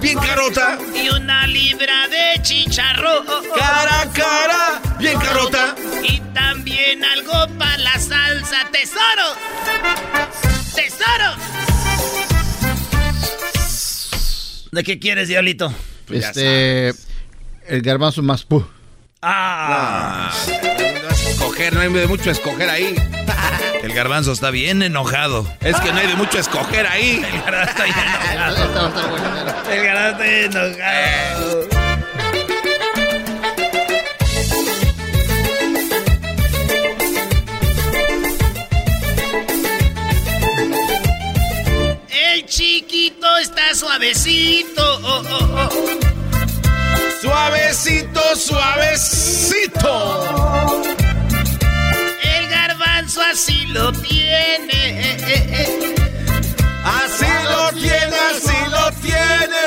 [0.00, 0.78] bien carota.
[0.94, 3.26] Y una libra de chicharrón.
[3.56, 5.74] Cara, cara, bien carota.
[6.02, 8.68] Y también algo para la salsa.
[8.72, 9.36] ¡Tesoro!
[10.74, 11.36] ¡Tesoro!
[14.72, 15.72] ¿De qué quieres, Diablito?
[16.10, 16.92] Este.
[17.66, 18.64] El garbanzo más pu.
[19.22, 20.32] ¡Ah!
[20.42, 20.99] No vas a
[21.30, 22.94] escoger, no hay de mucho escoger ahí.
[23.82, 25.46] El garbanzo está bien enojado.
[25.60, 27.24] Es que no hay de mucho escoger ahí.
[27.32, 27.96] El garbanzo está bien
[28.32, 29.70] enojado.
[29.70, 31.68] El garbanzo está bien enojado.
[42.08, 45.00] El chiquito está suavecito.
[45.02, 45.68] Oh, oh, oh.
[47.20, 49.90] Suavecito, suavecito.
[53.18, 55.16] Así lo tiene.
[56.84, 59.66] Así lo tiene, así lo tiene.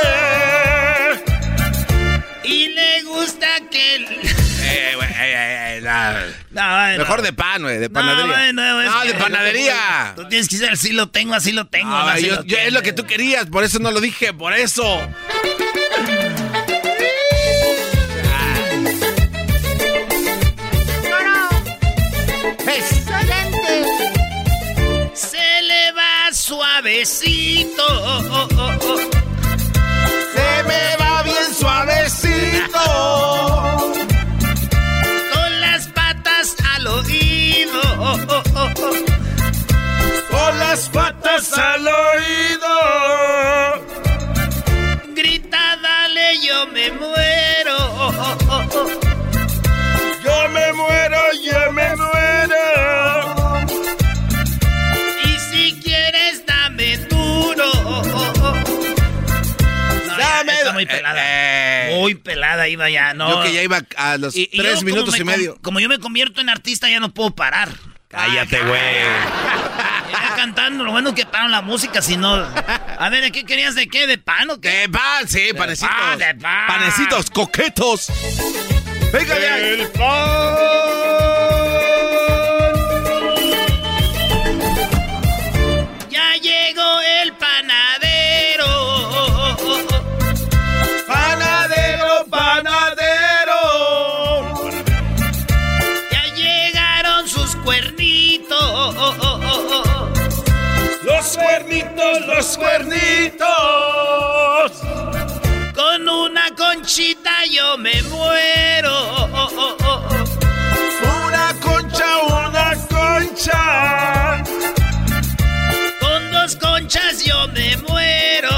[2.44, 3.96] Y le gusta que...
[3.96, 4.06] el-
[4.66, 6.22] Eh, eh, eh, eh, la-
[6.52, 6.98] No, bueno.
[7.00, 8.26] Mejor de pan, güey, de No, panadería.
[8.28, 10.14] bueno, es No, que- de panadería.
[10.16, 11.90] Tú tienes que decir, así lo tengo, así lo tengo.
[11.90, 14.34] No, así yo- lo yo- es lo que tú querías, por eso no lo dije,
[14.34, 15.02] por eso.
[26.84, 27.88] suavecito.
[30.34, 32.84] Se me va bien suavecito.
[35.34, 37.82] Con las patas al oído.
[40.30, 42.74] Con las patas al oído.
[45.16, 47.78] Grita, dale, yo me muero.
[50.22, 52.13] Yo me muero, yo me muero.
[61.92, 63.30] Muy pelada iba ya, ¿no?
[63.30, 65.58] Yo que ya iba a los Y- tres minutos y medio.
[65.62, 67.70] Como yo me convierto en artista, ya no puedo parar.
[68.08, 68.82] Cállate, güey.
[70.12, 72.36] Ya cantando, lo bueno que pararon la música, si no.
[72.36, 74.06] A ver, ¿qué querías de qué?
[74.06, 74.70] ¿De pan o qué?
[74.70, 75.90] De pan, sí, panecitos.
[75.96, 76.68] pan, de pan.
[76.68, 78.08] Panecitos coquetos.
[79.12, 79.58] Venga, ya.
[79.58, 81.03] El Ya
[102.22, 103.48] los cuernitos.
[105.76, 109.28] Con una conchita yo me muero.
[111.26, 114.44] Una concha, una concha.
[116.00, 118.50] Con dos conchas yo me muero.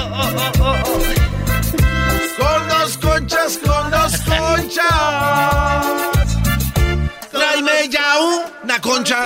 [2.37, 4.85] Con dos conchas, con dos conchas.
[7.31, 8.19] Tráeme ya
[8.63, 9.25] una concha.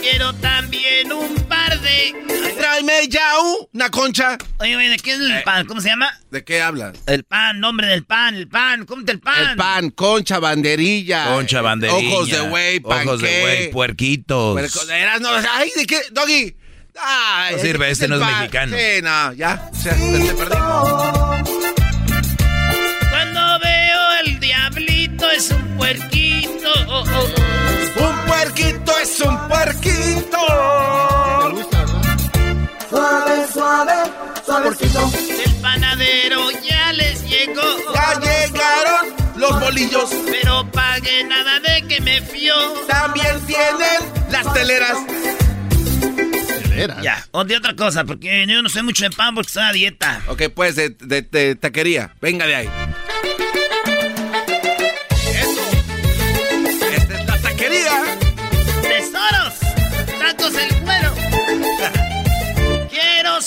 [0.00, 1.34] Quiero también un
[1.82, 2.14] de.
[2.58, 3.32] Tráeme ya
[3.72, 4.36] una concha.
[4.58, 5.66] Oye, oye, ¿de qué es el pan?
[5.66, 6.10] ¿Cómo se llama?
[6.30, 6.96] ¿De qué hablas?
[7.06, 8.84] El pan, nombre del pan, el pan.
[8.84, 9.50] Cómete el pan.
[9.50, 11.26] El pan, concha, banderilla.
[11.34, 12.14] Concha, banderilla.
[12.16, 14.52] Ojos de güey, Ojos de güey, puerquitos.
[14.58, 16.00] Puerco- eras, no, ay, ¿de qué?
[16.12, 16.54] Doggy.
[17.02, 18.38] Ay, No sirve, ¿de qué este no es pan?
[18.40, 18.76] mexicano.
[18.76, 19.70] Sí, no, ya.
[19.72, 21.10] o sea, te, te perdimos.
[23.10, 26.70] Cuando veo el diablito es un puerquito.
[27.96, 30.36] Un puerquito es un puerquito.
[33.60, 33.92] Suave,
[34.46, 35.10] suave, suavecito.
[35.44, 37.60] El panadero ya les llegó.
[37.94, 40.10] Ya llegaron los bolillos.
[40.30, 42.54] Pero pague nada de que me fió.
[42.88, 44.96] También tienen las teleras.
[47.02, 49.72] Ya, o de otra cosa, porque yo no sé mucho de pan porque estoy a
[49.72, 50.22] dieta.
[50.28, 52.14] Ok, pues de, de, de taquería.
[52.22, 52.70] Venga de ahí.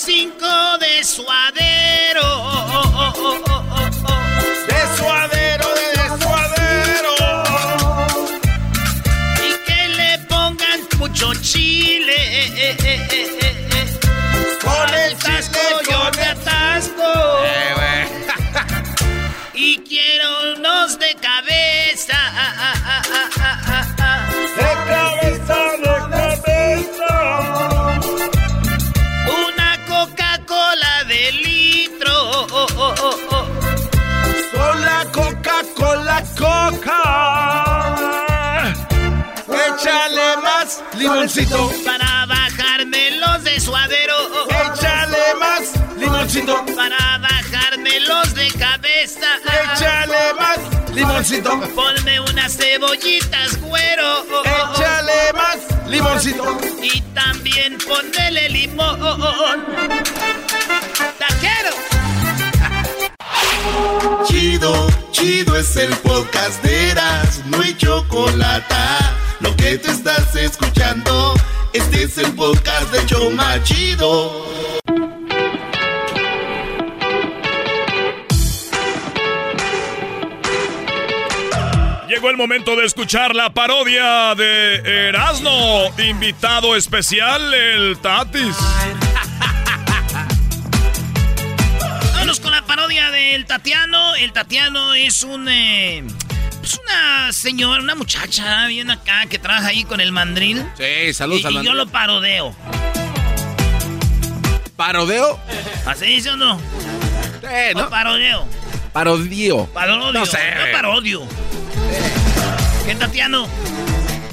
[0.04, 2.28] Cinco de suadero.
[4.68, 5.84] De suadero, de
[6.22, 7.14] suadero.
[9.42, 12.18] Y que le pongan mucho chile.
[14.62, 17.10] Con el chile, yo me atasco.
[17.44, 18.08] Eh,
[19.54, 22.18] Y quiero unos de cabeza.
[23.32, 23.43] De
[41.04, 41.70] limoncito.
[41.84, 44.14] Para bajarme los de suadero.
[44.48, 45.62] Échale más
[45.98, 46.64] limoncito.
[46.74, 49.28] Para bajarme los de cabeza.
[49.74, 50.58] Échale más
[50.94, 51.60] limoncito.
[51.74, 54.24] Ponme unas cebollitas, güero.
[54.44, 55.58] Échale más
[55.88, 56.58] limoncito.
[56.82, 59.66] Y también ponele limón.
[61.18, 61.70] ¡Taquero!
[64.26, 68.74] Chido, chido es el podcast de Eras, no hay chocolate.
[69.40, 71.34] Lo que te estás escuchando,
[71.72, 74.46] este es el podcast de Choma Chido.
[82.08, 85.92] Llegó el momento de escuchar la parodia de Erasmo.
[85.98, 88.56] Invitado especial, el Tatis.
[92.12, 94.14] Vámonos con la parodia del Tatiano.
[94.14, 95.48] El Tatiano es un.
[95.48, 96.04] eh,
[96.64, 100.64] pues una señora, una muchacha bien acá que trabaja ahí con el mandril.
[100.78, 102.56] Sí, saludos Y, al y yo lo parodeo.
[104.74, 105.38] ¿Parodeo?
[105.84, 106.54] ¿Así dice o no?
[106.54, 107.90] O no.
[107.90, 108.46] parodeo.
[108.94, 109.66] Parodio.
[109.66, 110.12] Parodio.
[110.12, 110.38] No sé.
[110.38, 111.22] Yo parodio.
[112.86, 113.46] ¿Qué Tatiano?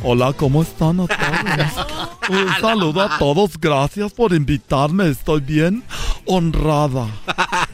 [0.01, 2.19] Hola, ¿cómo están a todos?
[2.29, 5.83] Un saludo a todos, gracias por invitarme, estoy bien
[6.25, 7.07] honrada.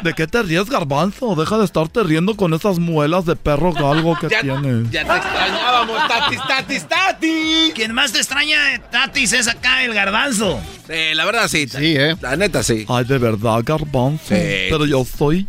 [0.04, 1.34] ¿De qué te ríes, garbanzo?
[1.34, 4.90] Deja de estarte riendo con esas muelas de perro galgo que Ya, tienes.
[4.90, 7.72] ya te extrañábamos, Tatis, Tatis, Tatis.
[7.74, 8.58] Quien más te extraña,
[8.90, 10.60] Tatis, es acá el garbanzo.
[10.86, 11.66] Sí, la verdad sí.
[11.68, 12.16] Sí, ¿eh?
[12.20, 12.84] La neta sí.
[12.88, 14.24] Ay, de verdad, garbanzo.
[14.28, 14.68] Sí.
[14.70, 15.46] Pero yo soy...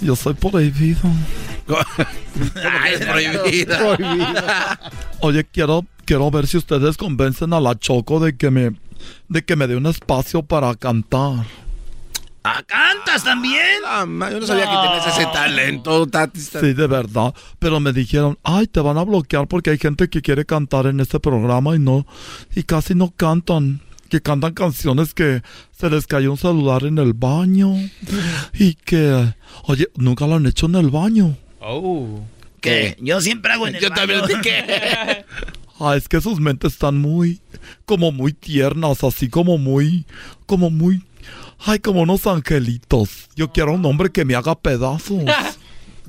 [0.00, 1.00] Yo soy prohibido.
[2.54, 4.78] Ay, es prohibida.
[5.20, 8.72] Oye, quiero, quiero ver si ustedes convencen a la Choco de que me...
[9.28, 11.44] De que me dé un espacio para cantar.
[12.50, 13.82] ¿Ah, cantas también?
[13.86, 16.50] Ah, ma, yo no sabía que tenías ese talento, Tatis.
[16.58, 17.34] Sí, de verdad.
[17.58, 21.00] Pero me dijeron, ay, te van a bloquear porque hay gente que quiere cantar en
[21.00, 22.06] este programa y no,
[22.54, 23.80] y casi no cantan.
[24.08, 25.42] que cantan canciones que
[25.78, 27.74] se les cayó un celular en el baño
[28.54, 29.34] y que,
[29.64, 31.36] oye, nunca lo han hecho en el baño.
[31.60, 32.22] Oh.
[32.62, 32.96] ¿Qué?
[33.00, 34.22] Yo siempre hago en el Yo baño.
[34.22, 35.24] también, ¿qué?
[35.80, 37.40] Ah, es que sus mentes están muy,
[37.84, 40.06] como muy tiernas, así como muy,
[40.44, 41.04] como muy,
[41.64, 43.28] ay, como unos angelitos.
[43.36, 45.22] Yo quiero un hombre que me haga pedazos.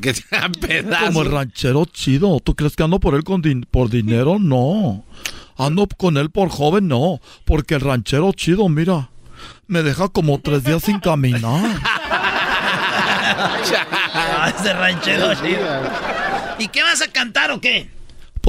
[0.01, 1.07] Que sean pedazos.
[1.07, 2.39] Como el ranchero chido.
[2.39, 4.39] ¿Tú crees que ando por él con din- por dinero?
[4.39, 5.03] No.
[5.57, 7.19] Ando con él por joven, no.
[7.43, 9.09] Porque el ranchero chido, mira,
[9.67, 11.65] me deja como tres días sin caminar.
[14.57, 15.81] Ese ranchero chido.
[16.59, 17.89] ¿Y qué vas a cantar o qué?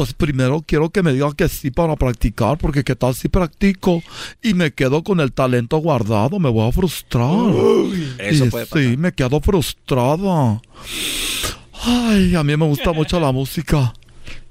[0.00, 4.02] Pues primero quiero que me diga que sí para practicar, porque qué tal si practico
[4.40, 7.28] y me quedo con el talento guardado, me voy a frustrar.
[8.16, 10.62] eso Y puede Sí, me quedo frustrada.
[11.82, 13.92] Ay, a mí me gusta mucho la música.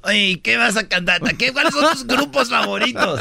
[0.04, 1.20] Oye, ¿y qué vas a cantar?
[1.36, 3.20] ¿Qué, ¿Cuáles son tus grupos favoritos?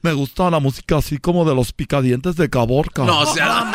[0.00, 3.04] Me gusta la música así como de los picadientes de Caborca.
[3.04, 3.70] No, o sea.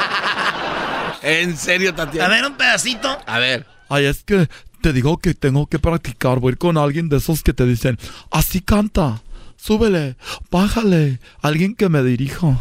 [1.22, 2.24] en serio, Tatiana.
[2.24, 3.18] A ver, un pedacito.
[3.26, 3.66] A ver.
[3.90, 4.48] Ay, es que
[4.84, 6.40] te digo que tengo que practicar.
[6.40, 7.98] Voy a ir con alguien de esos que te dicen,
[8.30, 9.22] así canta,
[9.56, 10.16] súbele,
[10.50, 11.20] bájale.
[11.40, 12.60] Alguien que me dirija.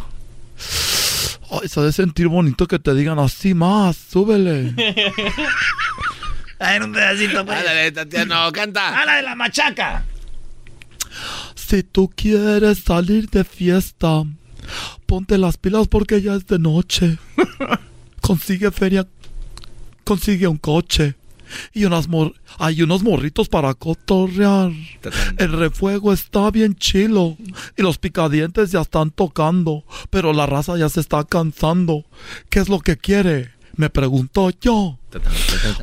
[1.52, 4.74] Ay, se ha de sentir bonito que te digan así más, súbele.
[6.60, 7.46] A ver, un pedacito.
[7.46, 7.58] Pues.
[7.58, 9.02] Ándale, Tatiana, no, canta.
[9.02, 10.06] A la de la machaca.
[11.56, 14.24] Si tú quieres salir de fiesta,
[15.08, 17.18] ponte las pilas porque ya es de noche.
[18.22, 19.06] Consigue feria,
[20.06, 21.16] consigue un coche.
[21.74, 24.72] Y unas mor hay unos morritos para cotorrear.
[25.38, 27.38] El refuego está bien chilo.
[27.78, 29.84] Y los picadientes ya están tocando.
[30.10, 32.06] Pero la raza ya se está cansando.
[32.50, 33.52] ¿Qué es lo que quiere?
[33.76, 35.00] Me pregunto yo.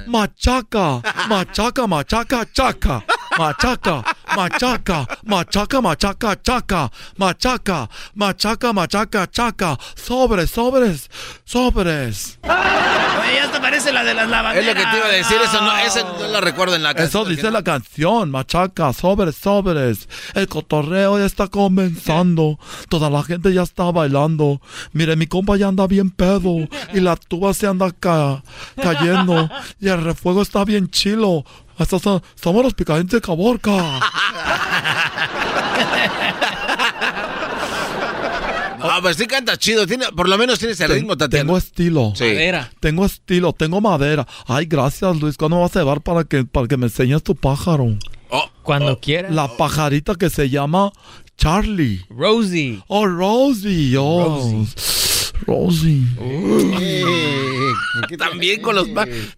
[0.07, 3.05] Machaca, machaca, machaca, chaca.
[3.41, 4.05] Machaca,
[4.37, 6.91] machaca, machaca, machaca, chaca.
[7.17, 9.79] Machaca, machaca, machaca, chaca.
[9.97, 11.09] Sobres, sobres,
[11.45, 12.39] sobres.
[12.45, 14.67] Oye, te parece la de las Es lavanderas.
[14.67, 17.25] lo que te iba a decir, eso no, ese no lo recuerdo en la Eso
[17.25, 20.07] dice la canción, machaca, sobres, sobres.
[20.35, 22.59] El cotorreo ya está comenzando.
[22.91, 24.61] Toda la gente ya está bailando.
[24.93, 26.69] Mire, mi compa ya anda bien pedo.
[26.93, 28.43] Y la tuba se anda ca-
[28.83, 29.49] cayendo.
[29.81, 31.45] Y el refuego está bien chilo.
[31.87, 34.01] Son, somos los picadientes de Caborca.
[38.81, 39.87] No, pues sí canta chido.
[39.87, 41.45] Tiene, por lo menos tiene ese ritmo, Tatiana.
[41.45, 42.13] Tengo estilo.
[42.17, 42.25] Sí.
[42.25, 42.71] Madera.
[42.81, 44.27] Tengo estilo, tengo madera.
[44.47, 45.37] Ay, gracias, Luis.
[45.37, 47.99] ¿Cuándo vas a llevar para que, para que me enseñes tu pájaro?
[48.63, 49.33] Cuando quieras.
[49.33, 50.93] La pajarita que se llama
[51.37, 52.05] Charlie.
[52.09, 52.83] Rosie.
[52.89, 53.97] Oh, Rosie.
[53.99, 54.39] Oh.
[54.55, 55.10] Rosie.
[58.19, 58.89] También con los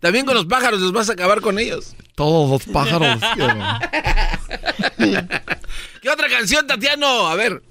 [0.01, 1.95] también con los pájaros los vas a acabar con ellos.
[2.15, 3.19] Todos los pájaros.
[6.03, 7.27] ¿Qué otra canción, Tatiano?
[7.29, 7.63] A ver.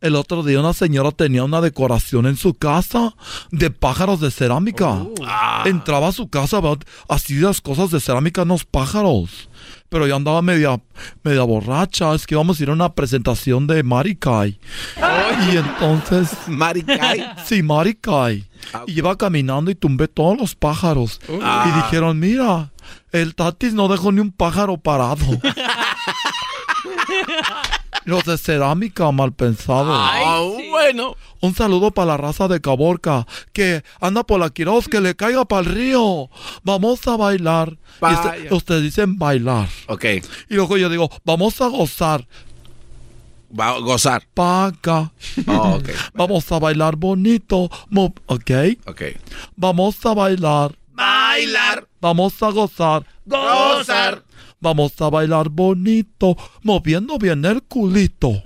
[0.00, 3.14] El otro día una señora tenía una decoración en su casa
[3.50, 4.98] de pájaros de cerámica.
[5.64, 6.86] Entraba a su casa, ¿verdad?
[7.08, 9.48] así las cosas de cerámica en los pájaros.
[9.94, 10.80] Pero yo andaba media,
[11.22, 12.16] media borracha.
[12.16, 14.58] Es que íbamos a ir a una presentación de Marikai.
[15.52, 16.30] Y entonces...
[16.48, 17.24] ¿Marikai?
[17.44, 18.44] Sí, Marikai.
[18.88, 21.20] Y iba caminando y tumbé todos los pájaros.
[21.40, 21.66] Ah.
[21.68, 22.72] Y dijeron, mira,
[23.12, 25.24] el Tatis no dejó ni un pájaro parado.
[28.04, 29.96] Los de cerámica mal pensados.
[29.98, 30.40] Ah,
[30.70, 31.16] bueno.
[31.40, 35.44] Un saludo para la raza de Caborca que anda por la Quiroz, que le caiga
[35.44, 36.28] para el río.
[36.62, 37.76] Vamos a bailar.
[38.50, 39.68] Ustedes dicen bailar.
[39.88, 40.04] Ok.
[40.50, 42.26] Y luego yo digo, vamos a gozar.
[43.58, 44.24] Va a gozar.
[44.34, 45.12] Paca.
[45.46, 45.88] Oh, ok.
[46.14, 47.70] Vamos a bailar bonito.
[47.88, 48.50] mo- ok.
[48.86, 49.02] Ok.
[49.54, 50.74] Vamos a bailar.
[50.92, 51.86] Bailar.
[52.00, 53.06] Vamos a gozar.
[53.24, 54.22] Gozar.
[54.64, 58.42] Vamos a bailar bonito, moviendo bien el culito.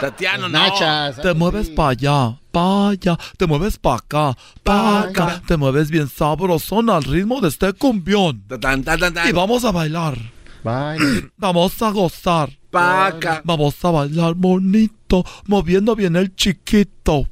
[0.00, 0.58] Tatiano, no.
[0.58, 1.20] Nachas.
[1.20, 6.08] Te mueves para allá, para allá, te mueves para acá, para acá, te mueves bien
[6.08, 8.42] sabrosón al ritmo de este cumbión.
[8.48, 9.28] Tan, tan, tan, tan.
[9.28, 10.16] Y vamos a bailar,
[10.64, 11.28] Bye.
[11.36, 13.42] vamos a gozar, Paca.
[13.44, 17.28] vamos a bailar bonito, moviendo bien el chiquito.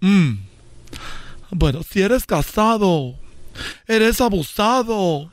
[0.00, 0.34] Mm.
[1.50, 3.16] Bueno, si eres casado,
[3.86, 5.30] eres abusado,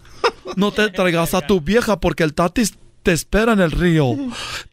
[0.55, 4.15] no te traigas a tu vieja porque el tatis te espera en el río.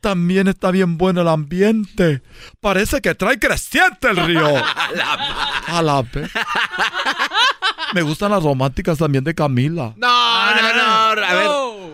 [0.01, 2.23] También está bien bueno el ambiente.
[2.61, 4.57] Parece que trae creciente el río.
[5.67, 6.31] A la vez.
[7.93, 9.93] Me gustan las románticas también de Camila.
[9.99, 11.23] No, no, no.
[11.23, 11.51] A ver.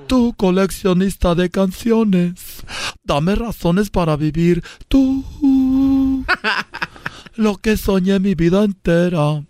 [0.07, 2.63] Tú, coleccionista de canciones,
[3.03, 4.63] dame razones para vivir.
[4.87, 6.25] Tú,
[7.35, 9.43] lo que soñé mi vida entera.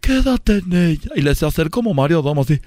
[0.00, 1.10] Quédate en ella.
[1.14, 2.60] Y le sé hacer como Mario Domo así.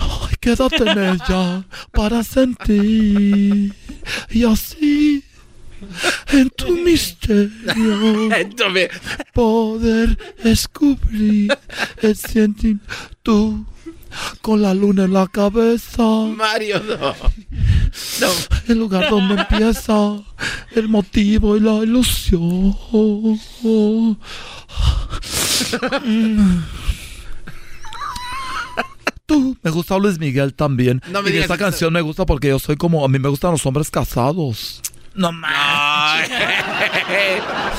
[0.00, 3.74] Ay, Quédate en ella para sentir.
[4.30, 5.24] Y así,
[6.32, 8.28] en tu misterio,
[9.32, 11.56] poder descubrir
[12.02, 12.84] el sentimiento.
[13.22, 13.66] Tú,
[14.40, 16.02] con la luna en la cabeza.
[16.02, 17.14] Mario, no.
[18.68, 20.18] El lugar donde empieza
[20.74, 22.76] el motivo y la ilusión.
[29.26, 31.02] Tú, me gusta Luis Miguel también.
[31.10, 33.28] No me y digas esta canción me gusta porque yo soy como, a mí me
[33.28, 34.80] gustan los hombres casados.
[35.14, 36.28] No más.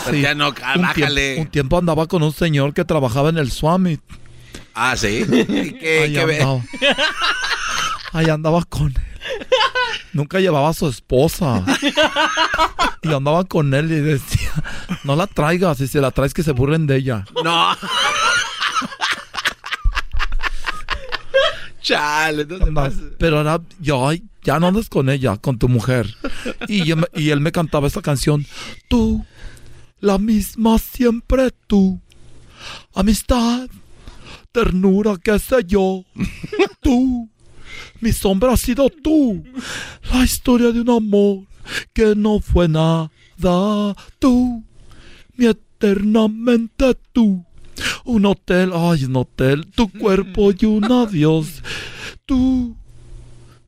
[0.09, 0.21] Sí.
[0.21, 3.99] Ya no, Un tiempo, un tiempo andaba con un señor que trabajaba en el Swami.
[4.73, 5.25] Ah, sí.
[5.27, 6.61] ¿Y qué, Ahí qué andaba.
[8.13, 9.16] Ahí andaba con él.
[10.13, 11.63] Nunca llevaba a su esposa.
[13.03, 14.51] Y andaba con él y decía,
[15.03, 17.25] no la traigas, y si la traes que se burlen de ella.
[17.43, 17.75] No.
[21.81, 22.89] Chale, no.
[23.17, 24.09] Pero era, yo,
[24.43, 26.13] ya no andes con ella, con tu mujer.
[26.67, 28.45] Y, yo y él me cantaba esta canción.
[28.89, 29.25] Tú,
[29.99, 32.01] la misma siempre tú.
[32.93, 33.69] Amistad,
[34.51, 36.03] ternura, qué sé yo.
[36.81, 37.29] Tú,
[38.01, 39.43] mi sombra ha sido tú.
[40.11, 41.45] La historia de un amor
[41.93, 43.09] que no fue nada.
[44.19, 44.63] Tú,
[45.35, 47.43] mi eternamente tú.
[48.05, 51.61] Un hotel, ay, un hotel, tu cuerpo y un adiós.
[52.25, 52.75] Tú,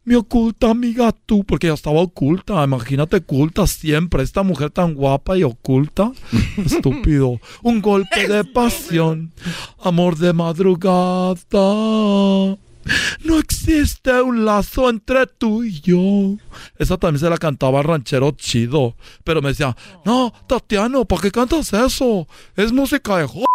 [0.03, 4.23] mi oculta amiga, tú, porque ella estaba oculta, imagínate, oculta siempre.
[4.23, 6.11] Esta mujer tan guapa y oculta.
[6.57, 7.39] Estúpido.
[7.61, 9.31] Un golpe de pasión,
[9.79, 11.35] amor de madrugada.
[13.23, 16.37] No existe un lazo entre tú y yo.
[16.77, 18.95] Esa también se la cantaba ranchero chido.
[19.23, 19.75] Pero me decía,
[20.05, 22.27] no, Tatiano, ¿para qué cantas eso?
[22.55, 23.45] Es música de jo...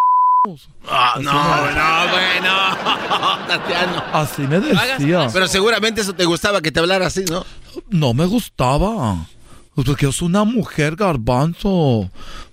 [0.87, 3.47] Ah, no, no, bueno.
[3.49, 4.05] Tatiano.
[4.13, 5.29] Así me decía.
[5.33, 7.47] Pero seguramente eso te gustaba que te hablara así, ¿no?
[7.89, 9.27] No me gustaba.
[9.75, 12.11] Pues porque soy una mujer garbanzo.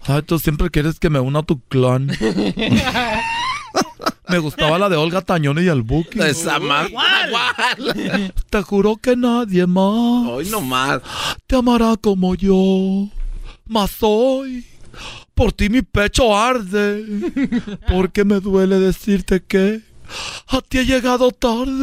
[0.08, 2.10] Ay, tú siempre quieres que me una a tu clan.
[4.28, 6.20] me gustaba la de Olga Tañón y el Buki.
[6.22, 6.88] Esa ma-
[8.50, 11.02] Te juro que nadie más Hoy no más.
[11.48, 13.08] te amará como yo.
[13.66, 14.66] Mas hoy,
[15.34, 17.06] por ti mi pecho arde.
[17.90, 19.82] Porque me duele decirte que
[20.48, 21.82] a ti he llegado tarde.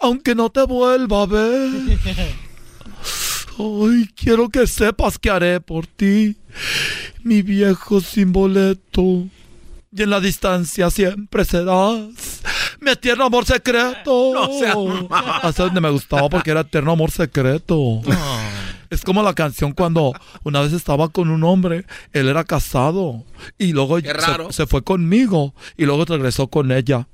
[0.00, 1.70] Aunque no te vuelva a ver.
[3.58, 6.36] Hoy quiero que sepas que haré por ti,
[7.28, 9.26] mi viejo sin boleto.
[9.90, 12.42] Y en la distancia siempre serás
[12.80, 14.32] mi eterno amor secreto.
[14.58, 15.08] No.
[15.42, 18.00] Hasta donde me gustaba porque era eterno amor secreto.
[18.90, 20.14] Es como la canción cuando
[20.44, 23.24] una vez estaba con un hombre, él era casado
[23.58, 23.98] y luego
[24.50, 27.06] se, fue conmigo y luego regresó con ella.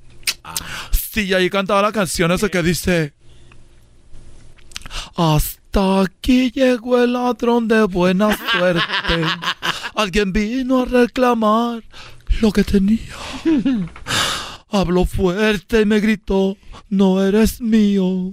[0.92, 3.14] Sí, y ahí cantaba la canción esa que dice
[5.16, 8.82] Hasta aquí llegó el ladrón de buena suerte.
[9.94, 11.82] Alguien vino a reclamar
[12.40, 13.00] lo que tenía.
[14.70, 16.56] Habló fuerte y me gritó,
[16.88, 18.32] no eres mío.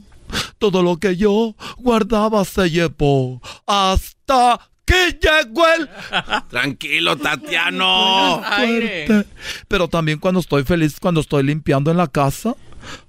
[0.58, 3.42] Todo lo que yo guardaba se llevó.
[3.68, 5.90] Hasta que llegó el
[6.50, 8.42] Tranquilo, Tatiano.
[8.44, 9.26] fuerte.
[9.68, 12.56] Pero también cuando estoy feliz, cuando estoy limpiando en la casa,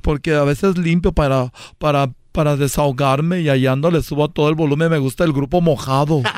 [0.03, 4.49] porque a veces limpio para, para, para desahogarme y allá ando le subo a todo
[4.49, 4.91] el volumen.
[4.91, 6.23] Me gusta el grupo mojado.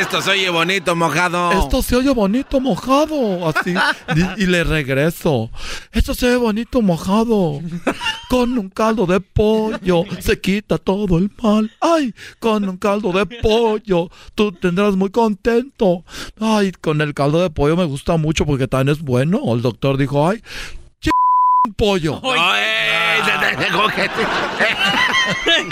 [0.00, 1.52] Esto se oye bonito, mojado.
[1.52, 3.74] Esto se oye bonito mojado, así.
[4.36, 5.50] Y, y le regreso.
[5.92, 7.60] Esto se oye bonito mojado.
[8.28, 11.70] Con un caldo de pollo se quita todo el mal.
[11.80, 16.04] Ay, con un caldo de pollo tú tendrás muy contento.
[16.40, 19.40] Ay, con el caldo de pollo me gusta mucho porque también es bueno.
[19.54, 20.42] El doctor dijo, ay,
[21.00, 21.10] ch
[21.66, 22.20] un pollo.
[25.44, 25.66] Te-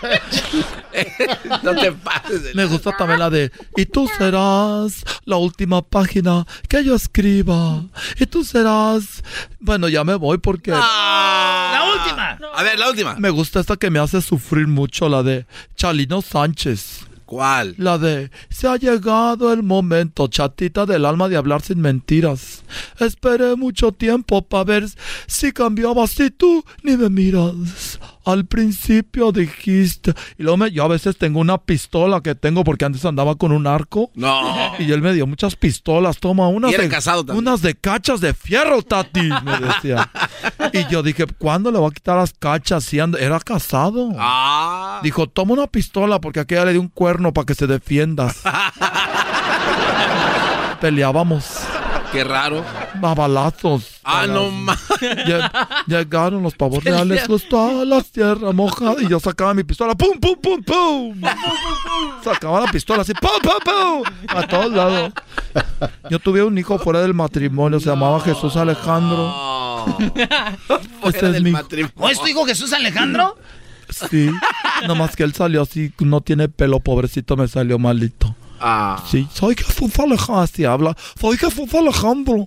[1.62, 2.42] no te pases.
[2.44, 7.82] de- Me gusta también la de Y tú serás la última página que yo escriba.
[8.18, 9.22] Y tú serás.
[9.60, 10.70] Bueno, ya me voy porque.
[10.72, 12.38] La última.
[12.54, 13.14] A ver, la última.
[13.16, 15.46] Me gusta esta que me hace sufrir mucho, la de
[15.76, 17.06] Chalino Sánchez.
[17.26, 17.74] ¿Cuál?
[17.78, 22.64] La de Se ha llegado el momento, chatita del alma, de hablar sin mentiras.
[22.98, 24.88] Esperé mucho tiempo para ver
[25.28, 28.00] si cambiabas y tú ni me miras.
[28.24, 30.14] Al principio dijiste.
[30.38, 33.52] Y luego me- yo a veces tengo una pistola que tengo porque antes andaba con
[33.52, 34.10] un arco.
[34.14, 34.72] No.
[34.78, 36.18] Y él me dio muchas pistolas.
[36.18, 39.28] Toma unas de, casado unas de cachas de fierro, Tati.
[39.44, 40.10] Me decía.
[40.72, 42.84] Y yo dije, ¿cuándo le voy a quitar las cachas?
[42.84, 44.10] Si era casado.
[44.18, 45.00] Ah.
[45.02, 48.32] Dijo, toma una pistola porque aquella le dio un cuerno para que se defienda.
[50.80, 51.59] Peleábamos.
[52.12, 52.64] Qué raro.
[53.00, 54.00] Babalazos.
[54.02, 54.80] Ah, no más.
[55.86, 58.96] Llegaron los pavos reales, los toda la tierra mojada.
[59.00, 59.94] Y yo sacaba mi pistola.
[59.94, 61.20] ¡Pum, pum, pum, pum!
[62.24, 63.12] Sacaba la pistola así.
[63.14, 64.02] ¡Pum, pum, pum!
[64.28, 65.12] A todos lados.
[66.10, 67.78] Yo tuve un hijo fuera del matrimonio.
[67.78, 69.34] Se llamaba Jesús Alejandro.
[71.00, 71.94] Fuera del matrimonio.
[71.96, 73.36] ¿O es tu hijo Jesús Alejandro?
[73.88, 74.30] Sí.
[74.86, 75.92] Nomás que él salió así.
[76.00, 77.36] No tiene pelo, pobrecito.
[77.36, 78.34] Me salió malito.
[78.60, 79.02] Ah.
[79.10, 80.96] Sí, soy Jesús Alejandro, así habla.
[81.18, 82.46] Soy Jesús Alejandro.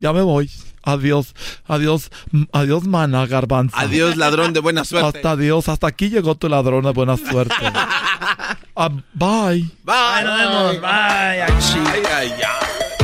[0.00, 0.50] Ya me voy.
[0.86, 1.34] Adiós,
[1.66, 2.10] adiós,
[2.52, 3.74] adiós, mana, garbanzo.
[3.76, 5.18] Adiós, ladrón de buena suerte.
[5.18, 7.54] Hasta adiós, hasta aquí llegó tu ladrón de buena suerte.
[8.76, 9.70] Ah, bye.
[9.84, 10.24] Bye.
[10.24, 10.80] nos vemos.
[10.80, 10.90] Bye.
[10.90, 12.94] Ay, ay, ay.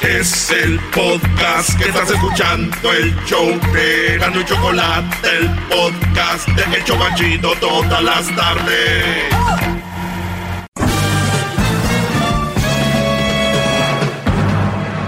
[0.00, 6.76] Es el podcast que estás escuchando, el show de Gano y Chocolate, el podcast de
[6.76, 9.83] El Chobachito todas las tardes.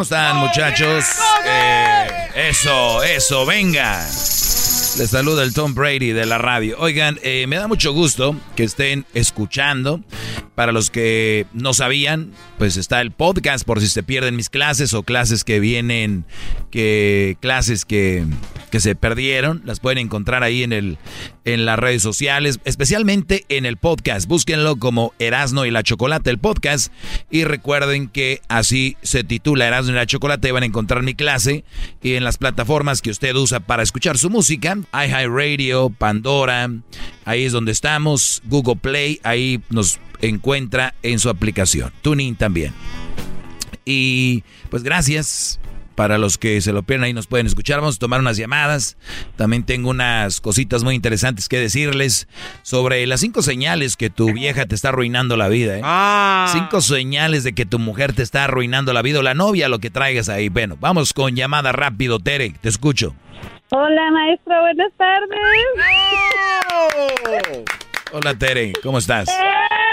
[0.00, 1.04] ¿Cómo están, muchachos?
[1.44, 2.06] Eh,
[2.48, 3.98] eso, eso, venga.
[4.00, 6.76] Les saluda el Tom Brady de la radio.
[6.78, 10.00] Oigan, eh, me da mucho gusto que estén escuchando.
[10.54, 14.92] Para los que no sabían, pues está el podcast por si se pierden mis clases
[14.92, 16.26] o clases que vienen,
[16.70, 18.26] que clases que,
[18.70, 20.98] que se perdieron, las pueden encontrar ahí en el
[21.46, 24.28] en las redes sociales, especialmente en el podcast.
[24.28, 26.92] Búsquenlo como Erasno y la Chocolate el podcast.
[27.30, 31.64] Y recuerden que así se titula Erasno y la Chocolate, van a encontrar mi clase
[32.02, 36.68] y en las plataformas que usted usa para escuchar su música, iHeartRadio, Pandora,
[37.24, 41.92] ahí es donde estamos, Google Play, ahí nos encuentra en su aplicación.
[42.02, 42.72] Tuning también.
[43.84, 45.58] Y pues gracias.
[45.96, 47.80] Para los que se lo pierden ahí nos pueden escuchar.
[47.80, 48.96] Vamos a tomar unas llamadas.
[49.36, 52.26] También tengo unas cositas muy interesantes que decirles
[52.62, 55.76] sobre las cinco señales que tu vieja te está arruinando la vida.
[55.76, 55.82] ¿eh?
[56.52, 59.78] Cinco señales de que tu mujer te está arruinando la vida o la novia, lo
[59.78, 60.48] que traigas ahí.
[60.48, 62.54] Bueno, vamos con llamada rápido, Tere.
[62.62, 63.14] Te escucho.
[63.68, 65.38] Hola, maestro, buenas tardes.
[68.12, 68.72] Hola, Tere.
[68.82, 69.28] ¿Cómo estás?
[69.28, 69.89] Doggy.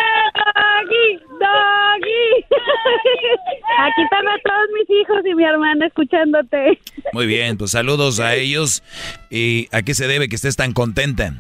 [3.80, 6.80] Aquí están a todos mis hijos y mi hermana escuchándote.
[7.14, 8.84] Muy bien, pues saludos a ellos.
[9.30, 11.34] ¿Y a qué se debe que estés tan contenta?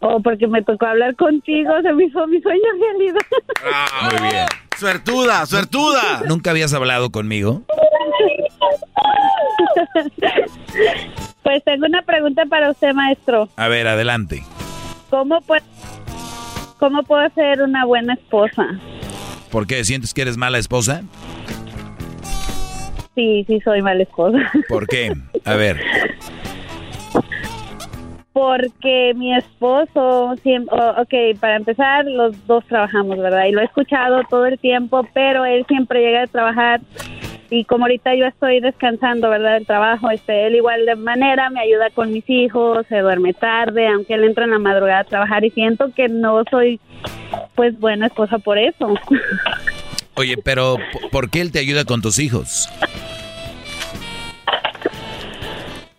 [0.00, 3.20] Oh, porque me tocó hablar contigo, se me hizo mi sueño realidad.
[4.10, 4.46] Muy bien.
[4.76, 6.22] Suertuda, suertuda.
[6.26, 7.62] ¿Nunca habías hablado conmigo?
[11.42, 13.48] Pues tengo una pregunta para usted, maestro.
[13.56, 14.42] A ver, adelante.
[15.10, 15.62] ¿Cómo puedo,
[16.84, 18.78] cómo puedo ser una buena esposa?
[19.50, 19.82] ¿Por qué?
[19.84, 21.02] ¿Sientes que eres mala esposa?
[23.14, 24.38] Sí, sí soy mala esposa.
[24.68, 25.10] ¿Por qué?
[25.46, 25.80] A ver.
[28.34, 33.46] Porque mi esposo, siempre, ok, para empezar, los dos trabajamos, ¿verdad?
[33.46, 36.82] Y lo he escuchado todo el tiempo, pero él siempre llega a trabajar
[37.54, 39.54] y como ahorita yo estoy descansando, ¿verdad?
[39.54, 43.86] Del trabajo, este, él igual de manera me ayuda con mis hijos, se duerme tarde,
[43.88, 46.80] aunque él entra en la madrugada a trabajar y siento que no soy,
[47.54, 48.94] pues, buena esposa por eso.
[50.16, 52.68] Oye, pero ¿por- ¿por qué él te ayuda con tus hijos?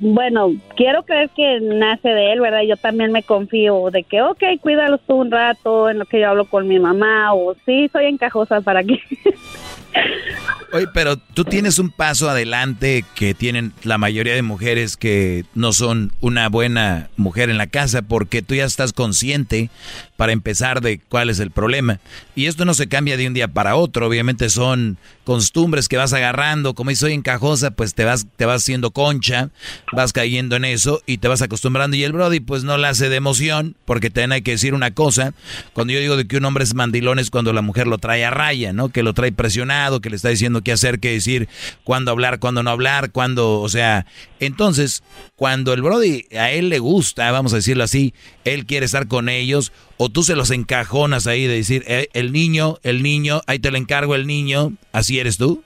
[0.07, 2.61] Bueno, quiero creer que nace de él, ¿verdad?
[2.61, 6.29] Yo también me confío de que, ok, cuídalos tú un rato en lo que yo
[6.29, 8.99] hablo con mi mamá, o sí, soy encajosa para que...
[10.73, 15.73] Oye, pero tú tienes un paso adelante que tienen la mayoría de mujeres que no
[15.73, 19.69] son una buena mujer en la casa porque tú ya estás consciente
[20.17, 21.99] para empezar de cuál es el problema.
[22.35, 26.13] Y esto no se cambia de un día para otro, obviamente son costumbres que vas
[26.13, 29.49] agarrando, como soy encajosa, pues te vas te vas haciendo concha,
[29.91, 33.09] vas cayendo en eso y te vas acostumbrando y el brody pues no la hace
[33.09, 35.33] de emoción porque también hay que decir una cosa,
[35.73, 38.23] cuando yo digo de que un hombre es mandilón es cuando la mujer lo trae
[38.23, 38.89] a raya, ¿no?
[38.89, 41.49] Que lo trae presionado, que le está diciendo qué hacer, qué decir,
[41.83, 44.05] cuándo hablar, cuándo no hablar, cuándo, o sea,
[44.39, 45.03] entonces,
[45.35, 48.13] cuando el Brody a él le gusta, vamos a decirlo así,
[48.43, 52.31] él quiere estar con ellos, o tú se los encajonas ahí de decir, "Eh, el
[52.31, 55.63] niño, el niño, ahí te lo encargo el niño, así eres tú.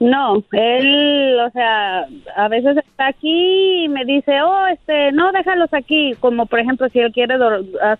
[0.00, 2.06] No, él, o sea,
[2.36, 6.14] a veces está aquí y me dice, oh, este, no, déjalos aquí.
[6.20, 7.36] Como por ejemplo, si él quiere,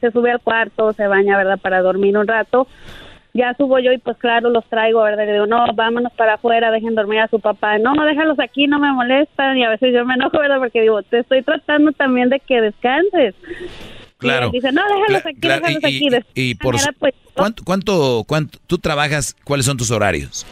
[0.01, 1.59] se sube al cuarto, se baña, ¿verdad?
[1.59, 2.67] Para dormir un rato.
[3.35, 5.27] Ya subo yo y pues claro, los traigo, ¿verdad?
[5.27, 7.79] Le digo, no, vámonos para afuera, dejen dormir a su papá.
[7.79, 9.59] No, no, déjalos aquí, no me molestan.
[9.59, 10.59] Y a veces yo me enojo, ¿verdad?
[10.59, 13.35] Porque digo, te estoy tratando también de que descanses.
[14.19, 14.49] Claro.
[14.53, 16.23] Y dice, no, déjalos aquí, Claro, déjalos y, aquí.
[16.35, 19.35] y- por manera, pues, ¿cuánto, cuánto, cuánto tú trabajas?
[19.43, 20.47] ¿Cuáles son tus horarios?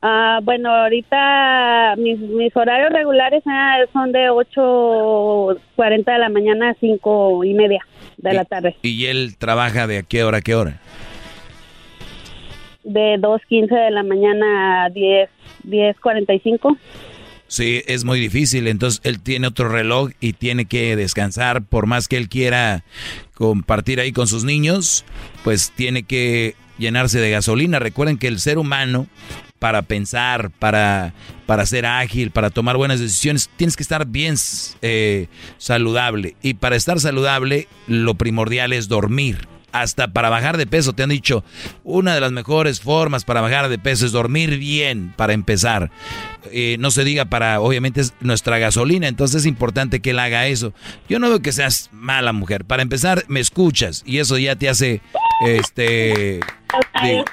[0.00, 6.74] Ah, bueno, ahorita mis, mis horarios regulares ah, son de 8.40 de la mañana a
[6.74, 7.84] 5 y media
[8.22, 8.76] de la tarde.
[8.82, 10.80] ¿Y él trabaja de a qué hora a qué hora?
[12.84, 15.28] De 2.15 de la mañana a 10,
[15.68, 16.78] 10.45.
[17.46, 18.66] Sí, es muy difícil.
[18.66, 21.62] Entonces él tiene otro reloj y tiene que descansar.
[21.62, 22.82] Por más que él quiera
[23.34, 25.04] compartir ahí con sus niños,
[25.44, 27.78] pues tiene que llenarse de gasolina.
[27.78, 29.06] Recuerden que el ser humano,
[29.62, 31.14] para pensar, para,
[31.46, 34.34] para ser ágil, para tomar buenas decisiones, tienes que estar bien
[34.82, 36.34] eh, saludable.
[36.42, 39.46] Y para estar saludable, lo primordial es dormir.
[39.70, 41.44] Hasta para bajar de peso, te han dicho,
[41.84, 45.92] una de las mejores formas para bajar de peso es dormir bien, para empezar.
[46.50, 50.48] Eh, no se diga para, obviamente es nuestra gasolina, entonces es importante que él haga
[50.48, 50.74] eso.
[51.08, 52.64] Yo no veo que seas mala mujer.
[52.64, 55.00] Para empezar, me escuchas y eso ya te hace,
[55.46, 56.40] este,
[57.02, 57.24] de-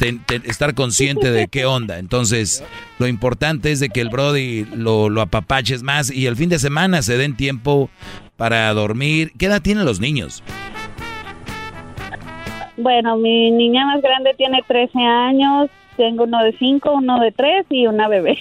[0.00, 1.98] te- te- estar consciente de qué onda.
[1.98, 2.64] Entonces,
[2.98, 6.58] lo importante es de que el Brody lo, lo apapaches más y el fin de
[6.58, 7.90] semana se den tiempo
[8.36, 9.32] para dormir.
[9.38, 10.42] ¿Qué edad tienen los niños?
[12.78, 15.68] Bueno, mi niña más grande tiene 13 años,
[15.98, 18.38] tengo uno de 5, uno de 3 y una bebé.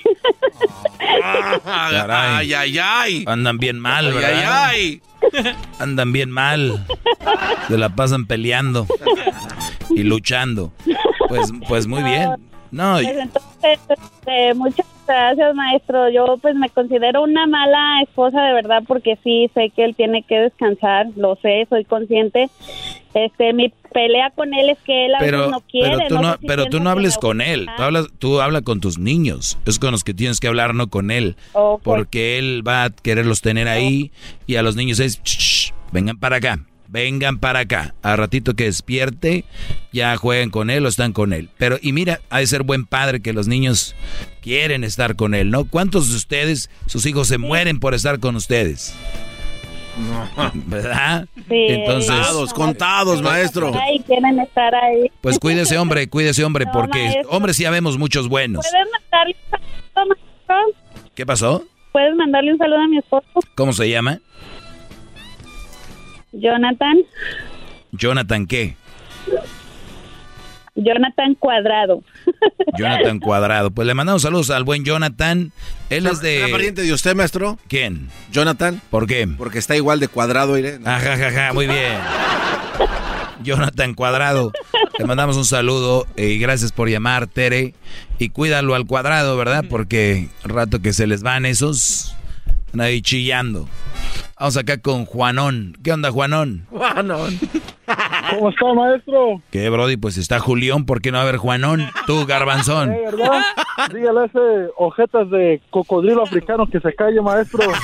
[1.65, 2.05] Caray.
[2.05, 3.23] Ay, ay, ay.
[3.27, 4.65] Andan bien mal, Ay, ¿verdad?
[4.69, 5.01] ay,
[5.79, 6.85] Andan bien mal.
[7.67, 8.87] Se la pasan peleando
[9.89, 10.73] y luchando.
[11.27, 12.31] Pues, pues muy bien.
[12.71, 16.09] No, Pues entonces, este, muchas gracias, maestro.
[16.09, 20.23] Yo pues me considero una mala esposa de verdad porque sí sé que él tiene
[20.23, 22.49] que descansar, lo sé, soy consciente.
[23.15, 25.95] Este, mi pelea con él es que él a pero, veces no quiere.
[25.97, 27.67] pero tú no no, sé si pero tú no hables con él.
[27.75, 29.57] Tú hablas, tú habla con tus niños.
[29.65, 31.35] Es con los que tienes que hablar, no con él.
[31.53, 31.81] Ok.
[31.83, 34.11] Porque él va a quererlos tener ahí
[34.45, 35.39] y a los niños es, "Shh,
[35.71, 36.59] shh, vengan para acá,
[36.89, 37.93] vengan para acá.
[38.01, 39.45] A ratito que despierte,
[39.93, 41.49] ya jueguen con él o están con él.
[41.57, 43.95] Pero, y mira, ha de ser buen padre que los niños
[44.41, 45.65] quieren estar con él, ¿no?
[45.65, 48.95] ¿Cuántos de ustedes, sus hijos se mueren por estar con ustedes?
[50.67, 51.27] ¿Verdad?
[51.35, 53.71] Sí, Entonces, Contados, contados, maestro.
[53.79, 55.11] Ay, quieren estar ahí.
[55.21, 57.29] pues cuídese hombre, cuídese hombre, No, porque maestro.
[57.31, 58.65] hombres sí habemos muchos buenos.
[58.65, 61.11] ¿Puedes mandarle un saludo, maestro?
[61.15, 61.63] ¿Qué pasó?
[61.91, 63.25] ¿Puedes mandarle un saludo a mi esposo,
[63.55, 64.19] ¿Cómo se llama?
[66.39, 66.97] Jonathan?
[67.91, 68.75] Jonathan qué?
[70.75, 72.03] Jonathan Cuadrado.
[72.77, 73.71] Jonathan Cuadrado.
[73.71, 75.51] Pues le mandamos saludos al buen Jonathan.
[75.89, 76.37] Él es de...
[76.37, 77.57] ¿Era pariente de usted, maestro?
[77.67, 78.09] ¿Quién?
[78.31, 78.81] Jonathan.
[78.89, 79.27] ¿Por qué?
[79.37, 80.87] Porque está igual de cuadrado, Irene.
[80.87, 81.97] Ajá, ajá, ajá, muy bien.
[83.43, 84.51] Jonathan Cuadrado.
[84.97, 87.73] Le mandamos un saludo y gracias por llamar, Tere.
[88.17, 89.63] Y cuídalo al cuadrado, ¿verdad?
[89.69, 92.15] Porque rato que se les van esos,
[92.77, 93.67] ahí chillando.
[94.39, 95.77] Vamos acá con Juanón.
[95.83, 96.65] ¿Qué onda, Juanón?
[96.69, 97.39] Juanón.
[98.29, 99.41] ¿Cómo está, maestro?
[99.51, 99.97] ¿Qué, Brody?
[99.97, 101.89] Pues está Julián, ¿por qué no va a haber Juanón?
[102.05, 102.91] Tú, Garbanzón.
[102.91, 103.41] Eh, ¿Verdad?
[103.93, 107.59] Dígale a ese ojetas de cocodrilo africano que se calle, maestro.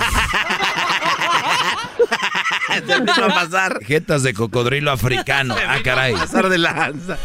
[3.19, 3.83] va a pasar.
[3.83, 5.55] Jetas de cocodrilo africano.
[5.67, 6.13] Ah, caray.
[6.13, 7.17] Pasar de lanza.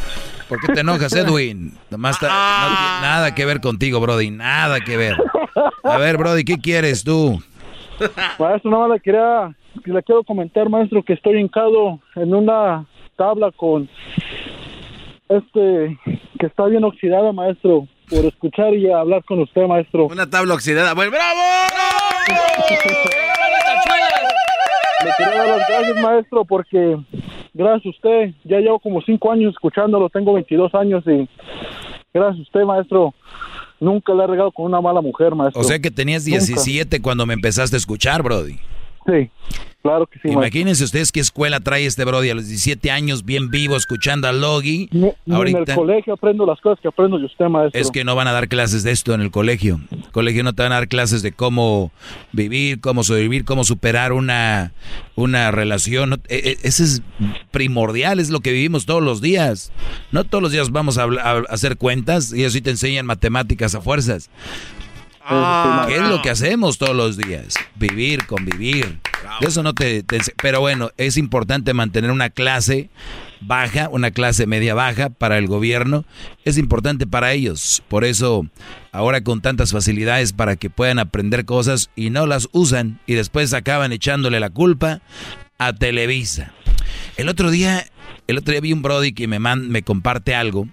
[0.48, 1.76] ¿Por qué te enojas, Edwin?
[1.90, 4.30] Nomás ta- no tiene nada que ver contigo, Brody.
[4.30, 5.16] Nada que ver.
[5.84, 7.40] A ver, Brody, ¿qué quieres tú?
[8.38, 9.54] Maestro, nada más le quería,
[9.84, 12.86] le quiero comentar, maestro, que estoy hincado en una
[13.16, 13.88] tabla con
[15.28, 15.98] este
[16.38, 20.06] que está bien oxidada, maestro, por escuchar y hablar con usted, maestro.
[20.06, 20.94] Una tabla oxidada.
[20.94, 21.40] ¡Bueno, bravo!
[25.04, 26.98] Le quería dar las gracias, maestro, porque
[27.54, 31.28] gracias a usted, ya llevo como cinco años escuchándolo, tengo 22 años y
[32.12, 33.14] gracias a usted, maestro,
[33.80, 35.60] nunca le he regado con una mala mujer, maestro.
[35.60, 36.38] O sea que tenías Nunca.
[36.38, 38.58] 17 cuando me empezaste a escuchar, Brody.
[39.06, 39.30] Sí,
[39.82, 40.42] claro que sí, maestro.
[40.42, 44.32] Imagínense ustedes qué escuela trae este Brody a los 17 años, bien vivo, escuchando a
[44.32, 44.88] Logi.
[44.92, 47.80] Ni en el colegio aprendo las cosas que aprendo de usted, maestro.
[47.80, 49.80] es que no van a dar clases de esto en el colegio.
[49.90, 51.92] El colegio no te van a dar clases de cómo
[52.32, 54.72] vivir, cómo sobrevivir, cómo superar una,
[55.16, 56.20] una relación.
[56.28, 57.02] E- e- Ese es
[57.50, 59.72] primordial, es lo que vivimos todos los días.
[60.12, 61.06] No todos los días vamos a
[61.48, 64.30] hacer cuentas y así te enseñan matemáticas a fuerzas.
[65.28, 67.54] ¿Qué es lo que hacemos todos los días?
[67.76, 69.00] Vivir, convivir.
[69.40, 72.90] De eso no te, te Pero bueno, es importante mantener una clase
[73.40, 76.04] baja, una clase media baja para el gobierno.
[76.44, 77.82] Es importante para ellos.
[77.88, 78.46] Por eso,
[78.92, 83.52] ahora con tantas facilidades para que puedan aprender cosas y no las usan y después
[83.52, 85.00] acaban echándole la culpa
[85.58, 86.52] a Televisa.
[87.16, 87.86] El otro día
[88.26, 90.66] El otro día vi un Brody que me, me comparte algo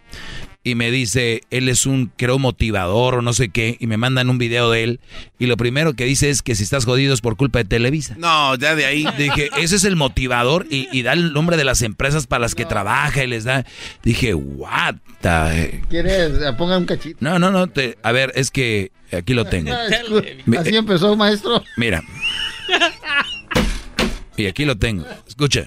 [0.68, 4.30] y me dice, él es un, creo, motivador o no sé qué, y me mandan
[4.30, 4.99] un video de él,
[5.39, 8.15] y lo primero que dice es que si estás jodido es por culpa de Televisa.
[8.18, 9.07] No, ya de ahí.
[9.18, 12.65] Dije, ese es el motivador, y, da el nombre de las empresas para las que
[12.65, 13.65] trabaja y les da.
[14.03, 15.81] Dije, what the...
[15.89, 16.34] ¿Quieres?
[16.57, 17.18] Ponga un cachito.
[17.22, 19.72] No, no, no, te, a ver, es que aquí lo tengo.
[19.73, 21.64] Así empezó, maestro.
[21.77, 22.03] Mira.
[24.38, 25.03] Y aquí lo tengo.
[25.27, 25.65] Escucha.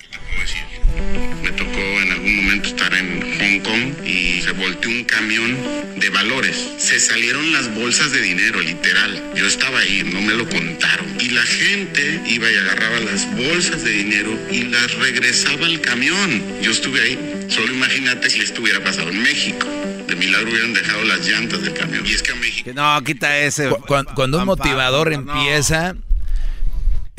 [4.04, 5.56] Y se volteó un camión
[5.96, 6.56] de valores.
[6.78, 9.22] Se salieron las bolsas de dinero, literal.
[9.34, 11.06] Yo estaba ahí, no me lo contaron.
[11.20, 16.42] Y la gente iba y agarraba las bolsas de dinero y las regresaba al camión.
[16.62, 17.46] Yo estuve ahí.
[17.48, 19.66] Solo imagínate si esto hubiera pasado en México.
[20.06, 22.06] De milagro hubieran dejado las llantas del camión.
[22.06, 22.70] Y es que a México...
[22.74, 23.70] No, quita ese.
[23.86, 25.94] Cuando, un motivador empieza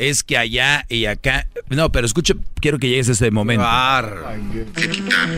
[0.08, 1.46] es que allá y acá.
[1.68, 3.64] No, pero escuche, quiero que llegues a ese momento.
[4.74, 5.28] Que quitar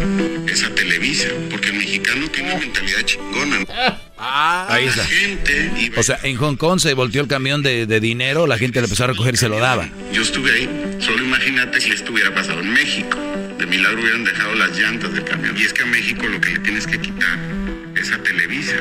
[0.49, 3.59] esa Televisa, porque el mexicano tiene mentalidad chingona.
[4.17, 5.07] Ah, ahí está.
[5.99, 9.05] O sea, en Hong Kong se volteó el camión de, dinero, la gente le empezó
[9.05, 9.89] a recoger y se lo daba.
[10.13, 13.19] Yo estuve ahí, solo imagínate si esto hubiera pasado en México.
[13.59, 15.57] De milagro hubieran dejado las llantas del camión.
[15.57, 17.39] Y es que a México lo que le tienes que quitar
[17.97, 18.77] es a Televisa.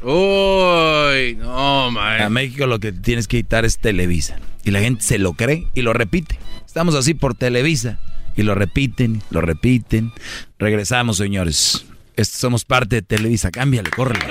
[0.00, 2.22] Uy, no, man.
[2.22, 4.38] A México lo que tienes que quitar es Televisa.
[4.64, 6.38] Y la gente se lo cree y lo repite.
[6.66, 7.98] Estamos así por Televisa.
[8.36, 10.12] Y lo repiten, lo repiten.
[10.58, 11.84] Regresamos, señores.
[12.22, 13.50] somos parte de Televisa.
[13.50, 14.26] Cámbiale, córrele.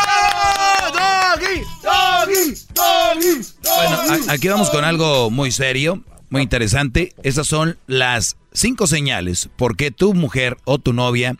[2.75, 7.13] Bueno, aquí vamos con algo muy serio, muy interesante.
[7.23, 11.35] Esas son las cinco señales por qué tu mujer o tu novia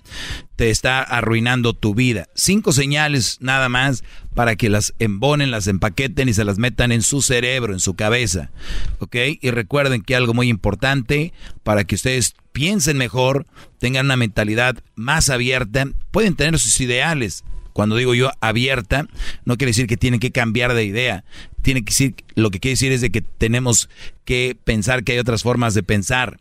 [0.56, 2.28] te está arruinando tu vida.
[2.36, 7.02] Cinco señales nada más para que las embonen, las empaqueten y se las metan en
[7.02, 8.52] su cerebro, en su cabeza.
[9.00, 9.16] ¿Ok?
[9.42, 11.34] Y recuerden que algo muy importante
[11.64, 13.48] para que ustedes piensen mejor,
[13.80, 19.08] tengan una mentalidad más abierta, pueden tener sus ideales, cuando digo yo abierta,
[19.46, 21.24] no quiere decir que tienen que cambiar de idea.
[21.62, 23.90] Tiene que decir, lo que quiere decir es de que tenemos
[24.26, 26.40] que pensar que hay otras formas de pensar.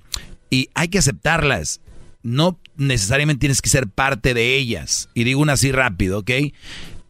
[0.51, 1.81] Y hay que aceptarlas.
[2.23, 5.09] No necesariamente tienes que ser parte de ellas.
[5.15, 6.31] Y digo una así rápido, ¿ok?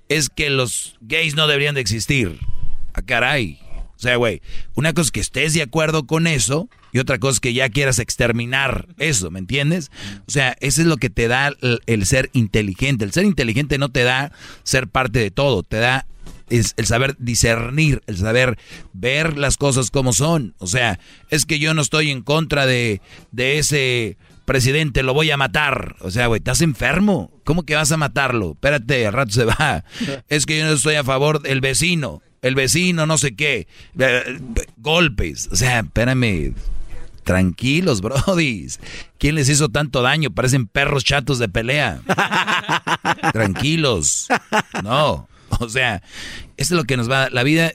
[0.09, 2.39] Es que los gays no deberían de existir.
[2.93, 3.59] Ah, caray.
[4.01, 4.41] O sea, güey,
[4.75, 7.69] una cosa es que estés de acuerdo con eso y otra cosa es que ya
[7.69, 9.91] quieras exterminar eso, ¿me entiendes?
[10.27, 11.53] O sea, eso es lo que te da
[11.85, 13.05] el, ser inteligente.
[13.05, 14.33] El ser inteligente no te da
[14.63, 16.07] ser parte de todo, te da
[16.49, 18.59] es el saber discernir, el saber
[18.95, 20.55] ver las cosas como son.
[20.57, 20.99] O sea,
[21.29, 23.03] es que yo no estoy en contra de,
[23.33, 24.17] de ese
[24.47, 25.97] presidente, lo voy a matar.
[26.01, 27.31] O sea, güey, estás enfermo.
[27.45, 28.53] ¿Cómo que vas a matarlo?
[28.53, 29.85] Espérate, al rato se va.
[30.31, 32.23] Es que yo no estoy a favor del vecino.
[32.43, 33.67] El vecino, no sé qué.
[33.99, 34.41] Eh,
[34.79, 35.49] Golpes.
[35.53, 36.55] O sea, espérame.
[37.25, 38.81] Tranquilos, brodis.
[39.19, 40.31] ¿Quién les hizo tanto daño?
[40.31, 42.01] Parecen perros chatos de pelea.
[43.33, 44.29] Tranquilos.
[44.83, 45.29] No.
[45.59, 45.97] O sea,
[46.57, 47.29] esto es lo que nos va.
[47.31, 47.73] La vida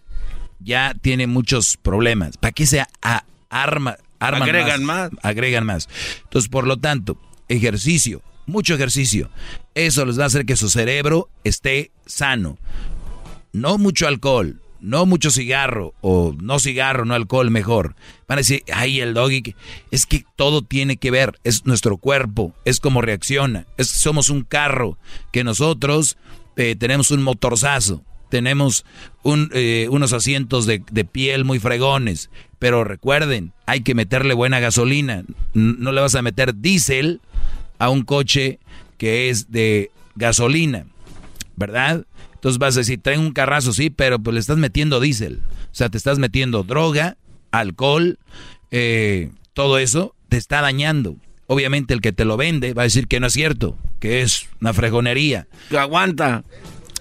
[0.60, 2.38] ya tiene muchos problemas.
[2.38, 3.98] ¿Para qué se a- arma?
[4.20, 5.12] Agregan más.
[5.22, 5.88] Agregan más.
[6.24, 7.20] Entonces, por lo tanto,
[7.50, 9.30] ejercicio, mucho ejercicio.
[9.76, 12.58] Eso les va a hacer que su cerebro esté sano.
[13.56, 17.96] No mucho alcohol, no mucho cigarro, o no cigarro, no alcohol, mejor.
[18.28, 19.56] Van a decir, ay, el doggy, que-".
[19.92, 24.44] es que todo tiene que ver, es nuestro cuerpo, es como reacciona, es somos un
[24.44, 24.98] carro,
[25.32, 26.18] que nosotros
[26.58, 28.84] eh, tenemos un motorzazo, tenemos
[29.24, 32.30] un, eh, unos asientos de, de piel muy fregones,
[32.60, 35.24] pero recuerden, hay que meterle buena gasolina,
[35.54, 37.22] no le vas a meter diésel
[37.80, 38.60] a un coche
[38.98, 40.88] que es de gasolina,
[41.56, 42.06] ¿verdad?
[42.46, 45.42] Entonces vas a decir, traen un carrazo, sí, pero pues le estás metiendo diésel.
[45.48, 47.18] O sea, te estás metiendo droga,
[47.50, 48.20] alcohol,
[48.70, 51.16] eh, todo eso te está dañando.
[51.48, 54.48] Obviamente el que te lo vende va a decir que no es cierto, que es
[54.62, 55.48] una fregonería.
[55.72, 56.44] Que aguanta.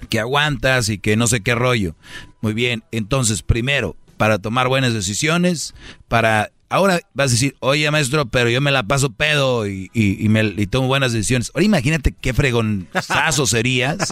[0.08, 1.94] Que aguantas y que no sé qué rollo.
[2.40, 5.74] Muy bien, entonces primero, para tomar buenas decisiones,
[6.08, 6.52] para...
[6.70, 10.42] Ahora vas a decir, oye maestro, pero yo me la paso pedo y, y- me,
[10.56, 11.50] y tomo buenas decisiones.
[11.54, 14.08] Ahora imagínate qué fregonzazo serías.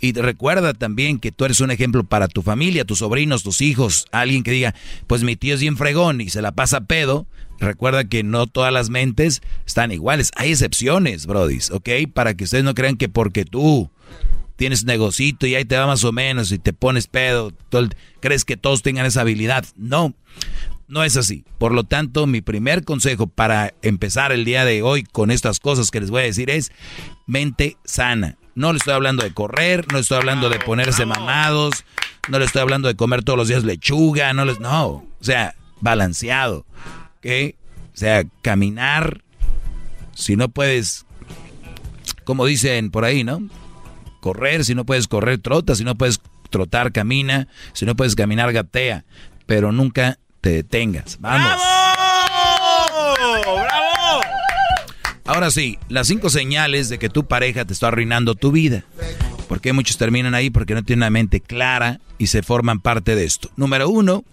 [0.00, 4.06] Y recuerda también que tú eres un ejemplo para tu familia, tus sobrinos, tus hijos.
[4.12, 4.74] Alguien que diga,
[5.06, 7.26] pues mi tío es bien fregón y se la pasa pedo.
[7.58, 10.30] Recuerda que no todas las mentes están iguales.
[10.36, 11.88] Hay excepciones, brodis, ¿ok?
[12.12, 13.90] Para que ustedes no crean que porque tú
[14.56, 17.52] tienes negocito y ahí te va más o menos y te pones pedo,
[18.20, 19.64] crees que todos tengan esa habilidad.
[19.76, 20.14] No,
[20.88, 21.44] no es así.
[21.58, 25.90] Por lo tanto, mi primer consejo para empezar el día de hoy con estas cosas
[25.90, 26.72] que les voy a decir es
[27.26, 28.36] mente sana.
[28.54, 31.84] No le estoy hablando de correr, no le estoy hablando de ponerse mamados,
[32.28, 35.54] no le estoy hablando de comer todos los días lechuga, no les, no, o sea,
[35.80, 36.64] balanceado,
[37.18, 37.54] ¿ok?
[37.92, 39.22] O sea, caminar,
[40.14, 41.04] si no puedes,
[42.24, 43.42] como dicen por ahí, ¿no?
[44.26, 48.52] correr, si no puedes correr, trota, si no puedes trotar, camina, si no puedes caminar,
[48.52, 49.04] gatea,
[49.46, 51.18] pero nunca te detengas.
[51.18, 51.60] Vamos.
[53.16, 54.20] ¡Bravo!
[55.24, 58.84] Ahora sí, las cinco señales de que tu pareja te está arruinando tu vida.
[59.48, 63.24] Porque muchos terminan ahí porque no tienen una mente clara y se forman parte de
[63.24, 63.50] esto.
[63.56, 64.24] Número uno,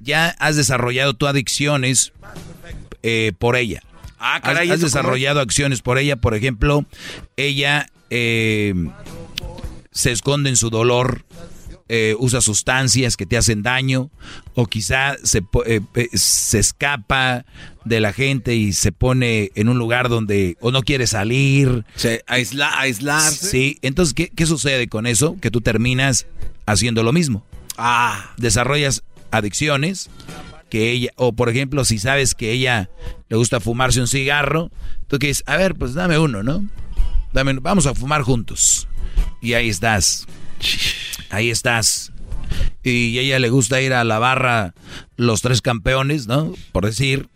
[0.00, 2.14] ya has desarrollado tu adicciones
[3.02, 3.82] eh, por ella.
[4.18, 6.16] Ah, caray, has, has ¿eso cómo desarrollado acciones por ella.
[6.16, 6.86] Por ejemplo,
[7.36, 8.72] ella eh,
[9.90, 11.26] se esconde en su dolor,
[11.92, 14.10] eh, usa sustancias que te hacen daño,
[14.54, 17.44] o quizá se, eh, eh, se escapa
[17.84, 21.84] de la gente y se pone en un lugar donde o no quiere salir.
[21.96, 23.50] Se aisla, aislarse.
[23.50, 25.36] Sí, entonces, ¿qué, qué sucede con eso?
[25.40, 26.28] Que tú terminas
[26.64, 27.44] haciendo lo mismo.
[27.76, 28.34] Ah.
[28.36, 29.02] Desarrollas
[29.32, 30.10] adicciones
[30.70, 32.88] que ella, o por ejemplo, si sabes que ella
[33.28, 34.70] le gusta fumarse un cigarro,
[35.08, 36.64] tú que dices, a ver, pues dame uno, ¿no?
[37.32, 38.86] Dame, vamos a fumar juntos.
[39.42, 40.28] Y ahí estás.
[41.30, 42.12] Ahí estás.
[42.82, 44.74] Y ella le gusta ir a la barra
[45.16, 46.52] los tres campeones, ¿no?
[46.72, 47.28] Por decir.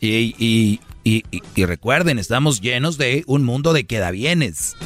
[0.00, 4.76] Y, y, y, y- recuerden, estamos llenos de un mundo de quedabienes.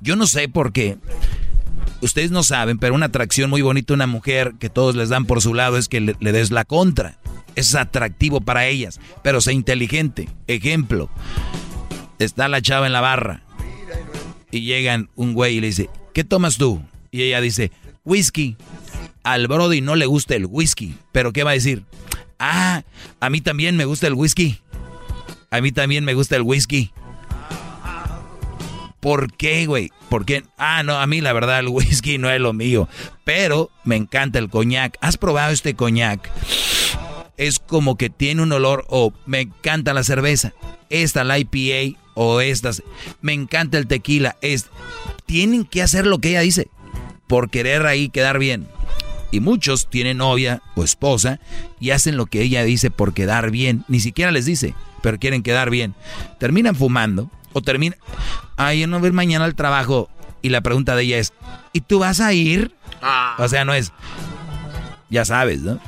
[0.00, 0.98] Yo no sé por qué.
[2.00, 5.40] Ustedes no saben, pero una atracción muy bonita una mujer que todos les dan por
[5.40, 7.18] su lado es que le, le des la contra.
[7.54, 10.28] Es atractivo para ellas, pero sé inteligente.
[10.48, 11.08] Ejemplo,
[12.18, 13.42] está la chava en la barra
[14.50, 16.82] y llegan un güey y le dice, ¿qué tomas tú?
[17.14, 17.70] Y ella dice,
[18.04, 18.56] whisky.
[19.22, 21.84] Al Brody no le gusta el whisky, pero ¿qué va a decir?
[22.40, 22.82] Ah,
[23.20, 24.58] a mí también me gusta el whisky.
[25.50, 26.90] A mí también me gusta el whisky.
[28.98, 29.90] ¿Por qué, güey?
[30.08, 30.42] ¿Por qué?
[30.56, 32.88] Ah, no, a mí la verdad el whisky no es lo mío.
[33.24, 34.96] Pero me encanta el coñac.
[35.00, 36.30] ¿Has probado este coñac?
[37.36, 40.54] Es como que tiene un olor, o me encanta la cerveza.
[40.88, 42.82] Esta, la IPA, o estas.
[43.20, 44.36] Me encanta el tequila.
[44.40, 44.66] Es,
[45.26, 46.68] tienen que hacer lo que ella dice.
[47.32, 48.68] Por querer ahí quedar bien.
[49.30, 51.40] Y muchos tienen novia o esposa
[51.80, 53.86] y hacen lo que ella dice por quedar bien.
[53.88, 55.94] Ni siquiera les dice, pero quieren quedar bien.
[56.38, 57.98] Terminan fumando o terminan...
[58.58, 60.10] Ay, yo no voy mañana al trabajo.
[60.42, 61.32] Y la pregunta de ella es,
[61.72, 62.74] ¿y tú vas a ir?
[63.38, 63.92] O sea, no es...
[65.08, 65.80] Ya sabes, ¿no?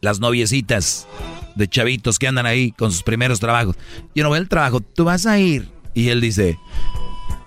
[0.00, 1.06] Las noviecitas
[1.54, 3.76] de chavitos que andan ahí con sus primeros trabajos.
[4.16, 5.70] Yo no voy al trabajo, tú vas a ir.
[5.94, 6.58] Y él dice,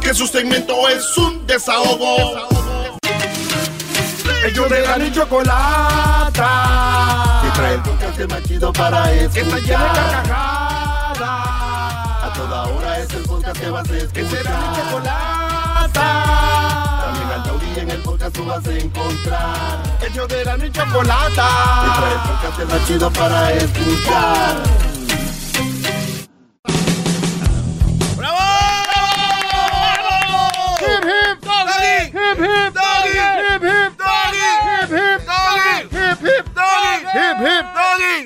[0.00, 2.46] Que su segmento es un desahogo.
[4.44, 6.50] Ellos de la y chocolata.
[7.42, 9.32] Que trae el podcast más chido para escuchar.
[9.32, 11.20] Que está llena de carcajadas.
[12.24, 14.12] A toda hora es el podcast que vas a escuchar.
[14.12, 16.06] Que será mi chocolata.
[17.04, 19.82] También al taurí en el podcast tú vas a encontrar.
[20.08, 21.48] Ellos de la y chocolata.
[21.84, 24.89] Que trae el podcast más chido para escuchar.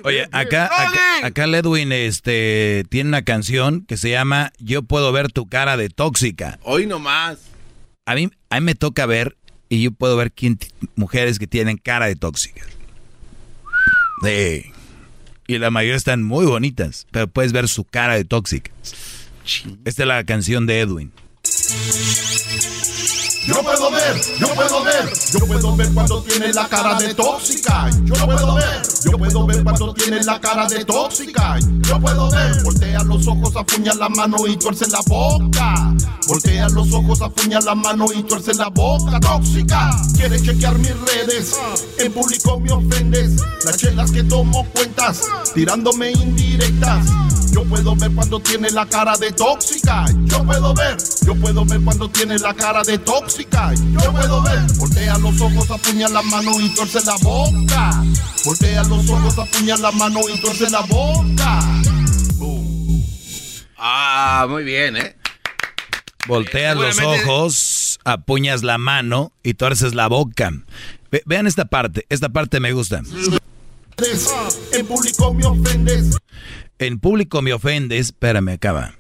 [0.05, 5.32] Oye, acá, acá, acá Ledwin este, tiene una canción que se llama Yo puedo ver
[5.32, 6.59] tu cara de tóxica.
[6.62, 7.39] Hoy nomás.
[8.06, 9.36] A mí, a mí me toca ver
[9.69, 10.59] y yo puedo ver quién,
[10.97, 12.66] mujeres que tienen cara de tóxicas.
[14.23, 14.73] Sí.
[15.47, 18.70] Y la mayoría están muy bonitas, pero puedes ver su cara de tóxica.
[19.85, 21.12] Esta es la canción de Edwin.
[23.46, 27.90] Yo puedo ver, yo puedo ver, yo puedo ver cuando tiene la cara de tóxica.
[28.04, 31.58] Yo puedo ver, yo puedo ver cuando tiene la cara de tóxica.
[31.82, 35.94] Yo puedo ver, voltea los ojos, apuña la mano y tuerce la boca.
[36.26, 39.20] Voltea los ojos, apuña la mano y tuerce la boca.
[39.20, 41.54] Tóxica, quiere chequear mis redes.
[41.98, 43.42] En público me ofendes.
[43.66, 45.20] Las chelas que tomo cuentas,
[45.54, 47.06] tirándome indirectas.
[47.54, 50.06] Yo puedo ver cuando tiene la cara de tóxica.
[50.24, 53.34] Yo puedo ver, yo puedo ver cuando tiene la cara de tóxica.
[53.39, 58.05] Yo puedo ver, voltea los ojos, apuña la mano y tuerce la boca.
[58.44, 61.61] Voltea los ojos, apuña la mano y tuerce la boca.
[63.77, 65.16] Ah, muy bien, ¿eh?
[66.28, 70.52] Volteas los Seguramente- ojos, apuñas la mano y tuerces la boca.
[71.11, 73.02] Ve- vean esta parte, esta parte me gusta.
[74.73, 76.16] En público me ofendes.
[76.78, 78.94] En público me ofendes, espérame, acaba.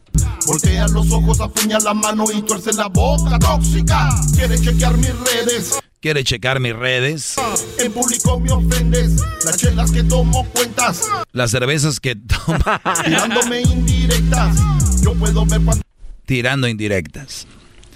[0.46, 3.38] Voltea los ojos, apuña la mano y tuerce la boca.
[3.38, 5.78] Tóxica, quiere chequear mis redes.
[6.00, 7.34] Quiere checar mis redes,
[7.78, 9.22] En público me ofendes.
[9.44, 11.00] Las chelas que tomo cuentas.
[11.32, 14.54] las cervezas que toma, Tirándome indirectas.
[15.02, 15.82] Yo puedo ver cuando.
[16.26, 17.46] tirando indirectas.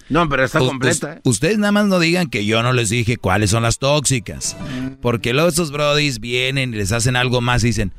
[0.08, 1.20] No, pero está U- completa, ¿eh?
[1.24, 4.56] Ustedes nada más no digan que yo no les dije cuáles son las tóxicas.
[5.02, 7.92] Porque luego estos brodis vienen y les hacen algo más y dicen,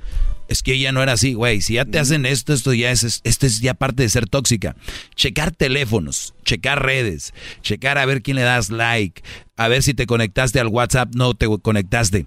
[0.50, 1.62] es que ella no era así, güey.
[1.62, 4.28] Si ya te hacen esto, esto ya es, es- esto es ya parte de ser
[4.28, 4.76] tóxica.
[5.16, 9.22] Checar teléfonos, checar redes, checar a ver quién le das like,
[9.56, 12.26] a ver si te conectaste al WhatsApp, no te conectaste.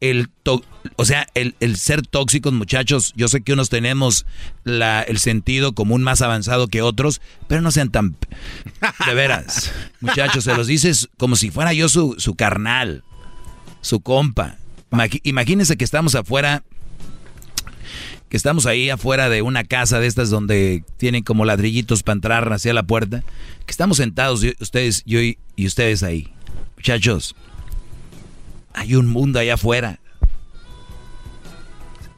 [0.00, 0.64] El to-
[0.96, 4.26] o sea, el, el ser tóxicos, muchachos, yo sé que unos tenemos
[4.64, 8.16] la, el sentido común más avanzado que otros, pero no sean tan...
[9.06, 9.70] De veras,
[10.00, 13.04] muchachos, se los dices como si fuera yo su, su carnal,
[13.82, 14.56] su compa.
[15.22, 16.64] Imagínense que estamos afuera,
[18.30, 22.52] que estamos ahí afuera de una casa de estas donde tienen como ladrillitos para entrar
[22.52, 23.24] hacia la puerta,
[23.66, 26.32] que estamos sentados, ustedes, yo y, ustedes ahí.
[26.76, 27.34] Muchachos,
[28.72, 29.98] hay un mundo allá afuera.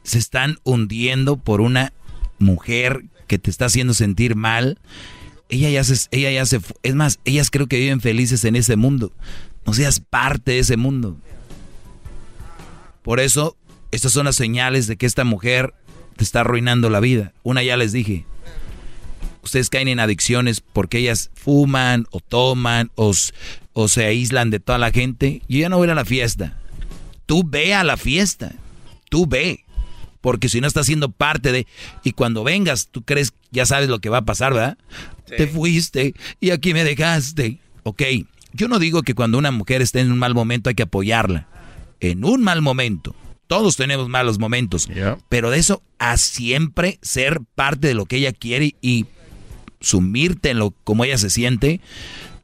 [0.03, 1.93] Se están hundiendo por una
[2.37, 4.77] mujer que te está haciendo sentir mal.
[5.49, 8.75] Ella ya se, ella ya se, es más, ellas creo que viven felices en ese
[8.75, 9.11] mundo.
[9.65, 11.17] No seas parte de ese mundo.
[13.01, 13.57] Por eso,
[13.89, 15.73] estas son las señales de que esta mujer
[16.13, 17.33] te está arruinando la vida.
[17.43, 18.25] Una ya les dije.
[19.43, 23.11] Ustedes caen en adicciones porque ellas fuman o toman o,
[23.73, 25.41] o se aíslan de toda la gente.
[25.49, 26.57] Yo ya no voy a ir a la fiesta.
[27.25, 28.53] Tú ve a la fiesta.
[29.09, 29.65] Tú ve.
[30.21, 31.67] Porque si no estás siendo parte de...
[32.03, 34.77] Y cuando vengas, tú crees, ya sabes lo que va a pasar, ¿verdad?
[35.25, 37.59] Te fuiste y aquí me dejaste.
[37.83, 38.03] Ok,
[38.53, 41.47] yo no digo que cuando una mujer esté en un mal momento hay que apoyarla.
[41.99, 43.15] En un mal momento.
[43.53, 44.89] Todos tenemos malos momentos.
[45.29, 49.05] Pero de eso a siempre ser parte de lo que ella quiere y
[49.79, 51.79] sumirte en lo como ella se siente.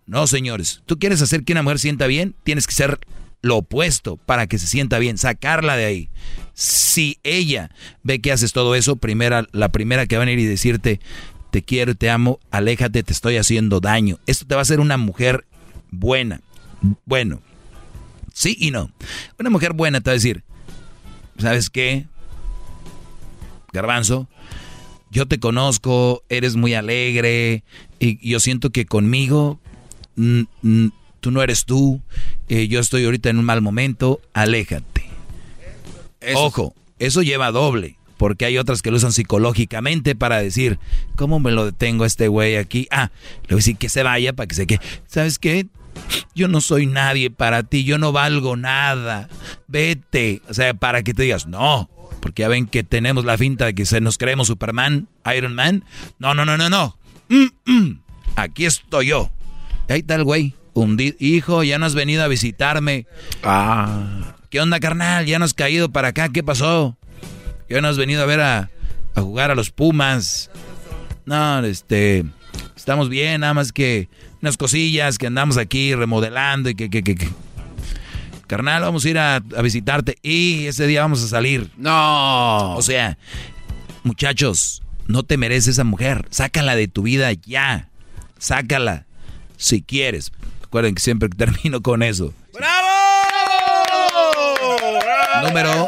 [0.05, 0.83] No, señores.
[0.85, 2.99] Tú quieres hacer que una mujer sienta bien, tienes que ser
[3.41, 6.09] lo opuesto para que se sienta bien, sacarla de ahí.
[6.53, 7.71] Si ella
[8.03, 10.99] ve que haces todo eso, primera, la primera que va a ir y decirte,
[11.49, 14.19] te quiero, te amo, aléjate, te estoy haciendo daño.
[14.27, 15.47] Esto te va a hacer una mujer
[15.89, 16.41] buena.
[17.05, 17.41] Bueno,
[18.31, 18.91] sí y no.
[19.39, 20.43] Una mujer buena te va a decir,
[21.39, 22.05] ¿sabes qué?
[23.73, 24.27] Garbanzo,
[25.11, 27.63] yo te conozco, eres muy alegre
[27.99, 29.59] y yo siento que conmigo
[30.15, 30.87] mm, mm,
[31.19, 32.01] tú no eres tú,
[32.47, 35.05] eh, yo estoy ahorita en un mal momento, aléjate.
[36.35, 37.95] Ojo, eso lleva doble.
[38.17, 40.77] porque hay otras que lo usan psicológicamente para decir,
[41.15, 42.85] ¿cómo me lo detengo a este güey aquí?
[42.91, 43.11] Ah,
[43.43, 44.81] le voy a decir que se vaya para que se quede.
[45.07, 45.67] ¿Sabes qué?
[46.35, 49.29] Yo no soy nadie para ti, yo no valgo nada.
[49.67, 50.41] Vete.
[50.49, 51.89] O sea, para que te digas, no.
[52.21, 55.83] Porque ya ven que tenemos la finta de que se nos creemos Superman, Iron Man.
[56.17, 56.97] No, no, no, no, no.
[57.29, 58.01] Mm, mm.
[58.35, 59.31] Aquí estoy yo.
[59.87, 60.55] ahí está el güey.
[61.19, 63.05] Hijo, ya no has venido a visitarme.
[63.43, 64.35] Ah.
[64.49, 65.25] ¿Qué onda, carnal?
[65.25, 66.29] Ya no has caído para acá.
[66.29, 66.97] ¿Qué pasó?
[67.69, 68.69] Ya no has venido a ver a,
[69.13, 70.49] a jugar a los Pumas.
[71.25, 72.25] No, este.
[72.75, 74.09] Estamos bien, nada más que
[74.41, 77.29] unas cosillas que andamos aquí remodelando y que, que, que,
[78.47, 81.69] Carnal, vamos a ir a, a, visitarte y ese día vamos a salir.
[81.77, 82.75] No.
[82.75, 83.17] O sea,
[84.03, 86.27] muchachos, no te mereces esa mujer.
[86.31, 87.89] Sácala de tu vida ya.
[88.37, 89.05] Sácala.
[89.57, 90.31] Si quieres.
[90.61, 92.33] Recuerden que siempre termino con eso.
[92.53, 92.87] ¡Bravo!
[95.43, 95.87] Número,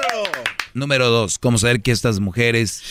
[0.74, 2.84] número dos, ¿cómo saber que estas mujeres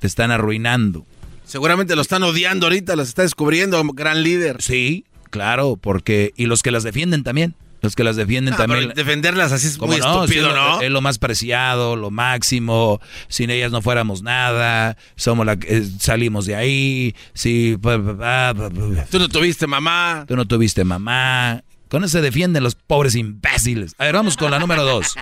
[0.00, 1.04] te están arruinando?
[1.46, 4.60] Seguramente lo están odiando ahorita, las está descubriendo, gran líder.
[4.60, 6.32] Sí, claro, porque...
[6.36, 7.54] Y los que las defienden también.
[7.82, 8.80] Los que las defienden Ah, también.
[8.88, 10.24] pero defenderlas así es muy no?
[10.24, 10.80] estúpido, Sí, ¿no?
[10.80, 13.00] Es lo más preciado, lo máximo.
[13.28, 14.96] Sin ellas no fuéramos nada.
[15.14, 17.14] Somos la, eh, salimos de ahí.
[17.34, 17.76] Sí.
[17.80, 20.24] Tú no tuviste mamá.
[20.26, 21.62] Tú no tuviste mamá.
[21.88, 23.94] Con eso se defienden los pobres imbéciles.
[23.98, 25.14] A ver, vamos con la número dos.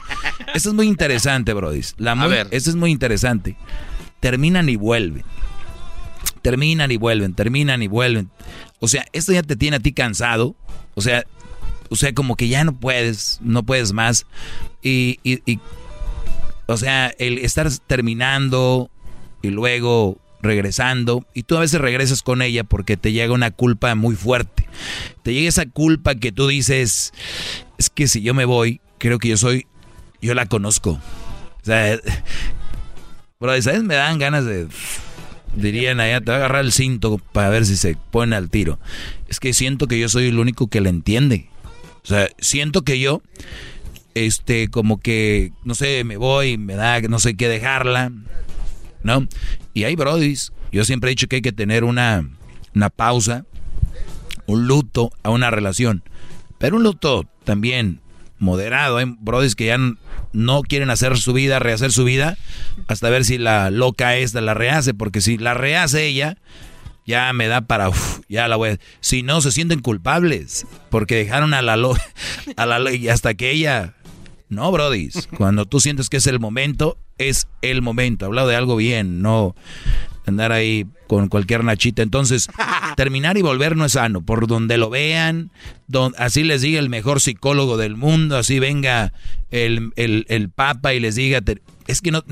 [0.54, 1.82] Esta es muy interesante, Brody.
[1.98, 2.48] La muy, ver.
[2.50, 3.56] Esta es muy interesante.
[4.20, 5.24] Terminan y vuelven.
[6.44, 8.30] Terminan y vuelven, terminan y vuelven.
[8.78, 10.54] O sea, esto ya te tiene a ti cansado.
[10.94, 11.24] O sea,
[11.88, 14.26] o sea, como que ya no puedes, no puedes más.
[14.82, 15.58] Y, y,
[16.66, 18.90] o sea, el estar terminando
[19.40, 23.94] y luego regresando, y tú a veces regresas con ella porque te llega una culpa
[23.94, 24.68] muy fuerte.
[25.22, 27.14] Te llega esa culpa que tú dices,
[27.78, 29.66] es que si yo me voy, creo que yo soy,
[30.20, 30.90] yo la conozco.
[31.62, 31.98] O sea,
[33.40, 33.82] bro, ¿sabes?
[33.82, 34.68] Me dan ganas de,
[35.56, 38.78] dirían allá, te va a agarrar el cinto para ver si se pone al tiro.
[39.28, 41.48] Es que siento que yo soy el único que la entiende.
[42.02, 43.22] O sea, siento que yo,
[44.14, 48.12] este, como que, no sé, me voy, me da, no sé qué dejarla,
[49.02, 49.26] ¿no?
[49.72, 52.28] Y hay brodis, yo siempre he dicho que hay que tener una,
[52.74, 53.46] una pausa,
[54.46, 56.02] un luto a una relación,
[56.58, 58.00] pero un luto también
[58.38, 58.98] moderado.
[58.98, 59.78] Hay brodis que ya
[60.34, 62.36] no quieren hacer su vida, rehacer su vida,
[62.88, 66.36] hasta ver si la loca esta la rehace, porque si la rehace ella,
[67.06, 68.78] ya me da para, uf, ya la voy a...
[69.00, 71.96] Si no, se sienten culpables, porque dejaron a la lo,
[72.56, 73.94] a la y hasta que ella...
[74.50, 78.26] No, brodis, cuando tú sientes que es el momento, es el momento.
[78.26, 79.54] Hablado de algo bien, no
[80.26, 82.02] andar ahí con cualquier nachita.
[82.02, 82.48] Entonces,
[82.96, 84.22] terminar y volver no es sano.
[84.22, 85.50] Por donde lo vean,
[85.86, 89.12] don- así les diga el mejor psicólogo del mundo, así venga
[89.50, 92.22] el, el- el papa y les diga, te- es que no,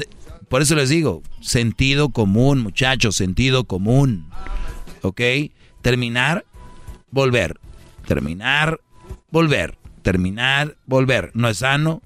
[0.48, 4.26] por eso les digo, sentido común, muchachos, sentido común.
[5.02, 5.20] ¿Ok?
[5.82, 6.44] Terminar,
[7.10, 7.58] volver.
[8.06, 8.80] Terminar,
[9.30, 9.76] volver.
[10.02, 11.30] Terminar, volver.
[11.34, 12.02] No es sano,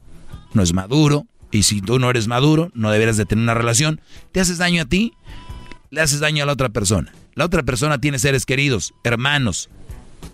[0.52, 1.26] no es maduro.
[1.50, 4.00] Y si tú no eres maduro, no deberías de tener una relación.
[4.32, 5.12] Te haces daño a ti,
[5.90, 7.12] le haces daño a la otra persona.
[7.34, 9.68] La otra persona tiene seres queridos, hermanos,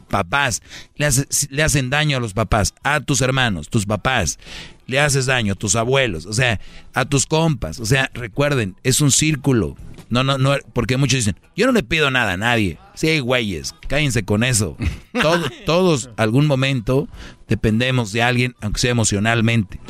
[0.09, 0.63] papás.
[0.97, 4.39] Le, hacen daño a los papás, a tus hermanos, tus papás.
[4.87, 6.61] Le haces daño a tus abuelos, o sea,
[6.95, 7.81] a tus compas.
[7.81, 9.77] O sea, recuerden, es un círculo.
[10.11, 12.79] No, no, no, porque muchos dicen, yo no le pido nada a nadie.
[12.95, 14.77] Sí, güeyes, cállense con eso.
[15.23, 17.09] Todo- todos, algún momento,
[17.49, 19.81] dependemos de alguien, aunque sea emocionalmente.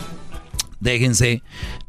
[0.79, 1.43] Déjense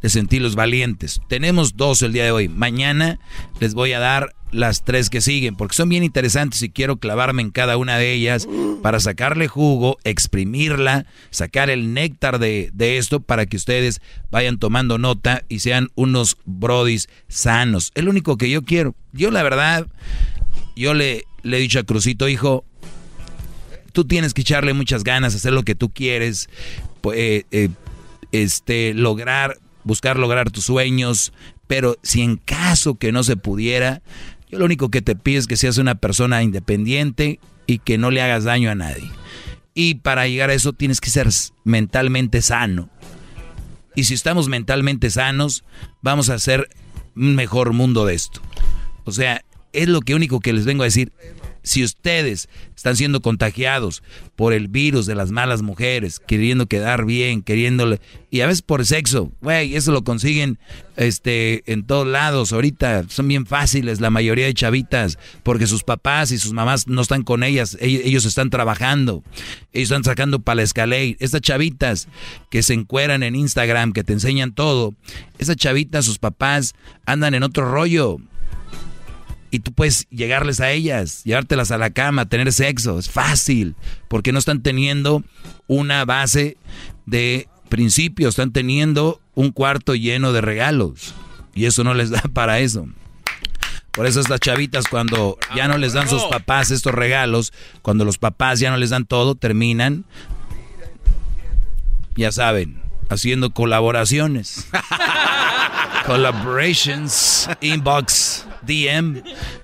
[0.03, 1.19] de sentirlos valientes.
[1.27, 2.47] Tenemos dos el día de hoy.
[2.49, 3.19] Mañana
[3.59, 7.41] les voy a dar las tres que siguen, porque son bien interesantes y quiero clavarme
[7.41, 8.47] en cada una de ellas
[8.83, 13.99] para sacarle jugo, exprimirla, sacar el néctar de, de esto para que ustedes
[14.29, 17.91] vayan tomando nota y sean unos brodis sanos.
[17.95, 18.93] Es lo único que yo quiero.
[19.11, 19.87] Yo la verdad,
[20.75, 22.63] yo le, le he dicho a Crucito, hijo,
[23.91, 26.47] tú tienes que echarle muchas ganas, hacer lo que tú quieres,
[27.01, 27.69] pu- eh, eh,
[28.31, 31.33] este, lograr, buscar lograr tus sueños,
[31.67, 34.01] pero si en caso que no se pudiera,
[34.49, 38.11] yo lo único que te pido es que seas una persona independiente y que no
[38.11, 39.09] le hagas daño a nadie.
[39.73, 41.29] Y para llegar a eso tienes que ser
[41.63, 42.89] mentalmente sano.
[43.95, 45.63] Y si estamos mentalmente sanos,
[46.01, 46.69] vamos a hacer
[47.15, 48.41] un mejor mundo de esto.
[49.05, 51.11] O sea, es lo que único que les vengo a decir.
[51.63, 54.03] Si ustedes están siendo contagiados
[54.35, 58.85] por el virus de las malas mujeres, queriendo quedar bien, queriéndole, y a veces por
[58.85, 60.59] sexo, güey, eso lo consiguen
[60.97, 62.51] este, en todos lados.
[62.51, 67.01] Ahorita son bien fáciles la mayoría de chavitas, porque sus papás y sus mamás no
[67.01, 69.23] están con ellas, ellos están trabajando,
[69.71, 71.15] ellos están sacando para la escalera.
[71.19, 72.07] Estas chavitas
[72.49, 74.93] que se encueran en Instagram, que te enseñan todo,
[75.39, 76.73] esas chavitas, sus papás
[77.05, 78.19] andan en otro rollo
[79.53, 82.97] y tú puedes llegarles a ellas, llevártelas a la cama, tener sexo.
[82.97, 83.75] Es fácil,
[84.07, 85.23] porque no están teniendo
[85.67, 86.57] una base
[87.05, 91.13] de principios, están teniendo un cuarto lleno de regalos.
[91.53, 92.87] Y eso no les da para eso.
[93.91, 97.53] Por eso estas chavitas cuando ya no les dan sus papás estos regalos,
[97.83, 100.03] cuando los papás ya no les dan todo, terminan,
[102.15, 104.67] ya saben, haciendo colaboraciones.
[106.07, 109.21] Collaborations, inbox, DM.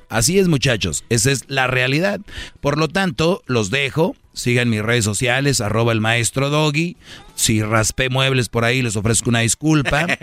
[0.09, 1.03] Así es, muchachos.
[1.09, 2.19] Esa es la realidad.
[2.61, 4.15] Por lo tanto, los dejo.
[4.33, 6.95] Sigan mis redes sociales, arroba el maestro Doggy.
[7.35, 10.05] Si raspé muebles por ahí, les ofrezco una disculpa.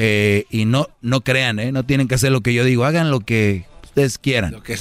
[0.00, 1.72] Eh, y no, no crean, ¿eh?
[1.72, 2.84] No tienen que hacer lo que yo digo.
[2.84, 4.52] Hagan lo que ustedes quieran.
[4.52, 4.76] Lo que